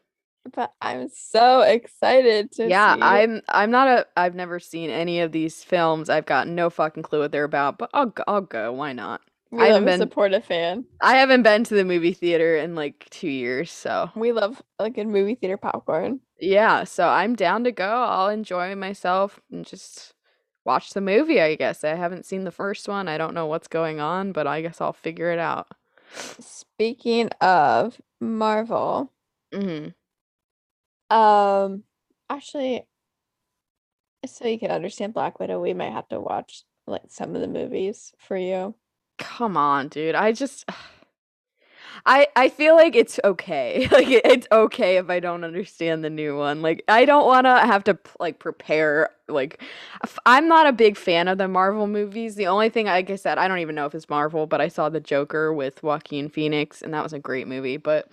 But 0.55 0.73
I'm 0.81 1.09
so 1.09 1.61
excited 1.61 2.51
to 2.53 2.67
Yeah, 2.67 2.95
see. 2.95 3.01
I'm 3.01 3.41
I'm 3.49 3.69
not 3.71 3.87
a 3.87 4.07
I've 4.17 4.35
never 4.35 4.59
seen 4.59 4.89
any 4.89 5.19
of 5.19 5.31
these 5.31 5.63
films. 5.63 6.09
I've 6.09 6.25
got 6.25 6.47
no 6.47 6.69
fucking 6.69 7.03
clue 7.03 7.19
what 7.19 7.31
they're 7.31 7.43
about, 7.43 7.77
but 7.77 7.89
I'll 7.93 8.07
go, 8.07 8.23
I'll 8.27 8.41
go. 8.41 8.71
Why 8.73 8.93
not? 8.93 9.21
we 9.51 9.59
I 9.59 9.65
love 9.71 9.73
haven't 9.81 9.85
been- 9.85 9.99
supportive 9.99 10.45
fan. 10.45 10.85
I 11.01 11.15
haven't 11.15 11.41
been 11.43 11.63
to 11.65 11.73
the 11.73 11.83
movie 11.85 12.13
theater 12.13 12.55
in 12.57 12.75
like 12.75 13.07
2 13.09 13.27
years, 13.27 13.71
so 13.71 14.09
We 14.15 14.31
love 14.31 14.61
like 14.79 14.97
a 14.97 15.03
movie 15.03 15.35
theater 15.35 15.57
popcorn. 15.57 16.19
Yeah, 16.39 16.83
so 16.83 17.07
I'm 17.07 17.35
down 17.35 17.63
to 17.65 17.71
go. 17.71 17.87
I'll 17.89 18.29
enjoy 18.29 18.75
myself 18.75 19.39
and 19.51 19.65
just 19.65 20.13
watch 20.69 20.93
the 20.93 21.01
movie, 21.01 21.41
I 21.41 21.55
guess. 21.55 21.83
I 21.83 21.95
haven't 21.95 22.27
seen 22.27 22.43
the 22.43 22.51
first 22.51 22.87
one. 22.87 23.07
I 23.07 23.17
don't 23.17 23.33
know 23.33 23.47
what's 23.47 23.67
going 23.67 23.99
on, 23.99 24.31
but 24.31 24.45
I 24.45 24.61
guess 24.61 24.79
I'll 24.79 24.93
figure 24.93 25.31
it 25.31 25.39
out. 25.39 25.67
Speaking 26.13 27.29
of 27.41 27.99
Marvel, 28.21 29.11
hmm 29.51 29.87
um 31.09 31.83
actually 32.29 32.85
so 34.27 34.47
you 34.47 34.59
can 34.59 34.69
understand 34.69 35.15
Black 35.15 35.39
Widow, 35.39 35.59
we 35.59 35.73
might 35.73 35.91
have 35.91 36.07
to 36.09 36.19
watch 36.19 36.61
like 36.85 37.01
some 37.07 37.33
of 37.35 37.41
the 37.41 37.47
movies 37.47 38.13
for 38.19 38.37
you. 38.37 38.75
Come 39.17 39.57
on, 39.57 39.87
dude. 39.87 40.13
I 40.13 40.33
just 40.33 40.69
I 42.05 42.27
I 42.35 42.49
feel 42.49 42.75
like 42.75 42.95
it's 42.95 43.19
okay. 43.23 43.87
Like 43.99 44.07
it, 44.09 44.25
it's 44.25 44.47
okay 44.51 44.97
if 44.97 45.09
I 45.09 45.19
don't 45.19 45.43
understand 45.43 46.03
the 46.03 46.09
new 46.09 46.37
one. 46.37 46.61
Like 46.61 46.83
I 46.87 47.05
don't 47.05 47.25
want 47.25 47.45
to 47.45 47.59
have 47.59 47.83
to 47.85 47.97
like 48.19 48.39
prepare 48.39 49.09
like 49.27 49.61
I'm 50.25 50.47
not 50.47 50.67
a 50.67 50.71
big 50.71 50.95
fan 50.97 51.27
of 51.27 51.37
the 51.37 51.47
Marvel 51.47 51.87
movies. 51.87 52.35
The 52.35 52.47
only 52.47 52.69
thing 52.69 52.85
like 52.85 53.09
I 53.09 53.15
said, 53.15 53.37
I 53.37 53.47
don't 53.47 53.59
even 53.59 53.75
know 53.75 53.85
if 53.85 53.95
it's 53.95 54.09
Marvel, 54.09 54.47
but 54.47 54.61
I 54.61 54.67
saw 54.67 54.89
The 54.89 54.99
Joker 54.99 55.53
with 55.53 55.83
Joaquin 55.83 56.29
Phoenix 56.29 56.81
and 56.81 56.93
that 56.93 57.03
was 57.03 57.13
a 57.13 57.19
great 57.19 57.47
movie, 57.47 57.77
but 57.77 58.09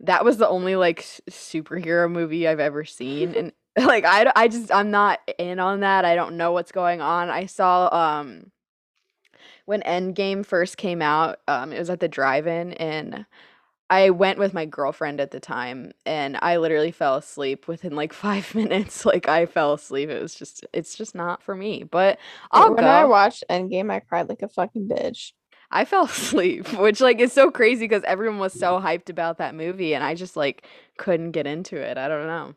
that 0.00 0.24
was 0.24 0.38
the 0.38 0.48
only 0.48 0.76
like 0.76 1.00
superhero 1.30 2.10
movie 2.10 2.46
I've 2.46 2.60
ever 2.60 2.84
seen 2.84 3.34
and 3.34 3.52
like 3.78 4.04
I 4.04 4.32
I 4.34 4.48
just 4.48 4.72
I'm 4.72 4.90
not 4.90 5.20
in 5.38 5.58
on 5.58 5.80
that. 5.80 6.04
I 6.04 6.14
don't 6.14 6.36
know 6.36 6.52
what's 6.52 6.72
going 6.72 7.00
on. 7.00 7.30
I 7.30 7.46
saw 7.46 7.88
um 8.18 8.50
when 9.68 9.82
Endgame 9.82 10.46
first 10.46 10.78
came 10.78 11.02
out, 11.02 11.40
um, 11.46 11.74
it 11.74 11.78
was 11.78 11.90
at 11.90 12.00
the 12.00 12.08
drive-in, 12.08 12.72
and 12.72 13.26
I 13.90 14.08
went 14.08 14.38
with 14.38 14.54
my 14.54 14.64
girlfriend 14.64 15.20
at 15.20 15.30
the 15.30 15.40
time, 15.40 15.92
and 16.06 16.38
I 16.40 16.56
literally 16.56 16.90
fell 16.90 17.16
asleep 17.16 17.68
within 17.68 17.94
like 17.94 18.12
five 18.14 18.54
minutes. 18.54 19.04
Like 19.04 19.28
I 19.28 19.44
fell 19.44 19.74
asleep. 19.74 20.08
It 20.08 20.22
was 20.22 20.34
just, 20.34 20.64
it's 20.72 20.96
just 20.96 21.14
not 21.14 21.42
for 21.42 21.54
me. 21.54 21.82
But 21.82 22.18
I'll 22.50 22.74
when 22.74 22.86
I 22.86 23.02
go. 23.02 23.10
watched 23.10 23.44
Endgame, 23.50 23.92
I 23.92 24.00
cried 24.00 24.30
like 24.30 24.40
a 24.40 24.48
fucking 24.48 24.88
bitch. 24.88 25.32
I 25.70 25.84
fell 25.84 26.04
asleep, 26.06 26.72
which 26.72 27.02
like 27.02 27.20
is 27.20 27.34
so 27.34 27.50
crazy 27.50 27.84
because 27.84 28.04
everyone 28.04 28.38
was 28.38 28.54
so 28.54 28.80
hyped 28.80 29.10
about 29.10 29.36
that 29.36 29.54
movie, 29.54 29.92
and 29.94 30.02
I 30.02 30.14
just 30.14 30.34
like 30.34 30.66
couldn't 30.96 31.32
get 31.32 31.46
into 31.46 31.76
it. 31.76 31.98
I 31.98 32.08
don't 32.08 32.26
know. 32.26 32.54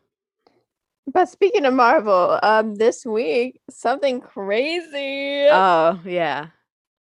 But 1.12 1.28
speaking 1.28 1.66
of 1.66 1.74
Marvel, 1.74 2.40
um, 2.42 2.76
this 2.76 3.06
week 3.06 3.60
something 3.70 4.22
crazy. 4.22 5.48
Oh 5.52 6.00
yeah, 6.06 6.48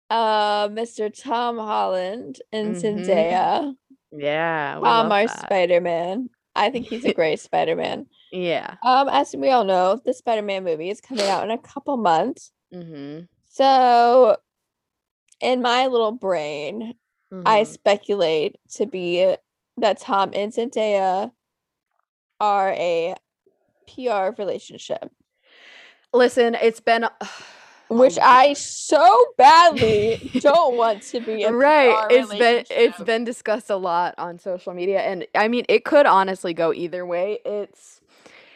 Uh, 0.10 0.68
Mr. 0.70 1.12
Tom 1.14 1.58
Holland 1.58 2.42
and 2.52 2.76
Mhm. 2.76 2.82
Zendaya. 2.82 3.76
yeah. 4.12 4.80
Tom, 4.82 5.12
our. 5.12 5.28
Spider 5.28 5.82
Man. 5.82 6.30
I 6.56 6.72
think 6.72 6.88
he's 6.88 7.06
a 7.06 7.14
great 7.14 7.40
Spider 7.40 7.76
Man. 7.76 8.08
Yeah. 8.32 8.76
Um, 8.84 9.08
as 9.10 9.36
we 9.36 9.50
all 9.50 9.64
know, 9.64 10.00
the 10.04 10.14
Spider 10.14 10.42
Man 10.42 10.64
movie 10.64 10.90
is 10.90 11.00
coming 11.02 11.28
out 11.28 11.44
in 11.44 11.52
a 11.52 11.58
couple 11.58 11.96
months. 11.98 12.52
Mm-hmm. 12.74 13.26
So, 13.46 14.38
in 15.42 15.62
my 15.62 15.88
little 15.88 16.12
brain, 16.12 16.96
I 17.46 17.62
mhm. 17.62 17.68
speculate 17.68 18.56
to 18.76 18.86
be 18.86 19.36
that 19.78 20.00
Tom 20.00 20.32
and 20.34 20.52
Zendaya 20.52 21.32
are 22.40 22.72
a 22.72 23.16
PR 23.88 24.32
relationship, 24.38 25.12
Listen, 26.14 26.56
it's 26.56 26.80
been. 26.80 27.06
which 27.90 28.18
Oh. 28.20 28.26
I 28.26 28.54
so 28.54 29.26
badly 29.38 30.32
don't 30.40 30.78
want 30.78 31.02
to 31.04 31.20
be 31.20 31.46
right 31.46 32.08
it's 32.10 32.30
been 32.30 32.64
it's 32.70 33.02
been 33.04 33.24
discussed 33.24 33.70
a 33.70 33.76
lot 33.76 34.16
on 34.18 34.40
social 34.40 34.74
media 34.74 35.02
and 35.02 35.26
i 35.36 35.48
mean 35.48 35.66
it 35.70 35.86
could 35.86 36.06
honestly 36.06 36.54
go 36.54 36.72
either 36.74 37.06
way 37.06 37.40
it's 37.46 38.02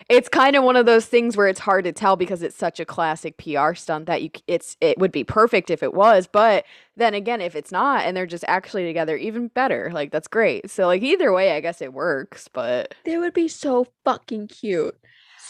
it's 0.09 0.27
kind 0.27 0.55
of 0.57 0.63
one 0.63 0.75
of 0.75 0.85
those 0.85 1.05
things 1.05 1.37
where 1.37 1.47
it's 1.47 1.61
hard 1.61 1.85
to 1.85 1.91
tell 1.91 2.15
because 2.15 2.43
it's 2.43 2.55
such 2.55 2.79
a 2.79 2.85
classic 2.85 3.37
pr 3.37 3.73
stunt 3.73 4.05
that 4.05 4.21
you 4.21 4.29
it's 4.47 4.77
it 4.81 4.97
would 4.99 5.11
be 5.11 5.23
perfect 5.23 5.69
if 5.69 5.81
it 5.81 5.93
was 5.93 6.27
but 6.27 6.65
then 6.97 7.13
again 7.13 7.41
if 7.41 7.55
it's 7.55 7.71
not 7.71 8.03
and 8.05 8.15
they're 8.15 8.25
just 8.25 8.43
actually 8.47 8.85
together 8.85 9.15
even 9.17 9.47
better 9.47 9.89
like 9.93 10.11
that's 10.11 10.27
great 10.27 10.69
so 10.69 10.85
like 10.87 11.01
either 11.01 11.31
way 11.31 11.53
i 11.55 11.59
guess 11.59 11.81
it 11.81 11.93
works 11.93 12.47
but 12.51 12.93
They 13.05 13.17
would 13.17 13.33
be 13.33 13.47
so 13.47 13.87
fucking 14.03 14.47
cute. 14.47 14.95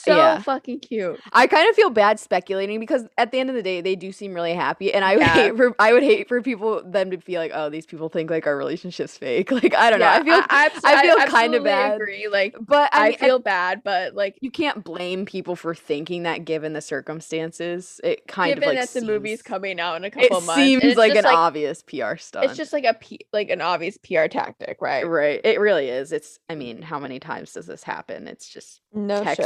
So 0.04 0.16
Yeah. 0.16 0.40
fucking 0.40 0.80
cute. 0.80 1.20
I 1.32 1.48
kind 1.48 1.70
of 1.70 1.76
feel 1.76 1.90
bad 1.90 2.20
speculating 2.20 2.80
because 2.80 3.08
at 3.18 3.32
the 3.32 3.40
end 3.40 3.50
of 3.50 3.56
the 3.56 3.64
day, 3.64 3.80
they 3.82 3.96
do 3.96 4.12
seem 4.12 4.34
really 4.34 4.54
happy, 4.54 4.94
and 4.94 5.06
I 5.06 5.14
would 5.14 5.22
Yeah. 5.22 5.34
hate 5.34 5.56
for 5.56 5.74
I 5.80 5.94
would 5.94 6.04
hate 6.04 6.28
for 6.28 6.42
people 6.42 6.82
them 6.84 7.10
to 7.12 7.18
feel 7.18 7.40
like, 7.40 7.52
oh, 7.54 7.70
these 7.70 7.86
people 7.86 8.10
think 8.10 8.30
like 8.30 8.46
our 8.48 8.58
relationship's 8.58 9.18
fake. 9.18 9.52
Like 9.64 9.76
I 9.76 9.90
don't 9.90 10.00
know. 10.00 10.08
I 10.08 10.24
feel, 10.24 10.42
abs- 10.50 10.82
I 10.84 11.02
feel 11.04 11.18
kinda 11.28 11.62
bad. 11.62 11.96
Agree. 11.96 12.28
Like 12.28 12.56
but 12.60 12.90
I, 12.94 13.06
I, 13.06 13.10
mean, 13.12 13.18
feel 13.20 13.40
bad, 13.40 13.82
but 13.84 14.14
like 14.16 14.38
you 14.42 14.52
can't 14.52 14.84
blame 14.84 15.26
people 15.26 15.56
for 15.56 15.74
thinking 15.76 16.24
that 16.24 16.44
given 16.46 16.74
the 16.74 16.82
circumstances. 16.82 18.02
It 18.04 18.28
kind 18.28 18.50
given 18.56 18.64
of 18.70 18.76
like 18.76 18.90
that 18.90 19.00
the 19.00 19.06
movie's 19.06 19.40
seems- 19.40 19.42
coming 19.44 19.80
out 19.80 19.96
in 19.98 20.04
a 20.04 20.08
It 20.08 20.12
couple 20.12 20.42
months, 20.42 20.60
and 20.62 20.82
seems 20.82 20.96
like 20.98 21.16
an 21.16 21.26
obvious 21.26 21.82
PR 21.84 22.16
stunt. 22.18 22.46
It's 22.46 22.58
just 22.58 22.74
like 22.74 22.84
a 22.86 22.94
P, 22.94 23.20
like 23.32 23.50
an 23.50 23.62
obvious 23.62 23.98
PR 23.98 24.28
tactic, 24.28 24.78
right? 24.82 25.08
right. 25.08 25.40
It 25.44 25.60
really 25.60 25.88
is. 25.90 26.12
It's. 26.12 26.40
I 26.50 26.56
mean, 26.56 26.82
how 26.82 27.00
many 27.00 27.20
times 27.20 27.54
does 27.54 27.66
this 27.68 27.84
happen? 27.84 28.28
It's 28.28 28.48
just 28.50 28.82
No 28.94 29.24
shit. 29.24 29.38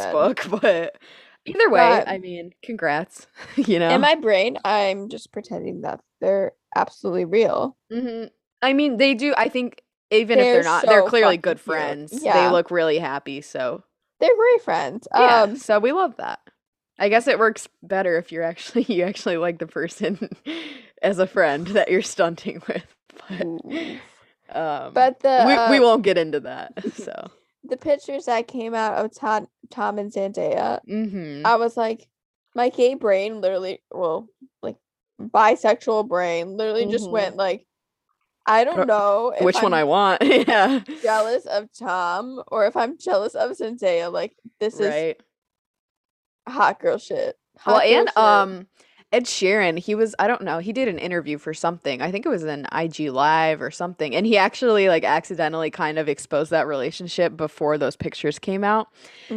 But 0.61 0.97
either 1.45 1.69
way, 1.69 1.79
But- 1.79 2.07
I 2.09 2.17
mean, 2.17 2.51
congrats. 2.63 3.27
you 3.55 3.79
know. 3.79 3.89
In 3.89 4.01
my 4.01 4.15
brain, 4.15 4.57
I'm 4.65 5.09
just 5.09 5.31
pretending 5.31 5.81
that 5.81 5.99
they're 6.21 6.53
absolutely 6.75 7.25
real. 7.25 7.77
hmm 7.91 8.25
I 8.61 8.73
mean, 8.73 8.97
they 8.97 9.13
do. 9.13 9.33
I 9.37 9.49
think 9.49 9.81
even 10.09 10.39
if 10.39 10.45
They're 10.45 10.53
they're 10.55 10.63
not, 10.63 10.85
they're 10.85 11.03
clearly 11.03 11.37
good 11.37 11.57
cute. 11.57 11.65
friends. 11.65 12.11
They 12.11 12.49
look 12.49 12.71
really 12.71 12.97
happy. 12.97 13.41
So 13.41 13.83
They're 14.19 14.35
great 14.35 14.61
friends. 14.63 15.07
yeah, 15.13 15.43
Um, 15.43 15.57
so 15.57 15.79
we 15.79 15.91
love 15.91 16.15
that. 16.17 16.39
I 16.99 17.09
guess 17.09 17.27
it 17.27 17.37
works 17.37 17.67
better 17.83 18.17
if 18.17 18.31
you're 18.31 18.41
actually 18.43 18.83
you 18.87 19.03
actually 19.03 19.37
like 19.37 19.59
the 19.59 19.67
person 19.67 20.29
as 21.03 21.19
a 21.19 21.27
friend 21.27 21.67
that 21.67 21.91
you're 21.91 22.01
stunting 22.01 22.61
with. 22.67 22.85
But 23.29 24.57
um, 24.57 24.93
but 24.93 25.19
the 25.19 25.43
we 25.45 25.53
we 25.77 25.83
uh, 25.83 25.87
won't 25.87 26.03
get 26.03 26.17
into 26.17 26.39
that. 26.41 26.73
So 26.95 27.29
the 27.63 27.77
pictures 27.77 28.25
that 28.25 28.47
came 28.47 28.73
out 28.73 29.03
of 29.03 29.13
Tom, 29.13 29.47
Tom 29.69 29.99
and 29.99 30.11
Zendaya, 30.11 30.79
hmm 30.85 31.41
I 31.45 31.55
was 31.55 31.75
like, 31.77 32.07
my 32.55 32.69
gay 32.69 32.93
brain 32.95 33.41
literally, 33.41 33.81
well, 33.91 34.27
like 34.61 34.77
bisexual 35.21 36.07
brain 36.07 36.57
literally 36.57 36.85
just 36.87 37.07
Mhm. 37.07 37.11
went 37.11 37.35
like, 37.37 37.65
I 38.45 38.63
don't 38.63 38.87
know 38.87 39.33
if 39.37 39.43
which 39.43 39.61
one 39.61 39.73
I 39.73 39.83
want? 39.83 40.21
yeah, 40.23 40.81
jealous 41.01 41.45
of 41.45 41.69
Tom 41.77 42.41
or 42.47 42.65
if 42.65 42.77
I'm 42.77 42.97
jealous 42.97 43.35
of 43.35 43.51
Zendaya. 43.51 44.11
Like 44.11 44.35
this 44.59 44.79
is 44.79 45.15
hot 46.47 46.79
girl 46.79 46.97
shit. 46.97 47.37
Well, 47.65 47.79
girl 47.79 47.85
and 47.99 48.07
shit. 48.09 48.17
um, 48.17 48.67
Ed 49.13 49.23
Sheeran, 49.25 49.79
he 49.79 49.95
was 49.95 50.13
I 50.19 50.27
don't 50.27 50.41
know, 50.41 50.59
he 50.59 50.73
did 50.73 50.87
an 50.89 50.99
interview 50.99 51.37
for 51.37 51.53
something. 51.53 52.01
I 52.01 52.11
think 52.11 52.25
it 52.25 52.29
was 52.29 52.43
an 52.43 52.67
IG 52.73 53.09
Live 53.09 53.61
or 53.61 53.71
something, 53.71 54.13
and 54.15 54.25
he 54.25 54.37
actually 54.37 54.89
like 54.89 55.05
accidentally 55.05 55.71
kind 55.71 55.97
of 55.97 56.09
exposed 56.09 56.51
that 56.51 56.67
relationship 56.67 57.37
before 57.37 57.77
those 57.77 57.95
pictures 57.95 58.37
came 58.39 58.63
out. 58.65 58.87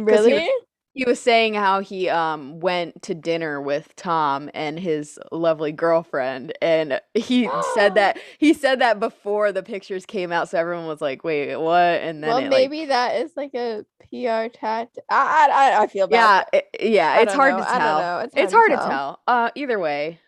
'cause 0.05 0.25
he 0.25 0.33
was- 0.33 0.41
really, 0.41 0.49
He 0.93 1.05
was 1.05 1.21
saying 1.21 1.53
how 1.53 1.79
he 1.79 2.09
um 2.09 2.59
went 2.59 3.01
to 3.03 3.15
dinner 3.15 3.61
with 3.61 3.95
Tom 3.95 4.49
and 4.53 4.77
his 4.79 5.17
lovely 5.31 5.71
girlfriend 5.71 6.51
and 6.61 6.99
he 7.13 7.49
said 7.75 7.95
that 7.95 8.17
he 8.39 8.53
said 8.53 8.79
that 8.81 8.99
before 8.99 9.51
the 9.53 9.63
pictures 9.63 10.05
came 10.05 10.31
out 10.33 10.49
so 10.49 10.57
everyone 10.57 10.87
was 10.87 10.99
like 11.01 11.23
wait 11.23 11.55
what 11.55 11.77
and 11.77 12.21
then 12.21 12.27
well, 12.29 12.37
it, 12.39 12.41
like- 12.43 12.49
maybe 12.49 12.85
that 12.87 13.15
is 13.15 13.31
like 13.37 13.53
a 13.55 13.85
PR 14.09 14.49
tactic. 14.53 15.03
I, 15.09 15.49
I 15.77 15.83
I 15.83 15.87
feel 15.87 16.07
yeah 16.11 16.43
bad. 16.51 16.63
it- 16.73 16.91
yeah 16.93 17.11
I 17.13 17.21
it's 17.21 17.31
don't 17.31 17.39
hard 17.39 17.53
know. 17.53 17.63
to 17.63 17.69
I 17.69 17.71
don't 17.79 17.79
tell 17.79 17.99
know. 17.99 18.19
It's 18.25 18.33
it's 18.35 18.53
hard 18.53 18.71
to 18.71 18.77
tell 18.77 19.21
uh 19.27 19.49
either 19.55 19.79
way 19.79 20.19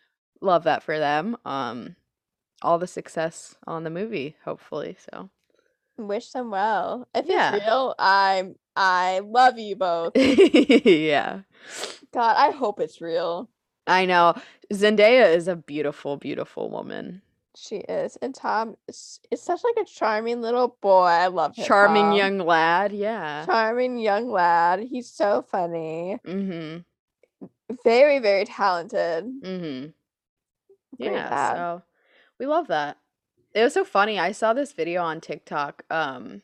love 0.41 0.63
that 0.63 0.81
for 0.83 0.97
them 0.97 1.35
um 1.45 1.95
all 2.61 2.79
the 2.79 2.87
success 2.87 3.55
on 3.67 3.83
the 3.83 3.89
movie 3.89 4.37
hopefully 4.45 4.95
so 5.11 5.29
Wish 5.97 6.31
them 6.31 6.49
well. 6.49 7.07
If 7.13 7.27
Yeah. 7.27 7.53
it's 7.55 7.65
real, 7.65 7.93
I'm 7.99 8.55
I 8.75 9.19
love 9.19 9.57
you 9.59 9.75
both. 9.75 10.13
yeah 10.17 11.41
God, 12.11 12.35
I 12.37 12.51
hope 12.51 12.79
it's 12.79 13.01
real. 13.01 13.49
I 13.87 14.05
know 14.05 14.35
Zendaya 14.71 15.35
is 15.35 15.47
a 15.47 15.55
beautiful 15.55 16.17
beautiful 16.17 16.69
woman 16.69 17.21
She 17.55 17.77
is, 17.77 18.17
and 18.21 18.33
Tom 18.33 18.75
is, 18.87 19.19
is 19.29 19.41
such 19.41 19.61
like 19.63 19.85
a 19.85 19.85
charming 19.85 20.41
little 20.41 20.77
boy. 20.81 21.03
I 21.05 21.27
love 21.27 21.55
him. 21.55 21.65
charming 21.65 22.05
Tom. 22.05 22.13
young 22.13 22.37
lad 22.39 22.91
yeah 22.93 23.45
charming 23.45 23.97
young 23.97 24.29
lad. 24.31 24.79
He's 24.81 25.09
so 25.09 25.45
funny. 25.49 26.17
Mm-hmm. 26.25 26.79
Very, 27.83 28.19
very 28.19 28.45
talented. 28.45 29.25
Mm-hmm. 29.41 29.89
Yeah, 30.97 31.53
so 31.53 31.83
we 32.39 32.45
love 32.45 32.67
that. 32.67 32.97
It 33.53 33.63
was 33.63 33.73
so 33.73 33.83
funny. 33.83 34.19
I 34.19 34.31
saw 34.31 34.53
this 34.53 34.73
video 34.73 35.03
on 35.03 35.21
TikTok. 35.21 35.83
Um, 35.89 36.41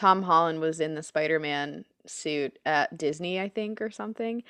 Tom 0.00 0.22
Holland 0.22 0.60
was 0.60 0.80
in 0.80 0.94
the 0.94 1.02
Spider-Man 1.02 1.84
suit 2.06 2.58
at 2.64 2.96
Disney, 2.96 3.38
I 3.38 3.50
think, 3.50 3.82
or 3.82 3.90
something. 3.90 4.42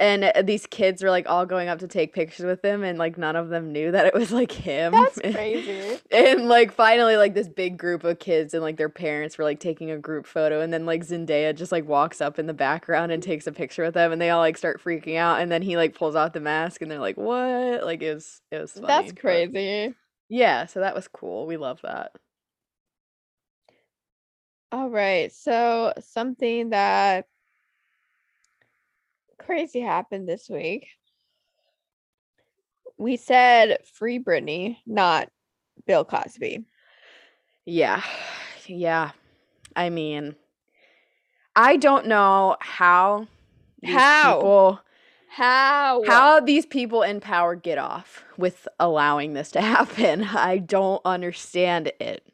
And 0.00 0.24
uh, 0.24 0.42
these 0.42 0.66
kids 0.66 1.00
were 1.00 1.10
like 1.10 1.28
all 1.28 1.46
going 1.46 1.68
up 1.68 1.78
to 1.78 1.86
take 1.86 2.12
pictures 2.12 2.44
with 2.44 2.64
him, 2.64 2.82
and 2.82 2.98
like 2.98 3.16
none 3.16 3.36
of 3.36 3.50
them 3.50 3.70
knew 3.70 3.92
that 3.92 4.06
it 4.06 4.14
was 4.14 4.32
like 4.32 4.50
him. 4.50 4.90
That's 4.92 5.20
crazy. 5.32 6.00
And 6.10 6.48
like 6.48 6.72
finally, 6.72 7.16
like 7.16 7.34
this 7.34 7.46
big 7.46 7.78
group 7.78 8.02
of 8.02 8.18
kids 8.18 8.52
and 8.52 8.64
like 8.64 8.78
their 8.78 8.88
parents 8.88 9.38
were 9.38 9.44
like 9.44 9.60
taking 9.60 9.92
a 9.92 9.98
group 9.98 10.26
photo, 10.26 10.60
and 10.60 10.72
then 10.72 10.86
like 10.86 11.06
Zendaya 11.06 11.54
just 11.54 11.70
like 11.70 11.86
walks 11.86 12.20
up 12.20 12.40
in 12.40 12.46
the 12.46 12.54
background 12.54 13.12
and 13.12 13.22
takes 13.22 13.46
a 13.46 13.52
picture 13.52 13.84
with 13.84 13.94
them, 13.94 14.10
and 14.10 14.20
they 14.20 14.30
all 14.30 14.40
like 14.40 14.56
start 14.58 14.82
freaking 14.82 15.18
out, 15.18 15.40
and 15.40 15.52
then 15.52 15.62
he 15.62 15.76
like 15.76 15.94
pulls 15.94 16.16
out 16.16 16.32
the 16.32 16.40
mask, 16.40 16.82
and 16.82 16.90
they're 16.90 16.98
like, 16.98 17.16
"What?" 17.16 17.84
Like 17.84 18.02
it 18.02 18.14
was 18.14 18.40
it 18.50 18.58
was 18.58 18.72
funny. 18.72 18.86
That's 18.88 19.12
but- 19.12 19.20
crazy. 19.20 19.94
Yeah, 20.28 20.66
so 20.66 20.80
that 20.80 20.96
was 20.96 21.06
cool. 21.06 21.46
We 21.46 21.56
love 21.58 21.80
that. 21.82 22.12
All 24.72 24.88
right. 24.88 25.32
So 25.32 25.92
something 26.00 26.70
that 26.70 27.26
crazy 29.38 29.80
happened 29.80 30.28
this 30.28 30.48
week. 30.48 30.88
We 32.98 33.16
said 33.16 33.78
free 33.94 34.18
Britney, 34.18 34.76
not 34.86 35.28
Bill 35.86 36.04
Cosby. 36.04 36.64
Yeah, 37.64 38.02
yeah. 38.66 39.12
I 39.74 39.90
mean, 39.90 40.36
I 41.56 41.76
don't 41.76 42.06
know 42.06 42.56
how 42.60 43.26
How? 43.84 44.38
people 44.38 44.80
How? 45.28 46.02
how 46.04 46.40
these 46.40 46.66
people 46.66 47.02
in 47.02 47.20
power 47.20 47.54
get 47.54 47.78
off 47.78 48.24
with 48.36 48.68
allowing 48.78 49.32
this 49.32 49.50
to 49.52 49.60
happen. 49.62 50.24
I 50.24 50.58
don't 50.58 51.00
understand 51.04 51.92
it. 52.00 52.24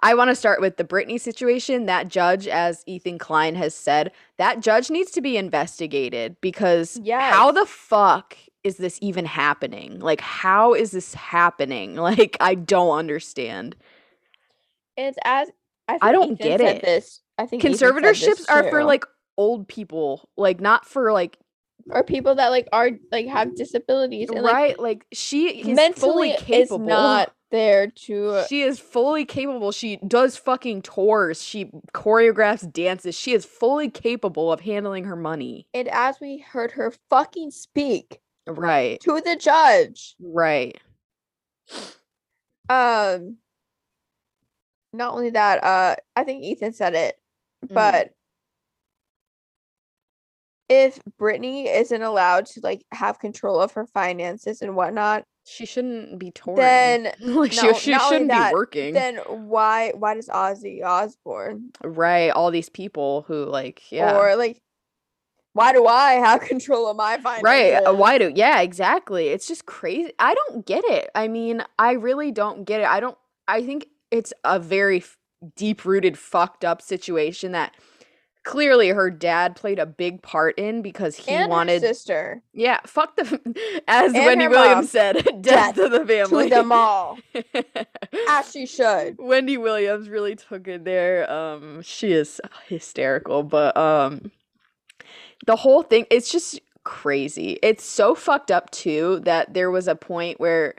I 0.00 0.14
want 0.14 0.30
to 0.30 0.34
start 0.34 0.60
with 0.60 0.76
the 0.76 0.84
Britney 0.84 1.20
situation. 1.20 1.86
That 1.86 2.08
judge, 2.08 2.46
as 2.46 2.82
Ethan 2.86 3.18
Klein 3.18 3.54
has 3.54 3.74
said, 3.74 4.12
that 4.36 4.60
judge 4.60 4.90
needs 4.90 5.10
to 5.12 5.20
be 5.20 5.36
investigated 5.36 6.36
because 6.40 7.00
how 7.08 7.52
the 7.52 7.66
fuck 7.66 8.36
is 8.64 8.76
this 8.76 8.98
even 9.00 9.24
happening? 9.24 9.98
Like, 10.00 10.20
how 10.20 10.74
is 10.74 10.90
this 10.92 11.14
happening? 11.14 11.96
Like, 12.08 12.36
I 12.40 12.54
don't 12.54 12.96
understand. 12.96 13.76
It's 14.96 15.18
as 15.24 15.50
I, 15.88 15.92
think 15.92 16.04
I 16.04 16.12
don't 16.12 16.32
Ethan 16.32 16.46
get 16.46 16.60
it. 16.60 16.82
This 16.82 17.20
I 17.36 17.44
think 17.46 17.62
Ethan 17.62 17.76
said 17.76 17.94
this 17.96 18.24
Conservatorships 18.24 18.50
are 18.50 18.70
for 18.70 18.84
like 18.84 19.04
old 19.36 19.68
people, 19.68 20.28
like, 20.36 20.60
not 20.60 20.86
for 20.86 21.12
like, 21.12 21.38
or 21.90 22.02
people 22.02 22.36
that 22.36 22.48
like 22.48 22.66
are 22.72 22.90
like 23.12 23.26
have 23.26 23.54
disabilities 23.56 24.30
and 24.30 24.42
like 24.42 24.54
right? 24.54 24.78
Like, 24.78 25.06
she 25.12 25.60
is 25.60 25.66
mentally 25.66 26.30
fully 26.30 26.36
capable. 26.38 26.82
is 26.82 26.88
not 26.88 27.34
there 27.50 27.86
to 27.88 28.42
She 28.48 28.62
is 28.62 28.78
fully 28.78 29.24
capable. 29.24 29.72
She 29.72 29.96
does 30.06 30.36
fucking 30.36 30.82
tours. 30.82 31.42
She 31.42 31.70
choreographs 31.94 32.70
dances. 32.72 33.14
She 33.14 33.32
is 33.32 33.44
fully 33.44 33.90
capable 33.90 34.52
of 34.52 34.60
handling 34.60 35.04
her 35.04 35.16
money. 35.16 35.66
and 35.74 35.88
as 35.88 36.20
we 36.20 36.38
heard 36.38 36.72
her 36.72 36.92
fucking 37.10 37.50
speak 37.50 38.20
Right. 38.46 39.00
to 39.00 39.20
the 39.20 39.36
judge 39.36 40.14
Right. 40.20 40.78
um 42.68 43.36
not 44.92 45.12
only 45.14 45.30
that 45.30 45.62
uh 45.64 45.96
i 46.16 46.24
think 46.24 46.42
ethan 46.44 46.72
said 46.72 46.94
it 46.94 47.18
Mhm. 47.66 47.74
but 47.74 48.14
if 50.68 50.98
britney 51.20 51.66
isn't 51.74 52.02
allowed 52.02 52.46
to 52.46 52.60
like 52.62 52.82
have 52.92 53.18
control 53.18 53.60
of 53.60 53.72
her 53.72 53.86
finances 53.86 54.60
and 54.62 54.76
whatnot 54.76 55.24
She 55.44 55.64
shouldn't 55.66 56.18
be 56.18 56.30
touring. 56.30 56.56
then 56.56 57.12
like 57.20 57.52
she, 57.52 57.66
no- 57.66 57.72
she 57.72 57.94
only 57.94 58.06
shouldn't 58.08 58.30
that, 58.30 58.50
be 58.50 58.54
working. 58.54 58.94
then 58.94 59.16
why 59.26 59.92
why 59.96 60.14
does 60.14 60.28
ozzy 60.28 60.84
osbourne 60.84 61.70
right. 61.82 62.30
All 62.30 62.50
these 62.50 62.68
people 62.68 63.24
who 63.28 63.44
like 63.46 63.90
yeah. 63.90 64.16
or 64.16 64.36
like 64.36 64.60
why 65.54 65.72
do 65.72 65.86
i 65.86 66.12
have 66.12 66.40
control 66.52 66.88
of 66.88 66.96
my 66.96 67.16
finances 67.16 67.42
Right. 67.42 67.72
uh, 67.74 67.94
Why 67.94 68.18
do? 68.18 68.30
Yeah, 68.34 68.60
exactly. 68.60 69.28
It's 69.28 69.48
just 69.48 69.66
crazy. 69.66 70.12
I 70.18 70.34
don't 70.34 70.64
get 70.66 70.84
it. 70.84 71.10
I 71.14 71.26
mean, 71.28 71.64
I 71.78 71.92
really 71.92 72.30
don't 72.30 72.64
get 72.64 72.80
it. 72.80 72.86
I 72.86 73.00
don't 73.00 73.16
I 73.48 73.62
think 73.64 73.86
it's 74.10 74.32
a 74.44 74.58
very 74.60 75.02
deep 75.56 75.84
rooted 75.84 76.18
fucked 76.18 76.64
up 76.64 76.82
situation 76.82 77.52
that 77.52 77.74
clearly 78.48 78.88
her 78.88 79.10
dad 79.10 79.54
played 79.56 79.78
a 79.78 79.86
big 79.86 80.22
part 80.22 80.58
in 80.58 80.80
because 80.82 81.16
he 81.16 81.32
and 81.32 81.50
wanted 81.50 81.82
her 81.82 81.88
sister 81.88 82.42
Yeah, 82.54 82.80
fuck 82.86 83.14
the 83.16 83.82
as 83.88 84.14
And 84.14 84.24
Wendy 84.24 84.48
Williams 84.48 84.76
mom. 84.76 84.86
said, 84.86 85.16
death, 85.42 85.42
Death 85.42 85.74
to 85.76 85.88
the 85.88 86.06
family. 86.06 86.48
to 86.48 86.54
them 86.56 86.72
all 86.72 87.18
as 88.28 88.50
she 88.50 88.66
should 88.66 89.16
Wendy 89.18 89.56
Williams 89.58 90.08
really 90.08 90.34
took 90.36 90.66
it 90.66 90.84
there. 90.84 91.30
Um, 91.30 91.82
she 91.82 92.12
is 92.12 92.40
hysterical, 92.68 93.42
but 93.42 93.76
um, 93.76 94.32
the 95.46 95.56
whole 95.56 95.82
thing 95.82 96.06
it's 96.10 96.32
just 96.32 96.60
crazy. 96.84 97.58
It's 97.62 97.84
so 97.84 98.14
fucked 98.14 98.50
up 98.50 98.70
too 98.70 99.20
that 99.24 99.52
there 99.54 99.70
was 99.70 99.88
a 99.88 99.94
point 99.94 100.40
where 100.40 100.74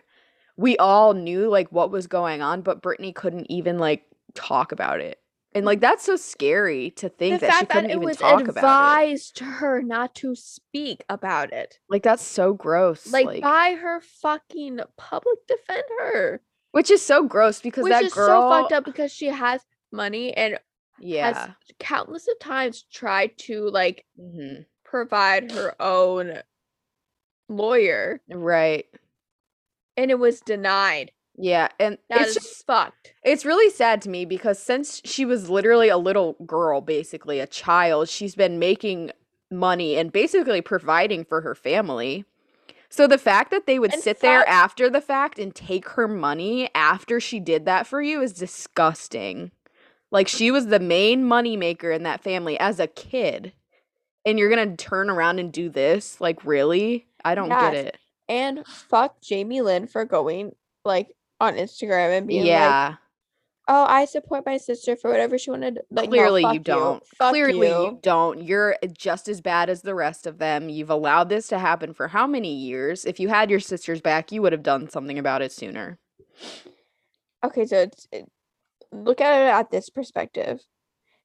we 0.58 0.76
all 0.78 1.14
knew 1.14 1.48
like 1.50 1.72
what 1.72 1.92
was 1.92 2.08
going 2.08 2.42
on, 2.42 2.62
but 2.62 2.82
Britney 2.82 3.14
couldn't 3.14 3.46
even 3.50 3.78
like 3.78 4.06
talk 4.34 4.72
about 4.72 5.00
it. 5.02 5.19
And 5.56 5.66
like 5.66 5.80
that's 5.80 6.04
so 6.04 6.16
scary 6.16 6.92
to 6.92 7.10
think 7.10 7.42
the 7.42 7.48
that 7.48 7.60
she 7.60 7.66
couldn't 7.66 7.84
that 7.88 7.92
it 7.92 7.96
even 7.96 8.06
was 8.06 8.18
talk 8.18 8.48
about 8.48 8.50
it. 8.50 8.60
advised 8.60 9.36
to 9.38 9.46
her 9.46 9.82
not 9.82 10.14
to 10.16 10.36
speak 10.36 11.04
about 11.10 11.52
it 11.52 11.80
Like 11.90 12.04
that's 12.04 12.24
so 12.24 12.54
gross. 12.54 13.12
like, 13.12 13.26
Like, 13.26 13.42
by 13.42 13.76
her 13.82 14.00
fucking 14.02 14.80
public 14.98 15.40
defender 15.48 16.42
which 16.72 16.92
is 16.92 17.02
so 17.04 17.24
gross 17.24 17.62
because 17.62 17.84
which 17.84 17.94
that 17.94 18.04
is 18.04 18.14
girl 18.14 18.42
so 18.44 18.50
fucked 18.50 18.72
up 18.74 18.86
because 18.86 19.12
she 19.12 19.26
has 19.28 19.66
money 19.92 20.34
and 20.36 20.60
Yeah. 21.00 21.34
has 21.34 21.50
countless 21.80 22.28
of 22.28 22.38
times 22.40 22.84
tried 22.84 23.38
to 23.40 23.70
like 23.70 24.06
hmm 24.18 24.62
provide 24.86 25.52
her 25.52 25.76
own 25.82 26.42
lawyer 27.48 28.22
Right. 28.30 28.86
and 29.98 30.12
it 30.12 30.20
was 30.20 30.42
denied 30.42 31.12
Yeah, 31.42 31.70
and 31.80 31.98
That 32.10 32.22
it's 32.22 32.34
just 32.34 32.68
fucked 32.68 33.14
it's 33.24 33.46
really 33.46 33.70
sad 33.72 34.02
to 34.04 34.10
me 34.10 34.26
because 34.26 34.60
since 34.60 35.02
she 35.06 35.26
was 35.26 35.50
literally 35.50 35.90
a 35.90 35.98
little 35.98 36.34
girl, 36.46 36.82
basically 36.82 37.40
a 37.40 37.48
child, 37.48 38.10
she's 38.10 38.36
been 38.36 38.60
making 38.60 39.12
money 39.52 39.98
and 39.98 40.12
basically 40.12 40.62
providing 40.62 41.24
for 41.24 41.42
her 41.42 41.56
family. 41.56 42.26
So 42.90 43.08
the 43.08 43.18
fact 43.18 43.52
that 43.52 43.68
they 43.68 43.78
would 43.78 43.94
And 43.94 44.02
sit 44.02 44.20
there 44.20 44.48
after 44.50 44.90
the 44.90 45.02
fact 45.02 45.38
and 45.38 45.54
take 45.54 45.90
her 45.90 46.08
money 46.08 46.70
after 46.74 47.20
she 47.20 47.40
did 47.40 47.66
that 47.66 47.86
for 47.86 48.02
you 48.02 48.22
is 48.22 48.34
disgusting. 48.34 49.52
Like 50.12 50.28
she 50.28 50.50
was 50.50 50.68
the 50.68 50.80
main 50.80 51.24
money 51.24 51.56
maker 51.56 51.92
in 51.92 52.04
that 52.04 52.24
family 52.24 52.60
as 52.60 52.80
a 52.80 52.88
kid. 52.88 53.54
And 54.26 54.40
you're 54.40 54.50
going 54.54 54.76
to 54.76 54.84
turn 54.84 55.10
around 55.10 55.40
and 55.40 55.52
do 55.52 55.70
this? 55.70 56.20
Like 56.20 56.44
really? 56.46 57.06
I 57.24 57.36
don't 57.36 57.50
get 57.50 57.76
it. 57.76 57.98
and 58.28 58.66
fuck 58.66 59.22
Jamie 59.22 59.62
Lynn 59.62 59.88
for 59.88 60.04
going 60.06 60.56
like 60.84 61.16
on 61.40 61.56
Instagram 61.56 62.18
and 62.18 62.28
being 62.28 62.42
like 62.42 62.48
Yeah. 62.48 62.96
oh 63.68 63.86
I 63.86 64.06
support 64.06 64.46
my 64.46 64.58
sister 64.58 64.96
for 64.96 65.10
whatever 65.12 65.38
she 65.38 65.52
wanted 65.52 65.80
like 65.90 66.10
no, 66.10 66.16
Clearly 66.16 66.44
you 66.54 66.60
don't. 66.60 67.06
Fuck 67.18 67.32
Clearly 67.32 67.68
you. 67.68 67.74
you. 67.86 68.00
don't. 68.02 68.42
You're 68.44 68.76
just 68.98 69.28
as 69.28 69.42
bad 69.42 69.70
as 69.70 69.82
the 69.82 69.96
rest 69.96 70.28
of 70.28 70.38
them. 70.38 70.70
You've 70.70 70.90
allowed 70.90 71.30
this 71.30 71.48
to 71.50 71.60
happen 71.60 71.94
for 71.94 72.08
how 72.10 72.28
many 72.28 72.54
years? 72.54 73.06
If 73.06 73.20
you 73.20 73.28
had 73.30 73.50
your 73.50 73.60
sisters 73.60 74.02
back, 74.02 74.32
you 74.32 74.42
would 74.42 74.54
have 74.54 74.64
done 74.64 74.90
something 74.90 75.18
about 75.20 75.42
it 75.42 75.52
sooner. 75.52 75.98
okay 77.46 77.66
so 77.66 77.78
it's, 77.82 78.08
it, 78.12 78.26
look 78.92 79.22
at 79.22 79.42
it 79.42 79.54
at 79.54 79.72
this 79.72 79.90
perspective 79.90 80.60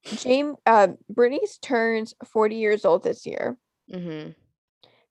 James 0.05 0.57
uh 0.67 0.89
Britney's 1.13 1.57
turns 1.59 2.15
40 2.27 2.57
years 2.57 2.85
old 2.85 3.03
this 3.03 3.25
year. 3.25 3.57
Mm-hmm. 3.91 4.33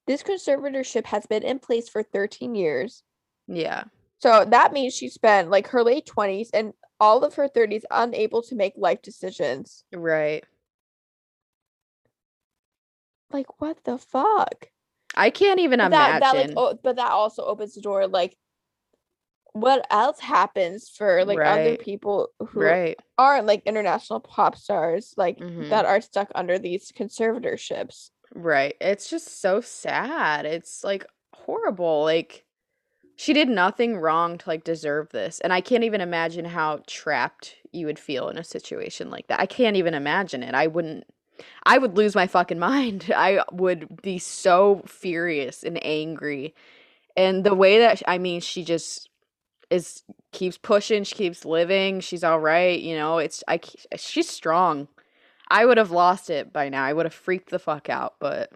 This 0.05 0.21
conservatorship 0.21 1.05
has 1.07 1.25
been 1.25 1.41
in 1.43 1.57
place 1.59 1.89
for 1.89 2.03
13 2.03 2.53
years. 2.55 3.01
Yeah. 3.47 3.85
So 4.23 4.45
that 4.45 4.71
means 4.71 4.93
she 4.93 5.09
spent 5.09 5.49
like 5.49 5.67
her 5.67 5.83
late 5.83 6.05
20s 6.05 6.49
and 6.53 6.73
all 6.97 7.25
of 7.25 7.35
her 7.35 7.49
30s 7.49 7.83
unable 7.91 8.41
to 8.43 8.55
make 8.55 8.71
life 8.77 9.01
decisions. 9.01 9.83
Right. 9.93 10.45
Like 13.31 13.59
what 13.59 13.83
the 13.83 13.97
fuck? 13.97 14.69
I 15.15 15.29
can't 15.29 15.59
even 15.59 15.81
But 15.81 15.89
imagine. 15.89 16.19
that 16.19 16.19
that 16.21 16.35
like 16.37 16.53
oh, 16.55 16.79
but 16.81 16.95
that 16.95 17.11
also 17.11 17.43
opens 17.43 17.73
the 17.75 17.81
door 17.81 18.07
like 18.07 18.37
what 19.51 19.85
else 19.91 20.19
happens 20.19 20.89
for 20.89 21.25
like 21.25 21.39
other 21.43 21.75
people 21.77 22.29
who 22.39 22.61
right. 22.61 22.97
aren't 23.17 23.45
like 23.45 23.61
international 23.65 24.21
pop 24.21 24.55
stars 24.57 25.13
like 25.17 25.37
Mhm. 25.37 25.69
that 25.69 25.85
are 25.85 26.01
stuck 26.01 26.31
under 26.33 26.57
these 26.57 26.93
conservatorships. 26.93 28.09
Right. 28.33 28.75
It's 28.81 29.09
just 29.09 29.41
so 29.41 29.61
sad. 29.61 30.45
It's 30.45 30.83
like 30.83 31.05
horrible. 31.33 32.03
Like 32.03 32.42
she 33.15 33.33
did 33.33 33.49
nothing 33.49 33.97
wrong 33.97 34.37
to 34.37 34.49
like 34.49 34.63
deserve 34.63 35.09
this. 35.09 35.39
And 35.39 35.53
I 35.53 35.61
can't 35.61 35.83
even 35.83 36.01
imagine 36.01 36.45
how 36.45 36.81
trapped 36.87 37.55
you 37.71 37.85
would 37.85 37.99
feel 37.99 38.29
in 38.29 38.37
a 38.37 38.43
situation 38.43 39.09
like 39.09 39.27
that. 39.27 39.39
I 39.39 39.45
can't 39.45 39.77
even 39.77 39.93
imagine 39.93 40.43
it. 40.43 40.55
I 40.55 40.67
wouldn't 40.67 41.05
I 41.63 41.77
would 41.77 41.97
lose 41.97 42.15
my 42.15 42.27
fucking 42.27 42.59
mind. 42.71 43.11
I 43.15 43.43
would 43.51 44.01
be 44.01 44.19
so 44.19 44.83
furious 44.87 45.63
and 45.63 45.83
angry. 45.85 46.55
And 47.15 47.43
the 47.43 47.55
way 47.55 47.79
that 47.79 48.01
I 48.07 48.17
mean 48.17 48.41
she 48.41 48.63
just 48.63 49.09
is 49.69 50.03
keeps 50.31 50.57
pushing, 50.57 51.03
she 51.03 51.15
keeps 51.15 51.45
living, 51.45 51.99
she's 51.99 52.23
all 52.23 52.39
right, 52.39 52.79
you 52.79 52.95
know. 52.95 53.19
It's 53.19 53.43
I 53.47 53.59
she's 53.95 54.29
strong. 54.29 54.87
I 55.49 55.65
would 55.65 55.77
have 55.77 55.91
lost 55.91 56.29
it 56.29 56.51
by 56.51 56.69
now. 56.69 56.83
I 56.83 56.93
would 56.93 57.05
have 57.05 57.13
freaked 57.13 57.49
the 57.51 57.59
fuck 57.59 57.89
out, 57.89 58.15
but 58.19 58.51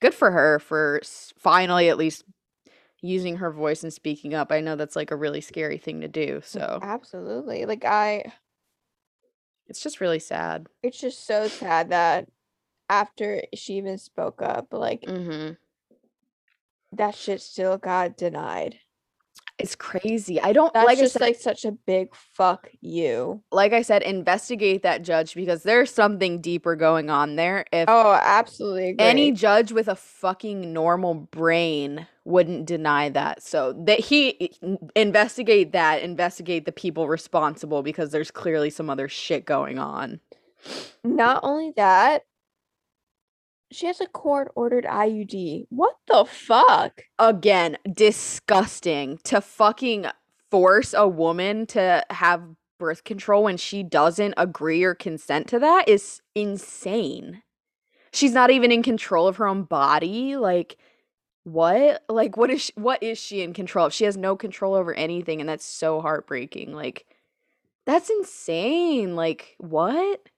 good 0.00 0.14
for 0.14 0.30
her 0.30 0.58
for 0.60 1.00
finally 1.38 1.88
at 1.88 1.98
least 1.98 2.24
using 3.00 3.36
her 3.36 3.50
voice 3.50 3.82
and 3.82 3.92
speaking 3.92 4.34
up. 4.34 4.50
I 4.52 4.60
know 4.60 4.76
that's 4.76 4.96
like 4.96 5.10
a 5.10 5.16
really 5.16 5.40
scary 5.40 5.78
thing 5.78 6.00
to 6.00 6.08
do, 6.08 6.40
so 6.44 6.78
Absolutely. 6.82 7.64
Like 7.66 7.84
I 7.84 8.32
it's 9.66 9.80
just 9.80 10.00
really 10.00 10.18
sad. 10.18 10.66
it's 10.82 10.98
just 11.00 11.26
so 11.26 11.46
sad 11.48 11.90
that 11.90 12.28
after 12.88 13.42
she 13.54 13.74
even 13.74 13.98
spoke 13.98 14.40
up, 14.42 14.68
like 14.72 15.04
hmm 15.06 15.50
that 16.92 17.14
shit 17.14 17.40
still 17.42 17.76
got 17.76 18.16
denied. 18.16 18.78
It's 19.58 19.74
crazy. 19.74 20.40
I 20.40 20.52
don't 20.52 20.72
That's 20.72 20.86
like 20.86 20.98
I 20.98 21.02
just 21.02 21.12
said, 21.14 21.22
like 21.22 21.36
such 21.36 21.64
a 21.64 21.72
big 21.72 22.14
fuck 22.14 22.70
you. 22.80 23.42
like 23.50 23.72
I 23.72 23.82
said, 23.82 24.02
investigate 24.02 24.82
that 24.84 25.02
judge 25.02 25.34
because 25.34 25.64
there's 25.64 25.92
something 25.92 26.40
deeper 26.40 26.76
going 26.76 27.10
on 27.10 27.36
there. 27.36 27.64
If 27.72 27.88
Oh, 27.88 28.12
absolutely 28.22 28.90
agree. 28.90 29.04
any 29.04 29.32
judge 29.32 29.72
with 29.72 29.88
a 29.88 29.96
fucking 29.96 30.72
normal 30.72 31.14
brain 31.14 32.06
wouldn't 32.28 32.66
deny 32.66 33.08
that. 33.08 33.42
So 33.42 33.72
that 33.86 34.00
he 34.00 34.52
investigate 34.94 35.72
that, 35.72 36.02
investigate 36.02 36.66
the 36.66 36.72
people 36.72 37.08
responsible 37.08 37.82
because 37.82 38.10
there's 38.10 38.30
clearly 38.30 38.70
some 38.70 38.90
other 38.90 39.08
shit 39.08 39.46
going 39.46 39.78
on. 39.78 40.20
Not 41.02 41.40
only 41.42 41.72
that, 41.76 42.24
she 43.70 43.86
has 43.86 44.00
a 44.00 44.06
court 44.06 44.52
ordered 44.54 44.84
IUD. 44.84 45.66
What 45.70 45.96
the 46.06 46.24
fuck? 46.24 47.02
Again, 47.18 47.78
disgusting 47.90 49.18
to 49.24 49.40
fucking 49.40 50.06
force 50.50 50.94
a 50.94 51.06
woman 51.08 51.66
to 51.66 52.04
have 52.10 52.42
birth 52.78 53.04
control 53.04 53.44
when 53.44 53.56
she 53.56 53.82
doesn't 53.82 54.34
agree 54.36 54.84
or 54.84 54.94
consent 54.94 55.48
to 55.48 55.58
that 55.58 55.88
is 55.88 56.22
insane. 56.34 57.42
She's 58.12 58.32
not 58.32 58.50
even 58.50 58.72
in 58.72 58.82
control 58.82 59.26
of 59.26 59.36
her 59.36 59.46
own 59.46 59.64
body. 59.64 60.36
Like 60.36 60.78
what? 61.52 62.04
Like 62.08 62.36
what 62.36 62.50
is 62.50 62.62
she, 62.62 62.72
what 62.76 63.02
is 63.02 63.18
she 63.18 63.42
in 63.42 63.52
control 63.52 63.86
of? 63.86 63.94
She 63.94 64.04
has 64.04 64.16
no 64.16 64.36
control 64.36 64.74
over 64.74 64.94
anything 64.94 65.40
and 65.40 65.48
that's 65.48 65.64
so 65.64 66.00
heartbreaking. 66.00 66.74
Like 66.74 67.06
that's 67.86 68.10
insane. 68.10 69.16
Like 69.16 69.56
what? 69.58 70.28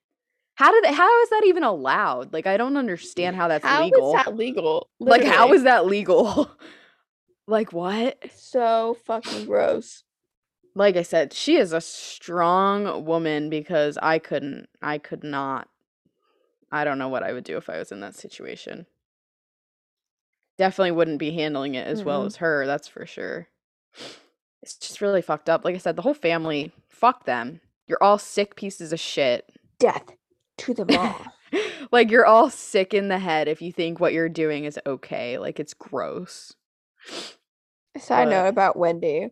How 0.55 0.71
did 0.71 0.83
that, 0.83 0.93
how 0.93 1.21
is 1.23 1.29
that 1.29 1.43
even 1.45 1.63
allowed? 1.63 2.33
Like 2.33 2.47
I 2.47 2.57
don't 2.57 2.77
understand 2.77 3.35
how 3.35 3.47
that's 3.47 3.65
How 3.65 3.83
is 3.85 3.91
legal. 3.91 4.13
that 4.13 4.35
legal? 4.35 4.89
like 4.99 5.23
how 5.23 5.53
is 5.53 5.63
that 5.63 5.85
legal? 5.85 6.51
like 7.47 7.73
what? 7.73 8.17
so 8.35 8.97
fucking 9.05 9.45
gross? 9.45 10.03
Like 10.73 10.95
I 10.95 11.01
said, 11.01 11.33
she 11.33 11.57
is 11.57 11.73
a 11.73 11.81
strong 11.81 13.03
woman 13.05 13.49
because 13.49 13.97
I 14.01 14.19
couldn't 14.19 14.69
I 14.81 14.97
could 14.97 15.23
not 15.23 15.67
I 16.71 16.85
don't 16.85 16.97
know 16.97 17.09
what 17.09 17.23
I 17.23 17.33
would 17.33 17.43
do 17.43 17.57
if 17.57 17.69
I 17.69 17.77
was 17.77 17.91
in 17.91 17.99
that 17.99 18.15
situation. 18.15 18.85
Definitely 20.61 20.91
wouldn't 20.91 21.17
be 21.17 21.31
handling 21.31 21.73
it 21.73 21.87
as 21.87 22.03
well 22.03 22.21
Mm-mm. 22.21 22.27
as 22.27 22.35
her, 22.35 22.67
that's 22.67 22.87
for 22.87 23.07
sure. 23.07 23.47
It's 24.61 24.75
just 24.77 25.01
really 25.01 25.23
fucked 25.23 25.49
up. 25.49 25.65
Like 25.65 25.73
I 25.73 25.79
said, 25.79 25.95
the 25.95 26.03
whole 26.03 26.13
family, 26.13 26.71
fuck 26.87 27.25
them. 27.25 27.61
You're 27.87 27.97
all 28.03 28.19
sick 28.19 28.55
pieces 28.55 28.93
of 28.93 28.99
shit. 28.99 29.49
Death 29.79 30.03
to 30.59 30.75
them 30.75 30.89
all. 30.99 31.19
like 31.91 32.11
you're 32.11 32.27
all 32.27 32.51
sick 32.51 32.93
in 32.93 33.07
the 33.07 33.17
head 33.17 33.47
if 33.47 33.59
you 33.59 33.71
think 33.71 33.99
what 33.99 34.13
you're 34.13 34.29
doing 34.29 34.65
is 34.65 34.77
okay. 34.85 35.39
Like 35.39 35.59
it's 35.59 35.73
gross. 35.73 36.53
Side 37.97 38.25
But- 38.25 38.29
note 38.29 38.47
about 38.49 38.77
Wendy. 38.77 39.29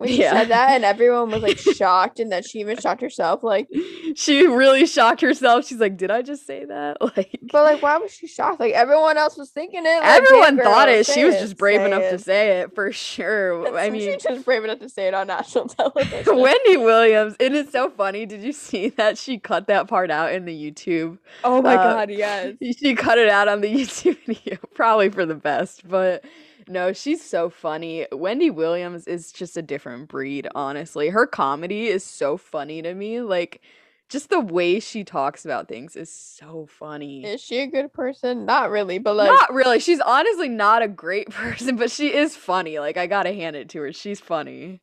When 0.00 0.08
she 0.08 0.22
Yeah. 0.22 0.32
said 0.32 0.48
that 0.48 0.70
and 0.70 0.82
everyone 0.82 1.30
was 1.30 1.42
like 1.42 1.58
shocked 1.76 2.20
and 2.20 2.32
then 2.32 2.42
she 2.42 2.60
even 2.60 2.78
shocked 2.78 3.02
herself. 3.02 3.42
Like, 3.42 3.68
she 4.14 4.46
really 4.46 4.86
shocked 4.86 5.20
herself. 5.20 5.66
She's 5.66 5.78
like, 5.78 5.98
"Did 5.98 6.10
I 6.10 6.22
just 6.22 6.46
say 6.46 6.64
that?" 6.64 6.96
Like, 7.16 7.38
but 7.52 7.64
like, 7.64 7.82
why 7.82 7.98
was 7.98 8.10
she 8.10 8.26
shocked? 8.26 8.60
Like 8.60 8.72
everyone 8.72 9.18
else 9.18 9.36
was 9.36 9.50
thinking 9.50 9.80
it. 9.80 10.00
Like, 10.00 10.02
"Damn, 10.02 10.22
everyone 10.24 10.56
thought 10.56 10.88
it. 10.88 11.04
She 11.04 11.22
was 11.22 11.34
just 11.34 11.58
brave 11.58 11.82
enough 11.82 12.08
to 12.08 12.18
say 12.18 12.60
it 12.60 12.74
for 12.74 12.92
sure. 12.92 13.76
I 13.78 13.90
mean, 13.90 14.00
she's 14.00 14.22
just 14.22 14.46
brave 14.46 14.64
enough 14.64 14.78
to 14.78 14.88
say 14.88 15.06
it 15.08 15.12
on 15.12 15.26
national 15.26 15.68
television. 15.68 16.34
Wendy 16.34 16.78
Williams. 16.78 17.36
It 17.38 17.52
is 17.52 17.70
so 17.70 17.90
funny. 17.90 18.24
Did 18.24 18.40
you 18.40 18.52
see 18.52 18.88
that 18.90 19.18
she 19.18 19.38
cut 19.38 19.66
that 19.66 19.86
part 19.86 20.10
out 20.10 20.32
in 20.32 20.46
the 20.46 20.54
YouTube? 20.72 21.18
oh 21.44 21.60
my 21.60 21.74
uh, 21.74 21.82
god, 21.82 22.10
yes. 22.10 22.54
She 22.78 22.94
cut 22.94 23.18
it 23.18 23.28
out 23.28 23.48
on 23.48 23.60
the 23.60 23.68
YouTube 23.74 24.16
video, 24.26 24.56
probably 24.72 25.10
for 25.10 25.26
the 25.26 25.34
best. 25.34 25.86
But 25.86 26.24
no, 26.70 26.92
she's 26.92 27.22
so 27.22 27.50
funny. 27.50 28.06
Wendy 28.12 28.48
Williams 28.48 29.06
is 29.08 29.32
just 29.32 29.56
a 29.56 29.62
different 29.62 30.08
breed, 30.08 30.46
honestly. 30.54 31.08
Her 31.08 31.26
comedy 31.26 31.88
is 31.88 32.04
so 32.04 32.36
funny 32.36 32.80
to 32.80 32.94
me. 32.94 33.20
Like, 33.20 33.60
just 34.08 34.30
the 34.30 34.40
way 34.40 34.78
she 34.78 35.02
talks 35.02 35.44
about 35.44 35.66
things 35.66 35.96
is 35.96 36.12
so 36.12 36.66
funny. 36.70 37.24
Is 37.24 37.40
she 37.40 37.58
a 37.58 37.66
good 37.66 37.92
person? 37.92 38.46
Not 38.46 38.70
really, 38.70 38.98
but 38.98 39.16
like 39.16 39.30
not 39.30 39.52
really. 39.52 39.80
She's 39.80 40.00
honestly 40.00 40.48
not 40.48 40.82
a 40.82 40.88
great 40.88 41.30
person, 41.30 41.74
but 41.76 41.90
she 41.90 42.14
is 42.14 42.36
funny. 42.36 42.78
Like, 42.78 42.96
I 42.96 43.08
gotta 43.08 43.32
hand 43.32 43.56
it 43.56 43.68
to 43.70 43.80
her. 43.80 43.92
She's 43.92 44.20
funny. 44.20 44.80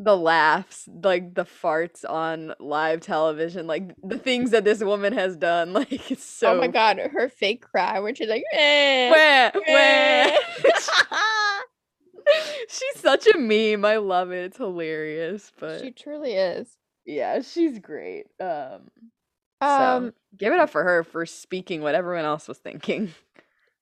The 0.00 0.16
laughs, 0.16 0.88
like 1.02 1.34
the 1.34 1.44
farts 1.44 2.04
on 2.08 2.54
live 2.60 3.00
television, 3.00 3.66
like 3.66 3.94
the 4.02 4.16
things 4.18 4.52
that 4.52 4.64
this 4.64 4.80
woman 4.82 5.12
has 5.12 5.36
done, 5.36 5.72
like 5.74 6.10
it's 6.10 6.22
so 6.24 6.52
oh 6.52 6.60
my 6.60 6.68
god, 6.68 6.98
her 6.98 7.28
fake 7.28 7.62
cry 7.62 7.98
where 7.98 8.14
she's 8.14 8.28
like, 8.28 8.44
eh, 8.52 9.10
Wah, 9.10 9.50
wah. 9.58 9.62
eh. 9.66 10.36
she's 12.68 13.00
such 13.00 13.26
a 13.26 13.38
meme. 13.38 13.84
I 13.84 13.96
love 13.96 14.30
it. 14.30 14.44
It's 14.44 14.56
hilarious. 14.58 15.52
But 15.58 15.80
she 15.80 15.90
truly 15.90 16.32
is. 16.34 16.68
yeah, 17.06 17.40
she's 17.42 17.78
great. 17.78 18.26
Um, 18.40 18.90
Um, 19.60 19.68
so 20.10 20.12
give 20.36 20.52
it 20.52 20.60
up 20.60 20.70
for 20.70 20.84
her 20.84 21.02
for 21.02 21.26
speaking 21.26 21.80
what 21.82 21.94
everyone 21.94 22.24
else 22.24 22.46
was 22.48 22.58
thinking. 22.58 23.12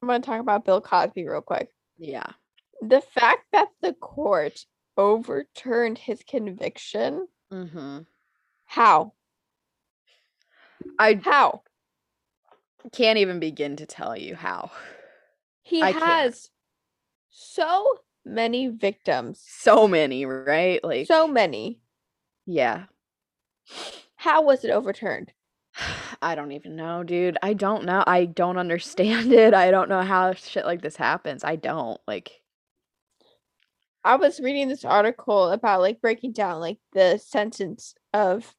I'm 0.03 0.09
gonna 0.09 0.21
talk 0.21 0.41
about 0.41 0.65
Bill 0.65 0.81
Cosby 0.81 1.27
real 1.29 1.41
quick. 1.43 1.69
Yeah. 1.99 2.27
The 2.81 3.01
fact 3.01 3.47
that 3.53 3.69
the 3.83 3.95
court 3.95 4.65
overturned 4.97 5.99
his 5.99 6.23
conviction. 6.23 7.29
Mm-hmm. 7.53 8.01
How? 8.67 9.13
I 10.99 11.23
How? 11.23 11.63
can't 12.93 13.19
even 13.19 13.41
begin 13.41 13.77
to 13.77 13.87
tell 13.87 14.17
you 14.17 14.35
how. 14.35 14.71
He 15.63 15.83
I 15.83 15.93
can't. 15.93 16.05
has 16.05 16.51
so 17.31 17.99
many 18.25 18.69
victims. 18.69 19.43
So 19.47 19.87
many, 19.89 20.25
right? 20.25 20.83
Like, 20.85 21.07
So 21.07 21.27
many. 21.29 21.81
yeah. 22.47 22.87
How 24.17 24.43
was 24.43 24.65
it 24.65 24.71
overturned? 24.71 25.33
I 26.23 26.35
don't 26.35 26.53
even 26.53 26.77
know, 26.77 27.03
dude. 27.03 27.39
I 27.43 27.55
don't 27.55 27.85
know. 27.85 28.03
I 28.07 28.25
don't 28.27 28.59
understand 28.59 29.33
it. 29.33 29.55
I 29.55 29.71
don't 29.71 29.89
know 29.89 30.03
how 30.03 30.33
shit 30.35 30.65
like 30.65 30.83
this 30.83 30.97
happens. 30.97 31.45
I 31.45 31.57
don't. 31.57 32.01
Like, 32.07 32.43
I 34.07 34.15
was 34.15 34.39
reading 34.39 34.69
this 34.69 34.85
article 34.85 35.49
about 35.49 35.81
like 35.81 36.01
breaking 36.01 36.31
down 36.31 36.61
like 36.61 36.79
the 36.93 37.19
sentence 37.19 37.93
of 38.15 38.55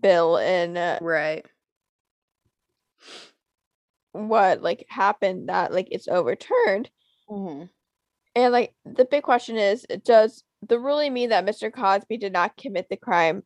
Bill 0.00 0.38
and 0.38 0.78
uh, 0.78 0.98
right. 1.02 1.44
what 4.12 4.62
like 4.62 4.86
happened 4.88 5.48
that 5.48 5.72
like 5.72 5.88
it's 5.90 6.06
overturned. 6.06 6.88
Mm-hmm. 7.28 7.64
And 8.36 8.52
like 8.52 8.72
the 8.84 9.04
big 9.04 9.24
question 9.24 9.56
is 9.56 9.84
does 10.04 10.44
the 10.62 10.78
ruling 10.78 11.14
mean 11.14 11.30
that 11.30 11.44
Mr. 11.44 11.72
Cosby 11.72 12.18
did 12.18 12.32
not 12.32 12.56
commit 12.56 12.88
the 12.88 12.96
crime 12.96 13.42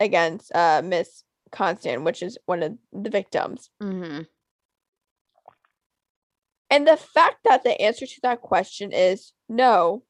against 0.00 0.54
uh 0.54 0.80
Miss 0.82 1.22
Constand, 1.52 2.06
which 2.06 2.22
is 2.22 2.38
one 2.46 2.62
of 2.62 2.78
the 2.94 3.10
victims. 3.10 3.68
Mm-hmm. 3.82 4.22
And 6.70 6.88
the 6.88 6.96
fact 6.96 7.40
that 7.44 7.62
the 7.62 7.78
answer 7.78 8.06
to 8.06 8.20
that 8.22 8.40
question 8.40 8.90
is 8.92 9.32
no, 9.46 10.04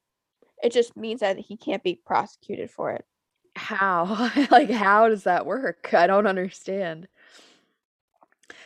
it 0.62 0.72
just 0.72 0.96
means 0.96 1.20
that 1.20 1.38
he 1.38 1.56
can't 1.56 1.82
be 1.82 2.00
prosecuted 2.04 2.70
for 2.70 2.90
it. 2.92 3.04
How? 3.56 4.30
like, 4.50 4.70
how 4.70 5.08
does 5.08 5.24
that 5.24 5.46
work? 5.46 5.92
I 5.94 6.06
don't 6.06 6.26
understand. 6.26 7.08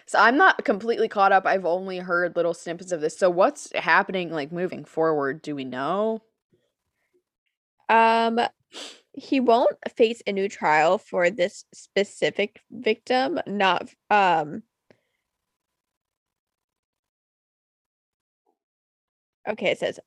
So 0.07 0.19
I'm 0.19 0.37
not 0.37 0.65
completely 0.65 1.09
caught 1.09 1.33
up. 1.33 1.47
I've 1.47 1.65
only 1.65 1.99
heard 1.99 2.37
little 2.37 2.55
snippets 2.55 2.93
of 2.93 3.01
this. 3.01 3.17
So 3.19 3.31
what's 3.31 3.73
happening 3.75 4.31
like 4.31 4.53
moving 4.53 4.85
forward? 4.85 5.43
Do 5.43 5.55
we 5.55 5.65
know? 5.65 6.23
Um 7.89 8.41
he 9.13 9.39
won't 9.39 9.77
face 9.97 10.23
a 10.27 10.33
new 10.33 10.49
trial 10.49 10.99
for 10.99 11.31
this 11.31 11.65
specific 11.73 12.61
victim, 12.71 13.41
not 13.47 13.89
um 14.11 14.63
Okay, 19.49 19.71
it 19.73 19.79
says 19.79 20.01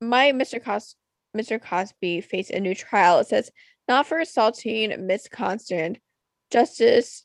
my 0.00 0.32
Mr. 0.32 0.62
Cos 0.62 0.96
Mr. 1.36 1.60
Cosby 1.60 2.20
face 2.20 2.50
a 2.50 2.60
new 2.60 2.74
trial. 2.74 3.18
It 3.20 3.28
says 3.28 3.50
not 3.88 4.06
for 4.06 4.18
assaulting 4.18 5.06
Miss 5.06 5.28
Constand. 5.28 5.98
Justice 6.50 7.24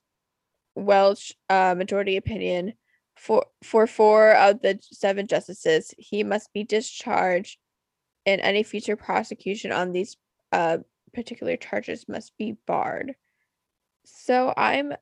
Wecht, 0.75 1.35
uh, 1.49 1.75
majority 1.77 2.17
opinion 2.17 2.73
for 3.15 3.45
for 3.63 3.87
four 3.87 4.33
of 4.35 4.61
the 4.61 4.79
seven 4.81 5.27
justices, 5.27 5.93
he 5.97 6.23
must 6.23 6.53
be 6.53 6.63
discharged, 6.63 7.57
and 8.25 8.39
any 8.41 8.63
future 8.63 8.95
prosecution 8.95 9.71
on 9.71 9.91
these 9.91 10.17
uh 10.51 10.77
particular 11.13 11.57
charges 11.57 12.07
must 12.07 12.37
be 12.37 12.55
barred. 12.67 13.15
So 14.05 14.53
I'm 14.55 14.93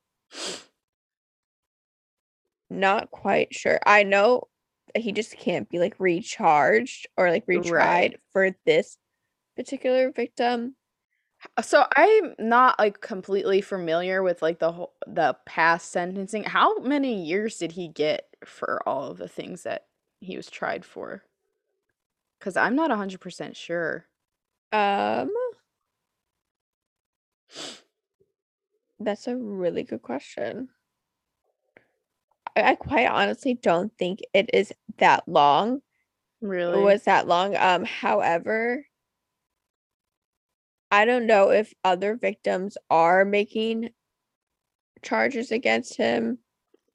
not 2.69 3.11
quite 3.11 3.53
sure. 3.53 3.79
I 3.85 4.03
know 4.03 4.47
he 4.95 5.11
just 5.11 5.37
can't 5.37 5.69
be 5.69 5.79
like 5.79 5.99
recharged 5.99 7.07
or 7.17 7.29
like 7.29 7.45
retried 7.47 8.13
Right. 8.13 8.19
for 8.31 8.51
this 8.65 8.97
particular 9.57 10.11
victim. 10.11 10.75
So 11.61 11.85
I'm 11.95 12.33
not 12.39 12.79
like 12.79 13.01
completely 13.01 13.61
familiar 13.61 14.23
with 14.23 14.41
like 14.41 14.59
the 14.59 14.71
whole 14.71 14.93
the 15.05 15.37
past 15.45 15.91
sentencing. 15.91 16.43
How 16.43 16.79
many 16.79 17.23
years 17.23 17.57
did 17.57 17.73
he 17.73 17.87
get 17.87 18.35
for 18.45 18.87
all 18.87 19.11
of 19.11 19.17
the 19.17 19.27
things 19.27 19.63
that 19.63 19.87
he 20.21 20.37
was 20.37 20.49
tried 20.49 20.85
for? 20.85 21.23
Because 22.39 22.55
I'm 22.57 22.75
not 22.75 22.89
100% 22.91 23.55
sure. 23.57 24.05
Um 24.71 25.31
That's 28.99 29.25
a 29.27 29.37
really 29.37 29.83
good 29.83 30.01
question. 30.01 30.69
I, 32.55 32.75
quite 32.75 33.07
honestly 33.07 33.55
don't 33.55 33.91
think 33.97 34.19
it 34.33 34.49
is 34.53 34.71
that 34.97 35.27
long. 35.27 35.81
Really? 36.41 36.79
It 36.79 36.83
was 36.83 37.03
that 37.03 37.27
long. 37.27 37.55
Um, 37.55 37.83
however, 37.85 38.85
I 40.91 41.05
don't 41.05 41.25
know 41.25 41.49
if 41.49 41.73
other 41.83 42.15
victims 42.15 42.77
are 42.89 43.25
making 43.25 43.89
charges 45.01 45.51
against 45.51 45.97
him, 45.97 46.39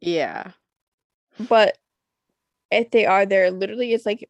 Yeah. 0.01 0.53
but 1.39 1.77
if 2.71 2.91
they 2.91 3.05
are, 3.07 3.27
there 3.27 3.51
literally 3.51 3.93
is 3.93 4.07
like 4.07 4.29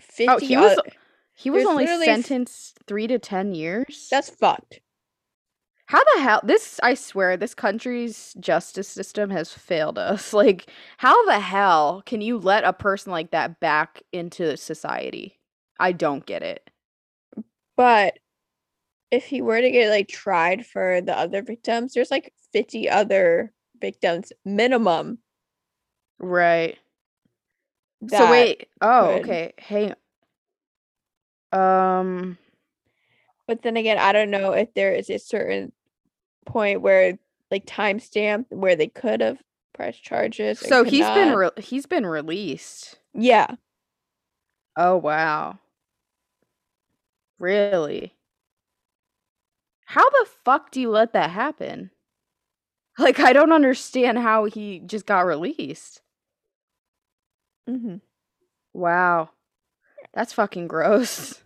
50 0.00 0.28
Oh, 0.28 0.38
he 0.38 0.56
was 0.56 0.78
he 1.34 1.50
was 1.50 1.64
only 1.66 1.84
literally 1.84 2.08
f- 2.08 2.16
sentenced 2.16 2.78
3 2.86 3.06
to 3.08 3.18
10 3.18 3.54
years? 3.54 4.08
that's 4.10 4.30
fucked. 4.30 4.80
How 5.86 6.02
the 6.14 6.20
hell 6.22 6.40
this 6.42 6.80
I 6.82 6.94
swear 6.94 7.36
this 7.36 7.54
country's 7.54 8.34
justice 8.40 8.88
system 8.88 9.30
has 9.30 9.52
failed 9.52 9.98
us. 9.98 10.32
Like 10.36 10.68
how 10.98 11.24
the 11.26 11.40
hell 11.40 12.02
can 12.06 12.20
you 12.20 12.38
let 12.38 12.64
a 12.64 12.72
person 12.72 13.12
like 13.12 13.30
that 13.30 13.60
back 13.60 14.02
into 14.12 14.56
society? 14.56 15.38
I 15.78 15.92
don't 15.92 16.26
get 16.26 16.42
it. 16.42 16.68
But 17.76 18.18
if 19.10 19.26
he 19.26 19.42
were 19.42 19.60
to 19.60 19.70
get 19.70 19.90
like 19.90 20.08
tried 20.08 20.66
for 20.66 21.00
the 21.00 21.16
other 21.16 21.42
victims, 21.42 21.94
there's 21.94 22.10
like 22.10 22.32
50 22.52 22.88
other 22.90 23.52
victims 23.80 24.32
minimum. 24.44 25.18
Right. 26.18 26.78
So 28.08 28.30
wait. 28.30 28.68
Oh, 28.80 29.14
okay. 29.16 29.52
Hang 29.58 29.94
Um 31.52 32.38
But 33.46 33.62
then 33.62 33.76
again, 33.76 33.98
I 33.98 34.12
don't 34.12 34.30
know 34.30 34.52
if 34.52 34.74
there 34.74 34.92
is 34.92 35.08
a 35.10 35.18
certain 35.18 35.72
point 36.46 36.80
where 36.80 37.18
like 37.50 37.66
timestamp 37.66 38.46
where 38.50 38.76
they 38.76 38.88
could 38.88 39.20
have 39.20 39.38
pressed 39.74 40.02
charges. 40.02 40.58
so 40.58 40.84
he's 40.84 41.08
been 41.10 41.34
re- 41.34 41.50
he's 41.58 41.86
been 41.86 42.06
released. 42.06 42.98
yeah. 43.14 43.56
Oh 44.76 44.96
wow. 44.96 45.58
Really? 47.38 48.14
How 49.86 50.08
the 50.10 50.26
fuck 50.44 50.70
do 50.70 50.80
you 50.80 50.90
let 50.90 51.12
that 51.12 51.30
happen? 51.30 51.90
Like 52.98 53.20
I 53.20 53.32
don't 53.32 53.52
understand 53.52 54.18
how 54.18 54.44
he 54.46 54.80
just 54.80 55.06
got 55.06 55.26
released. 55.26 56.00
hmm 57.66 57.96
Wow. 58.72 59.30
That's 60.14 60.32
fucking 60.32 60.68
gross. 60.68 61.42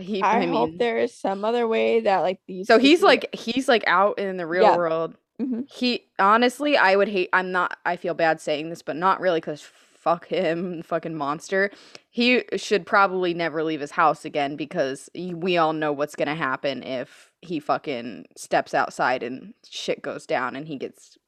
He 0.00 0.22
I, 0.22 0.40
I, 0.42 0.46
hope 0.46 0.70
mean 0.70 0.78
there 0.78 0.98
is 0.98 1.14
some 1.14 1.44
other 1.44 1.68
way 1.68 2.00
that 2.00 2.18
like 2.20 2.40
these. 2.46 2.66
so 2.66 2.78
he's 2.78 3.02
like 3.02 3.34
he's 3.34 3.68
like 3.68 3.84
out 3.86 4.18
in 4.18 4.36
the 4.38 4.46
real 4.46 4.62
Yeah. 4.62 4.76
world. 4.76 5.14
Mhm. 5.40 5.70
He 5.70 6.04
honestly, 6.18 6.76
I 6.76 6.96
would 6.96 7.08
hate. 7.08 7.28
I'm 7.32 7.52
not. 7.52 7.76
I 7.84 7.96
feel 7.96 8.14
bad 8.14 8.40
saying 8.40 8.70
this, 8.70 8.82
but 8.82 8.96
not 8.96 9.20
really, 9.20 9.40
because 9.40 9.60
fuck 9.62 10.26
him, 10.28 10.82
fucking 10.84 11.14
monster. 11.16 11.70
He 12.10 12.42
should 12.56 12.86
probably 12.86 13.34
never 13.34 13.62
leave 13.62 13.80
his 13.80 13.90
house 13.92 14.24
again 14.24 14.56
because 14.56 15.08
we 15.14 15.56
all 15.58 15.72
know 15.72 15.92
what's 15.92 16.16
gonna 16.16 16.34
happen 16.34 16.82
if 16.82 17.30
he 17.40 17.60
fucking 17.60 18.26
steps 18.36 18.74
outside 18.74 19.22
and 19.22 19.54
shit 19.68 20.00
goes 20.02 20.26
down 20.26 20.54
and 20.56 20.68
he 20.68 20.76
gets 20.76 21.18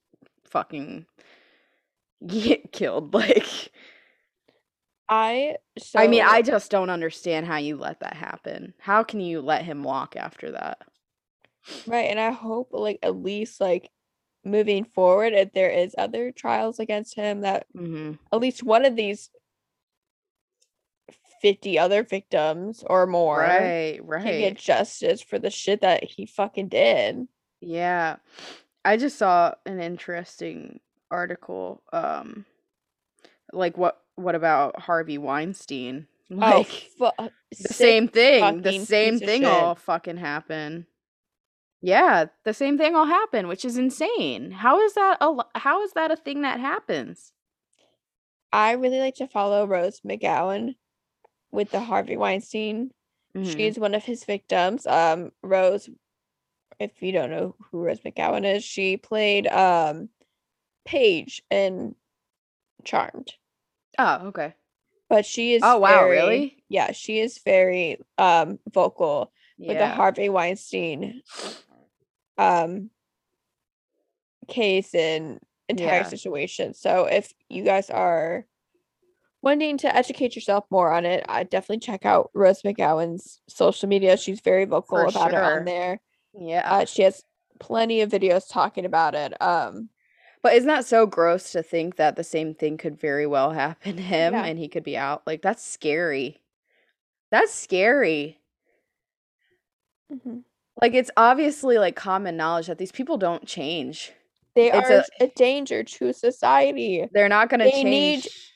fucking 0.44 1.06
get 2.26 2.72
killed. 2.72 3.12
Like, 3.14 3.70
I. 5.08 5.56
So, 5.78 5.98
I 5.98 6.06
mean, 6.06 6.22
I 6.26 6.42
just 6.42 6.70
don't 6.70 6.90
understand 6.90 7.46
how 7.46 7.56
you 7.56 7.76
let 7.76 8.00
that 8.00 8.16
happen. 8.16 8.74
How 8.78 9.02
can 9.02 9.20
you 9.20 9.40
let 9.40 9.64
him 9.64 9.82
walk 9.82 10.16
after 10.16 10.52
that? 10.52 10.78
right, 11.86 12.10
and 12.10 12.20
I 12.20 12.30
hope 12.30 12.68
like 12.72 12.98
at 13.02 13.16
least 13.16 13.60
like 13.60 13.90
moving 14.44 14.84
forward, 14.84 15.32
if 15.32 15.52
there 15.52 15.70
is 15.70 15.94
other 15.96 16.30
trials 16.32 16.78
against 16.78 17.14
him, 17.14 17.40
that 17.42 17.66
Mm-hmm. 17.76 18.12
at 18.32 18.40
least 18.40 18.62
one 18.62 18.84
of 18.84 18.96
these 18.96 19.30
fifty 21.42 21.78
other 21.78 22.02
victims 22.02 22.82
or 22.86 23.06
more 23.06 23.38
Right, 23.38 23.98
can 23.98 24.06
right. 24.06 24.38
get 24.38 24.56
justice 24.56 25.20
for 25.20 25.38
the 25.38 25.50
shit 25.50 25.82
that 25.82 26.04
he 26.04 26.24
fucking 26.26 26.68
did. 26.68 27.26
Yeah. 27.60 28.16
I 28.84 28.96
just 28.96 29.18
saw 29.18 29.54
an 29.66 29.80
interesting 29.80 30.80
article 31.10 31.82
um 31.92 32.44
like 33.52 33.76
what 33.76 34.00
what 34.16 34.34
about 34.34 34.80
Harvey 34.80 35.18
Weinstein? 35.18 36.06
Like 36.30 36.66
oh, 37.00 37.10
fu- 37.18 37.28
the 37.62 37.68
same 37.68 38.08
thing, 38.08 38.62
the 38.62 38.78
same 38.80 39.18
thing 39.18 39.44
all 39.44 39.74
fucking 39.74 40.16
happen. 40.16 40.86
Yeah, 41.82 42.24
the 42.44 42.54
same 42.54 42.78
thing 42.78 42.96
all 42.96 43.04
happen, 43.04 43.46
which 43.46 43.62
is 43.64 43.76
insane. 43.76 44.50
How 44.50 44.80
is 44.80 44.94
that 44.94 45.18
a 45.20 45.36
how 45.54 45.82
is 45.82 45.92
that 45.92 46.10
a 46.10 46.16
thing 46.16 46.40
that 46.40 46.60
happens? 46.60 47.32
I 48.54 48.72
really 48.72 49.00
like 49.00 49.16
to 49.16 49.28
follow 49.28 49.66
Rose 49.66 50.00
McGowan 50.00 50.76
with 51.52 51.70
the 51.72 51.80
Harvey 51.80 52.16
Weinstein. 52.16 52.90
Mhm. 53.36 53.54
She's 53.54 53.78
one 53.78 53.94
of 53.94 54.04
his 54.04 54.24
victims. 54.24 54.86
Um, 54.86 55.30
Rose, 55.42 55.90
if 56.80 57.02
you 57.02 57.12
don't 57.12 57.30
know 57.30 57.54
who 57.70 57.82
Rose 57.82 58.00
McGowan 58.00 58.46
is, 58.56 58.64
she 58.64 58.96
played 58.96 59.46
um 59.48 60.08
Paige 60.86 61.42
in 61.50 61.94
Charmed. 62.82 63.34
Oh, 63.98 64.26
okay. 64.28 64.54
But 65.08 65.26
she 65.26 65.54
is 65.54 65.62
Oh, 65.64 65.78
wow, 65.78 66.00
very- 66.04 66.10
really? 66.10 66.64
Yeah, 66.68 66.92
she 66.92 67.20
is 67.20 67.38
very 67.38 67.98
um 68.18 68.58
vocal 68.72 69.32
with 69.58 69.78
the 69.78 69.86
Harvey 69.96 70.28
Weinstein 70.28 71.22
um 72.38 72.90
case 74.48 74.94
and 74.94 75.40
entire 75.68 75.98
Yeah. 76.00 76.02
situation. 76.04 76.74
So 76.74 77.04
if 77.06 77.32
you 77.48 77.62
guys 77.64 77.90
are 77.90 78.46
wanting 79.42 79.78
to 79.78 79.94
educate 79.94 80.34
yourself 80.34 80.64
more 80.70 80.90
on 80.92 81.04
it, 81.04 81.24
I 81.28 81.44
definitely 81.44 81.80
check 81.80 82.04
out 82.04 82.30
Rose 82.34 82.62
McGowan's 82.62 83.40
social 83.48 83.88
media. 83.88 84.16
She's 84.16 84.40
very 84.40 84.64
vocal 84.64 84.98
For 84.98 85.06
about 85.06 85.32
it 85.32 85.38
on 85.38 85.64
there. 85.64 86.00
Yeah. 86.34 86.68
Uh, 86.68 86.84
she 86.86 87.02
has 87.02 87.22
plenty 87.60 88.00
of 88.00 88.10
videos 88.10 88.48
talking 88.50 88.84
about 88.84 89.14
it. 89.14 89.40
Um 89.40 89.90
But 90.44 90.52
isn't 90.52 90.68
that 90.68 90.84
so 90.84 91.06
gross 91.06 91.52
to 91.52 91.62
think 91.62 91.96
that 91.96 92.16
the 92.16 92.22
same 92.22 92.54
thing 92.54 92.76
could 92.76 93.00
very 93.00 93.26
well 93.26 93.50
happen 93.52 93.96
to 93.96 94.02
him 94.14 94.34
Yeah. 94.34 94.44
and 94.44 94.58
he 94.58 94.68
could 94.68 94.84
be 94.84 94.96
out? 94.96 95.22
Like 95.26 95.40
that's 95.42 95.64
scary. 95.64 96.38
That's 97.30 97.52
scary. 97.52 98.38
Mhm. 100.12 100.44
Like 100.82 100.92
it's 100.92 101.10
obviously 101.16 101.78
like 101.78 101.96
common 101.96 102.36
knowledge 102.36 102.66
that 102.66 102.76
these 102.78 102.92
people 102.92 103.16
don't 103.16 103.46
change. 103.46 104.12
They 104.54 104.70
It's 104.70 104.90
are 104.90 105.04
a- 105.20 105.24
a, 105.24 105.28
danger 105.34 105.82
to 105.82 106.12
society. 106.12 107.08
They're 107.12 107.28
not 107.30 107.48
going 107.48 107.60
to 107.60 107.64
They 107.70 107.82
need 107.82 108.22
change. 108.22 108.50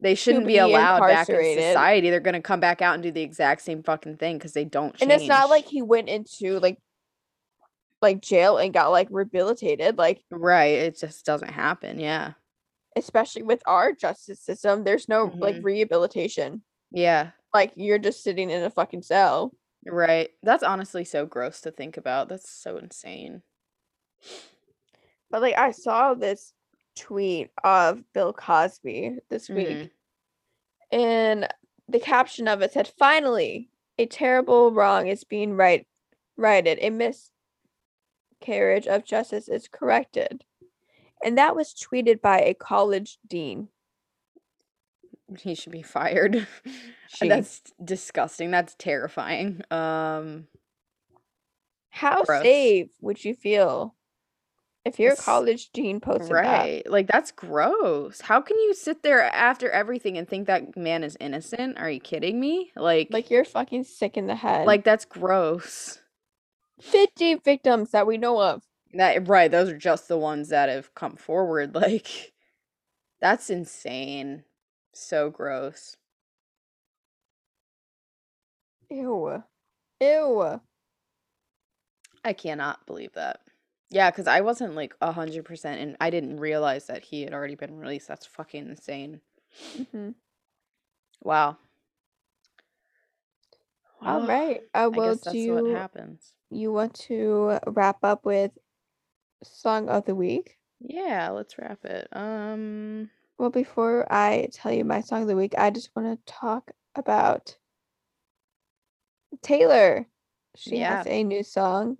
They 0.00 0.14
shouldn't 0.14 0.46
be 0.46 0.54
be 0.54 0.58
allowed 0.58 1.00
back 1.00 1.28
in 1.28 1.36
society. 1.58 2.10
They're 2.10 2.20
going 2.20 2.34
to 2.34 2.40
come 2.42 2.58
back 2.60 2.82
out 2.82 2.94
and 2.94 3.02
do 3.02 3.12
the 3.12 3.22
exact 3.22 3.62
same 3.62 3.82
fucking 3.82 4.16
thing 4.16 4.38
because 4.38 4.52
they 4.52 4.64
don't 4.64 4.96
change. 4.96 5.02
And 5.02 5.12
it's 5.12 5.28
not 5.28 5.48
like 5.50 5.66
he 5.66 5.82
went 5.82 6.08
into 6.08 6.58
like 6.58 6.78
like 8.04 8.20
jail 8.22 8.58
and 8.58 8.72
got 8.74 8.90
like 8.92 9.08
rehabilitated. 9.10 9.98
Like 9.98 10.22
right. 10.30 10.66
It 10.78 10.98
just 11.00 11.26
doesn't 11.26 11.50
happen. 11.52 11.98
Yeah. 12.00 12.34
especially 12.96 13.42
with 13.42 13.60
our 13.66 13.92
justice 13.92 14.40
system, 14.40 14.84
there's 14.84 15.08
no 15.08 15.24
like 15.38 15.56
Mhm. 15.56 15.64
rehabilitation. 15.64 16.62
Yeah. 16.92 17.32
Like 17.52 17.72
you're 17.76 17.98
just 17.98 18.22
sitting 18.22 18.50
in 18.50 18.62
a 18.62 18.70
fucking 18.70 19.02
cell. 19.02 19.52
Right. 19.86 20.30
That's 20.44 20.62
honestly 20.62 21.04
so 21.04 21.26
gross 21.26 21.60
to 21.62 21.72
think 21.72 21.96
about. 21.96 22.28
That's 22.28 22.48
so 22.50 22.76
insane. 22.78 23.42
But 25.30 25.42
like 25.42 25.56
I 25.58 25.72
saw 25.72 26.14
this 26.14 26.52
tweet 26.96 27.50
of 27.64 28.04
Bill 28.12 28.32
Cosby 28.32 29.18
this 29.28 29.48
week, 29.48 29.68
Mhm. 29.68 29.90
and 30.92 31.48
the 31.88 31.98
caption 32.00 32.46
of 32.48 32.62
it 32.62 32.72
said, 32.72 32.88
"Finally, 32.88 33.70
a 33.98 34.06
terrible 34.06 34.70
wrong 34.72 35.08
is 35.08 35.24
being 35.24 35.56
right 35.56 35.86
righted. 36.36 36.78
A 36.80 36.90
miscarriage 38.46 38.86
of 38.86 39.04
justice 39.04 39.48
is 39.48 39.68
corrected." 39.68 40.44
And 41.24 41.38
that 41.38 41.56
was 41.56 41.72
tweeted 41.74 42.20
by 42.20 42.40
a 42.40 42.54
college 42.54 43.18
dean. 43.26 43.68
He 45.38 45.54
should 45.54 45.72
be 45.72 45.82
fired. 45.82 46.46
That's 47.20 47.62
disgusting. 47.82 48.50
That's 48.50 48.74
terrifying. 48.78 49.62
Um 49.70 50.48
How 51.90 52.24
gross. 52.24 52.42
safe 52.42 52.90
would 53.00 53.24
you 53.24 53.34
feel 53.34 53.94
if 54.84 54.98
your 54.98 55.12
It's- 55.12 55.24
college 55.24 55.70
dean 55.72 55.98
posted 56.00 56.30
that? 56.32 56.42
right. 56.42 56.90
Like 56.90 57.06
that's 57.06 57.30
gross. 57.30 58.20
How 58.20 58.42
can 58.42 58.58
you 58.58 58.74
sit 58.74 59.02
there 59.02 59.22
after 59.22 59.70
everything 59.70 60.18
and 60.18 60.28
think 60.28 60.46
that 60.46 60.76
man 60.76 61.02
is 61.02 61.16
innocent? 61.20 61.78
Are 61.78 61.90
you 61.90 62.00
kidding 62.00 62.38
me? 62.38 62.70
Like 62.76 63.08
Like 63.10 63.30
you're 63.30 63.46
fucking 63.46 63.84
sick 63.84 64.18
in 64.18 64.26
the 64.26 64.34
head. 64.36 64.66
like 64.66 64.84
that's 64.84 65.06
gross. 65.06 66.00
50 66.80 67.34
victims 67.36 67.90
that 67.92 68.06
we 68.06 68.18
know 68.18 68.40
of. 68.40 68.62
That 68.94 69.28
right, 69.28 69.50
those 69.50 69.68
are 69.68 69.76
just 69.78 70.08
the 70.08 70.16
ones 70.18 70.48
that 70.50 70.68
have 70.68 70.94
come 70.94 71.16
forward. 71.16 71.74
Like 71.84 72.32
that's 73.20 73.50
insane. 73.50 74.44
So 74.94 75.30
gross. 75.30 75.96
Ew. 78.90 79.44
Ew. 80.00 80.60
I 82.24 82.32
cannot 82.34 82.86
believe 82.86 83.12
that. 83.14 83.40
Yeah, 83.90 84.10
because 84.10 84.26
I 84.26 84.40
wasn't 84.40 84.74
like 84.74 84.94
a 85.00 85.12
hundred 85.12 85.44
percent 85.44 85.80
and 85.80 85.96
I 86.00 86.10
didn't 86.10 86.40
realize 86.40 86.86
that 86.86 87.04
he 87.04 87.22
had 87.22 87.32
already 87.34 87.54
been 87.54 87.78
released. 87.78 88.08
That's 88.08 88.26
fucking 88.26 88.68
insane. 88.68 89.20
hmm 89.92 90.10
Wow. 91.22 91.58
All 94.04 94.20
Well, 94.20 94.22
right. 94.22 94.62
Uh, 94.74 94.90
I 94.92 94.98
well, 94.98 95.00
guess 95.00 95.20
that's 95.22 95.48
do 95.48 95.48
what 95.48 95.66
happens. 95.66 96.34
You 96.54 96.72
want 96.72 96.94
to 97.06 97.58
wrap 97.66 97.98
up 98.02 98.24
with 98.24 98.52
song 99.42 99.88
of 99.88 100.04
the 100.04 100.14
week? 100.14 100.58
Yeah, 100.80 101.30
let's 101.30 101.58
wrap 101.58 101.84
it. 101.84 102.08
Um 102.12 103.10
Well, 103.38 103.50
before 103.50 104.06
I 104.12 104.48
tell 104.52 104.72
you 104.72 104.84
my 104.84 105.00
song 105.00 105.22
of 105.22 105.28
the 105.28 105.36
week, 105.36 105.54
I 105.58 105.70
just 105.70 105.90
want 105.96 106.08
to 106.26 106.32
talk 106.32 106.70
about 106.94 107.56
Taylor. 109.42 110.06
She 110.56 110.78
has 110.78 111.06
a 111.06 111.24
new 111.24 111.42
song, 111.42 111.98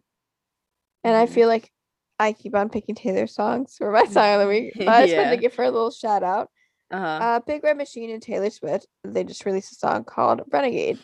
and 1.02 1.16
I 1.16 1.26
Mhm. 1.26 1.30
feel 1.34 1.48
like 1.48 1.72
I 2.20 2.32
keep 2.32 2.54
on 2.54 2.68
picking 2.70 2.94
Taylor 2.94 3.26
songs 3.26 3.76
for 3.76 3.90
my 3.90 4.04
song 4.04 4.34
of 4.34 4.40
the 4.42 4.46
week. 4.48 4.72
But 4.78 4.88
I 4.88 5.06
just 5.06 5.16
wanted 5.16 5.30
to 5.30 5.36
give 5.36 5.54
her 5.56 5.64
a 5.64 5.70
little 5.70 5.90
shout 5.90 6.22
out. 6.22 6.50
uh-huh. 6.92 7.18
Uh, 7.24 7.40
Big 7.40 7.64
Red 7.64 7.76
Machine 7.76 8.10
and 8.10 8.22
Taylor 8.22 8.50
Swift. 8.50 8.86
They 9.02 9.24
just 9.24 9.44
released 9.44 9.72
a 9.72 9.74
song 9.74 10.04
called 10.04 10.42
Renegade. 10.52 11.00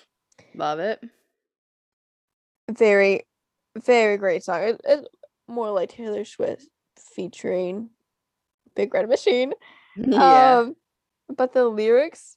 Love 0.54 0.78
it. 0.78 1.02
Very, 2.70 3.26
very 3.76 4.16
great 4.16 4.42
song. 4.44 4.62
It, 4.62 4.80
it's 4.84 5.08
more 5.48 5.70
like 5.70 5.90
Taylor 5.90 6.24
Swift 6.24 6.66
featuring 7.14 7.90
Big 8.74 8.92
Red 8.94 9.08
Machine. 9.08 9.52
Yeah. 9.96 10.58
Um, 10.60 10.76
but 11.36 11.52
the 11.52 11.68
lyrics, 11.68 12.36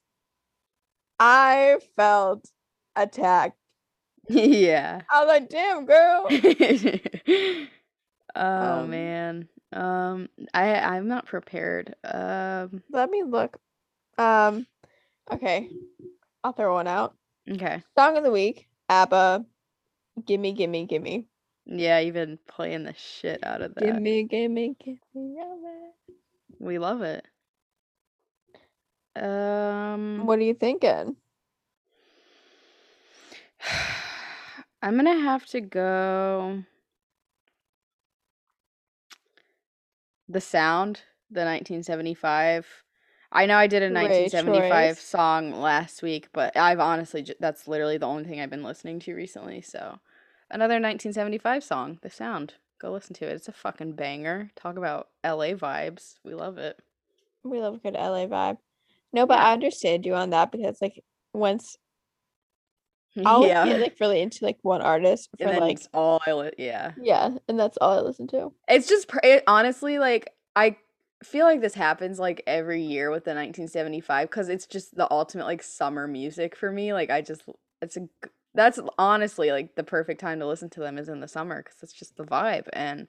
I 1.19 1.77
felt 1.95 2.49
attacked. 2.95 3.55
yeah. 4.27 5.01
I 5.09 5.19
was 5.23 5.27
like, 5.27 5.49
damn, 5.49 5.85
girl. 5.85 6.27
oh 8.35 8.81
Um, 8.81 8.89
man. 8.89 9.47
Um 9.71 10.29
I 10.53 10.75
I'm 10.75 11.07
not 11.07 11.25
prepared. 11.27 11.95
Um 12.03 12.81
Let 12.91 13.09
me 13.11 13.23
look. 13.23 13.57
Um, 14.17 14.65
okay, 15.31 15.69
I'll 16.43 16.53
throw 16.53 16.73
one 16.73 16.87
out. 16.87 17.15
okay. 17.49 17.83
Song 17.97 18.17
of 18.17 18.23
the 18.23 18.31
week, 18.31 18.67
ABBA. 18.89 19.45
Gimme, 20.25 20.53
gimme, 20.53 20.85
gimme. 20.85 21.27
Yeah, 21.65 21.99
you've 21.99 22.13
been 22.13 22.39
playing 22.47 22.83
the 22.83 22.93
shit 22.93 23.43
out 23.43 23.61
of 23.61 23.73
that. 23.75 23.83
Gimme, 23.83 24.23
gimme, 24.23 24.75
gimme. 24.83 24.99
ABBA. 25.15 25.91
We 26.59 26.77
love 26.77 27.01
it. 27.01 27.25
Um 29.15 30.25
What 30.25 30.39
are 30.39 30.43
you 30.43 30.53
thinking? 30.53 31.15
I'm 34.81 34.95
gonna 34.97 35.19
have 35.19 35.45
to 35.47 35.61
go 35.61 36.63
the 40.27 40.41
sound, 40.41 41.01
the 41.29 41.45
1975. 41.45 42.82
I 43.33 43.45
know 43.47 43.57
I 43.57 43.67
did 43.67 43.81
a 43.83 43.89
Great 43.89 44.03
1975 44.31 44.95
choice. 44.95 45.03
song 45.03 45.59
last 45.59 46.03
week, 46.03 46.29
but 46.33 46.55
I've 46.55 46.79
honestly 46.79 47.23
ju- 47.23 47.33
that's 47.39 47.67
literally 47.67 47.97
the 47.97 48.05
only 48.05 48.25
thing 48.25 48.39
I've 48.39 48.49
been 48.51 48.63
listening 48.63 48.99
to 49.01 49.15
recently. 49.15 49.61
So, 49.61 49.99
another 50.51 50.75
1975 50.75 51.63
song, 51.63 51.99
The 52.03 52.09
Sound. 52.11 52.53
Go 52.79 52.91
listen 52.91 53.15
to 53.15 53.25
it. 53.25 53.33
It's 53.33 53.47
a 53.47 53.51
fucking 53.53 53.93
banger. 53.93 54.51
Talk 54.55 54.77
about 54.77 55.07
LA 55.25 55.53
vibes. 55.55 56.15
We 56.23 56.33
love 56.35 56.57
it. 56.57 56.77
We 57.43 57.59
love 57.59 57.75
a 57.75 57.77
good 57.79 57.95
LA 57.95 58.27
vibe. 58.27 58.57
No, 59.11 59.25
but 59.25 59.39
Yeah. 59.39 59.45
I 59.49 59.53
understand 59.53 60.05
you 60.05 60.13
on 60.15 60.29
that 60.31 60.51
because 60.51 60.77
like 60.81 61.03
once 61.33 61.77
I'll 63.25 63.45
yeah. 63.45 63.65
get 63.65 63.79
like 63.79 63.95
really 63.99 64.21
into 64.21 64.43
like 64.43 64.57
one 64.63 64.81
artist 64.81 65.29
for 65.39 65.47
like 65.59 65.79
all 65.93 66.19
I 66.25 66.33
li- 66.33 66.51
yeah. 66.57 66.91
yeah, 67.01 67.29
and 67.47 67.59
that's 67.59 67.77
all 67.77 67.97
I 67.97 68.01
listen 68.01 68.27
to. 68.27 68.51
It's 68.67 68.87
just 68.87 69.07
pr- 69.07 69.19
it, 69.23 69.43
honestly 69.47 69.99
like 69.99 70.29
I 70.55 70.77
feel 71.23 71.45
like 71.45 71.61
this 71.61 71.73
happens 71.73 72.19
like 72.19 72.43
every 72.47 72.81
year 72.81 73.09
with 73.09 73.23
the 73.25 73.31
1975 73.31 74.29
because 74.29 74.49
it's 74.49 74.67
just 74.67 74.95
the 74.95 75.11
ultimate 75.11 75.45
like 75.45 75.63
summer 75.63 76.07
music 76.07 76.55
for 76.55 76.71
me. 76.71 76.93
Like 76.93 77.09
I 77.09 77.21
just 77.21 77.43
it's 77.81 77.97
a 77.97 78.07
that's 78.55 78.79
honestly 78.99 79.51
like 79.51 79.75
the 79.75 79.83
perfect 79.83 80.19
time 80.21 80.39
to 80.39 80.45
listen 80.47 80.69
to 80.71 80.79
them 80.79 80.97
is 80.99 81.09
in 81.09 81.19
the 81.21 81.27
summer 81.27 81.63
because 81.63 81.81
it's 81.81 81.93
just 81.93 82.15
the 82.17 82.23
vibe 82.23 82.67
and 82.73 83.07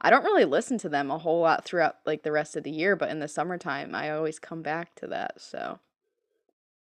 I 0.00 0.08
don't 0.10 0.24
really 0.24 0.44
listen 0.46 0.78
to 0.78 0.88
them 0.88 1.10
a 1.10 1.18
whole 1.18 1.40
lot 1.40 1.64
throughout 1.64 1.96
like 2.06 2.22
the 2.22 2.32
rest 2.32 2.56
of 2.56 2.64
the 2.64 2.70
year, 2.70 2.96
but 2.96 3.10
in 3.10 3.18
the 3.18 3.28
summertime 3.28 3.94
I 3.94 4.10
always 4.10 4.38
come 4.38 4.62
back 4.62 4.94
to 4.96 5.06
that. 5.08 5.40
So 5.40 5.78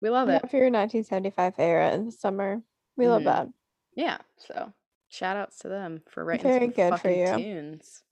we 0.00 0.10
love 0.10 0.28
it. 0.28 0.42
for 0.50 0.56
your 0.56 0.66
1975 0.70 1.54
era 1.58 1.92
in 1.94 2.06
the 2.06 2.12
summer. 2.12 2.62
We 2.96 3.08
love 3.08 3.22
Mhm. 3.22 3.26
that. 3.26 3.48
Yeah. 3.94 4.18
So 4.36 4.72
shout 5.08 5.36
outs 5.36 5.58
to 5.60 5.68
them 5.68 6.02
for 6.08 6.24
writing 6.24 6.46
Very 6.46 6.66
some 6.66 6.70
good 6.70 7.00
for 7.00 7.08
fucking 7.08 7.18
you. 7.18 7.26
tunes. 7.26 8.02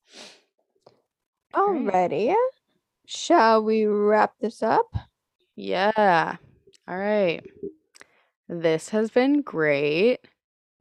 Alright. 1.55 2.11
Alrighty. 2.11 2.35
Shall 3.07 3.63
we 3.65 3.85
wrap 3.87 4.35
this 4.41 4.63
up? 4.63 4.95
Yeah. 5.57 6.37
All 6.89 6.99
right. 6.99 7.45
This 8.49 8.91
has 8.91 9.11
been 9.11 9.43
great. 9.43 10.19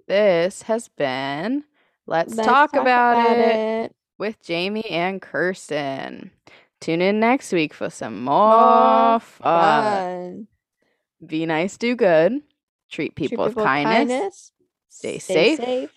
This 0.08 0.64
has 0.64 0.90
been 0.90 1.64
Let's, 2.06 2.36
Let's 2.36 2.48
talk, 2.48 2.76
about, 2.76 3.32
it, 3.32 3.38
it. 3.86 3.96
with 4.18 4.42
Jamie 4.44 4.90
and 4.90 5.22
Kirsten. 5.22 6.32
Tune 6.82 7.02
in 7.02 7.22
next 7.22 7.54
week 7.54 7.74
for 7.74 7.90
some 7.90 8.26
more, 8.26 9.12
More 9.12 9.20
fun. 9.22 9.84
Fun. 9.84 10.48
Be 11.26 11.46
nice, 11.46 11.78
do 11.78 11.96
good. 11.96 12.42
Treat 12.92 13.16
people, 13.16 13.46
Treat 13.46 13.56
with 13.56 13.56
people 13.56 13.64
kindness. 13.64 14.52
Stay 14.90 15.18
safe. 15.18 15.60
safe. 15.60 15.92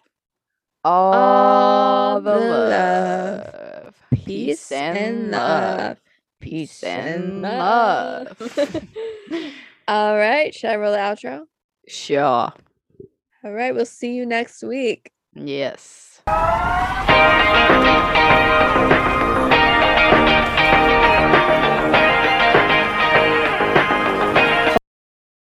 All, 0.85 1.12
All 1.12 2.20
the 2.20 2.37
love. 2.37 3.45
love. 3.85 3.95
Peace 4.14 4.70
and 4.70 5.33
love 5.33 5.97
peace 6.47 6.82
and 6.84 7.42
love. 7.42 8.40
All 9.88 10.16
right. 10.16 10.55
Should 10.55 10.70
I 10.70 10.76
roll 10.76 10.92
the 10.92 10.99
outro? 10.99 11.47
Sure. 11.88 12.53
All 13.44 13.53
right. 13.53 13.74
We'll 13.74 13.84
see 13.86 14.14
you 14.14 14.26
next 14.26 14.62
week. 14.62 15.11
Yes. 15.34 16.22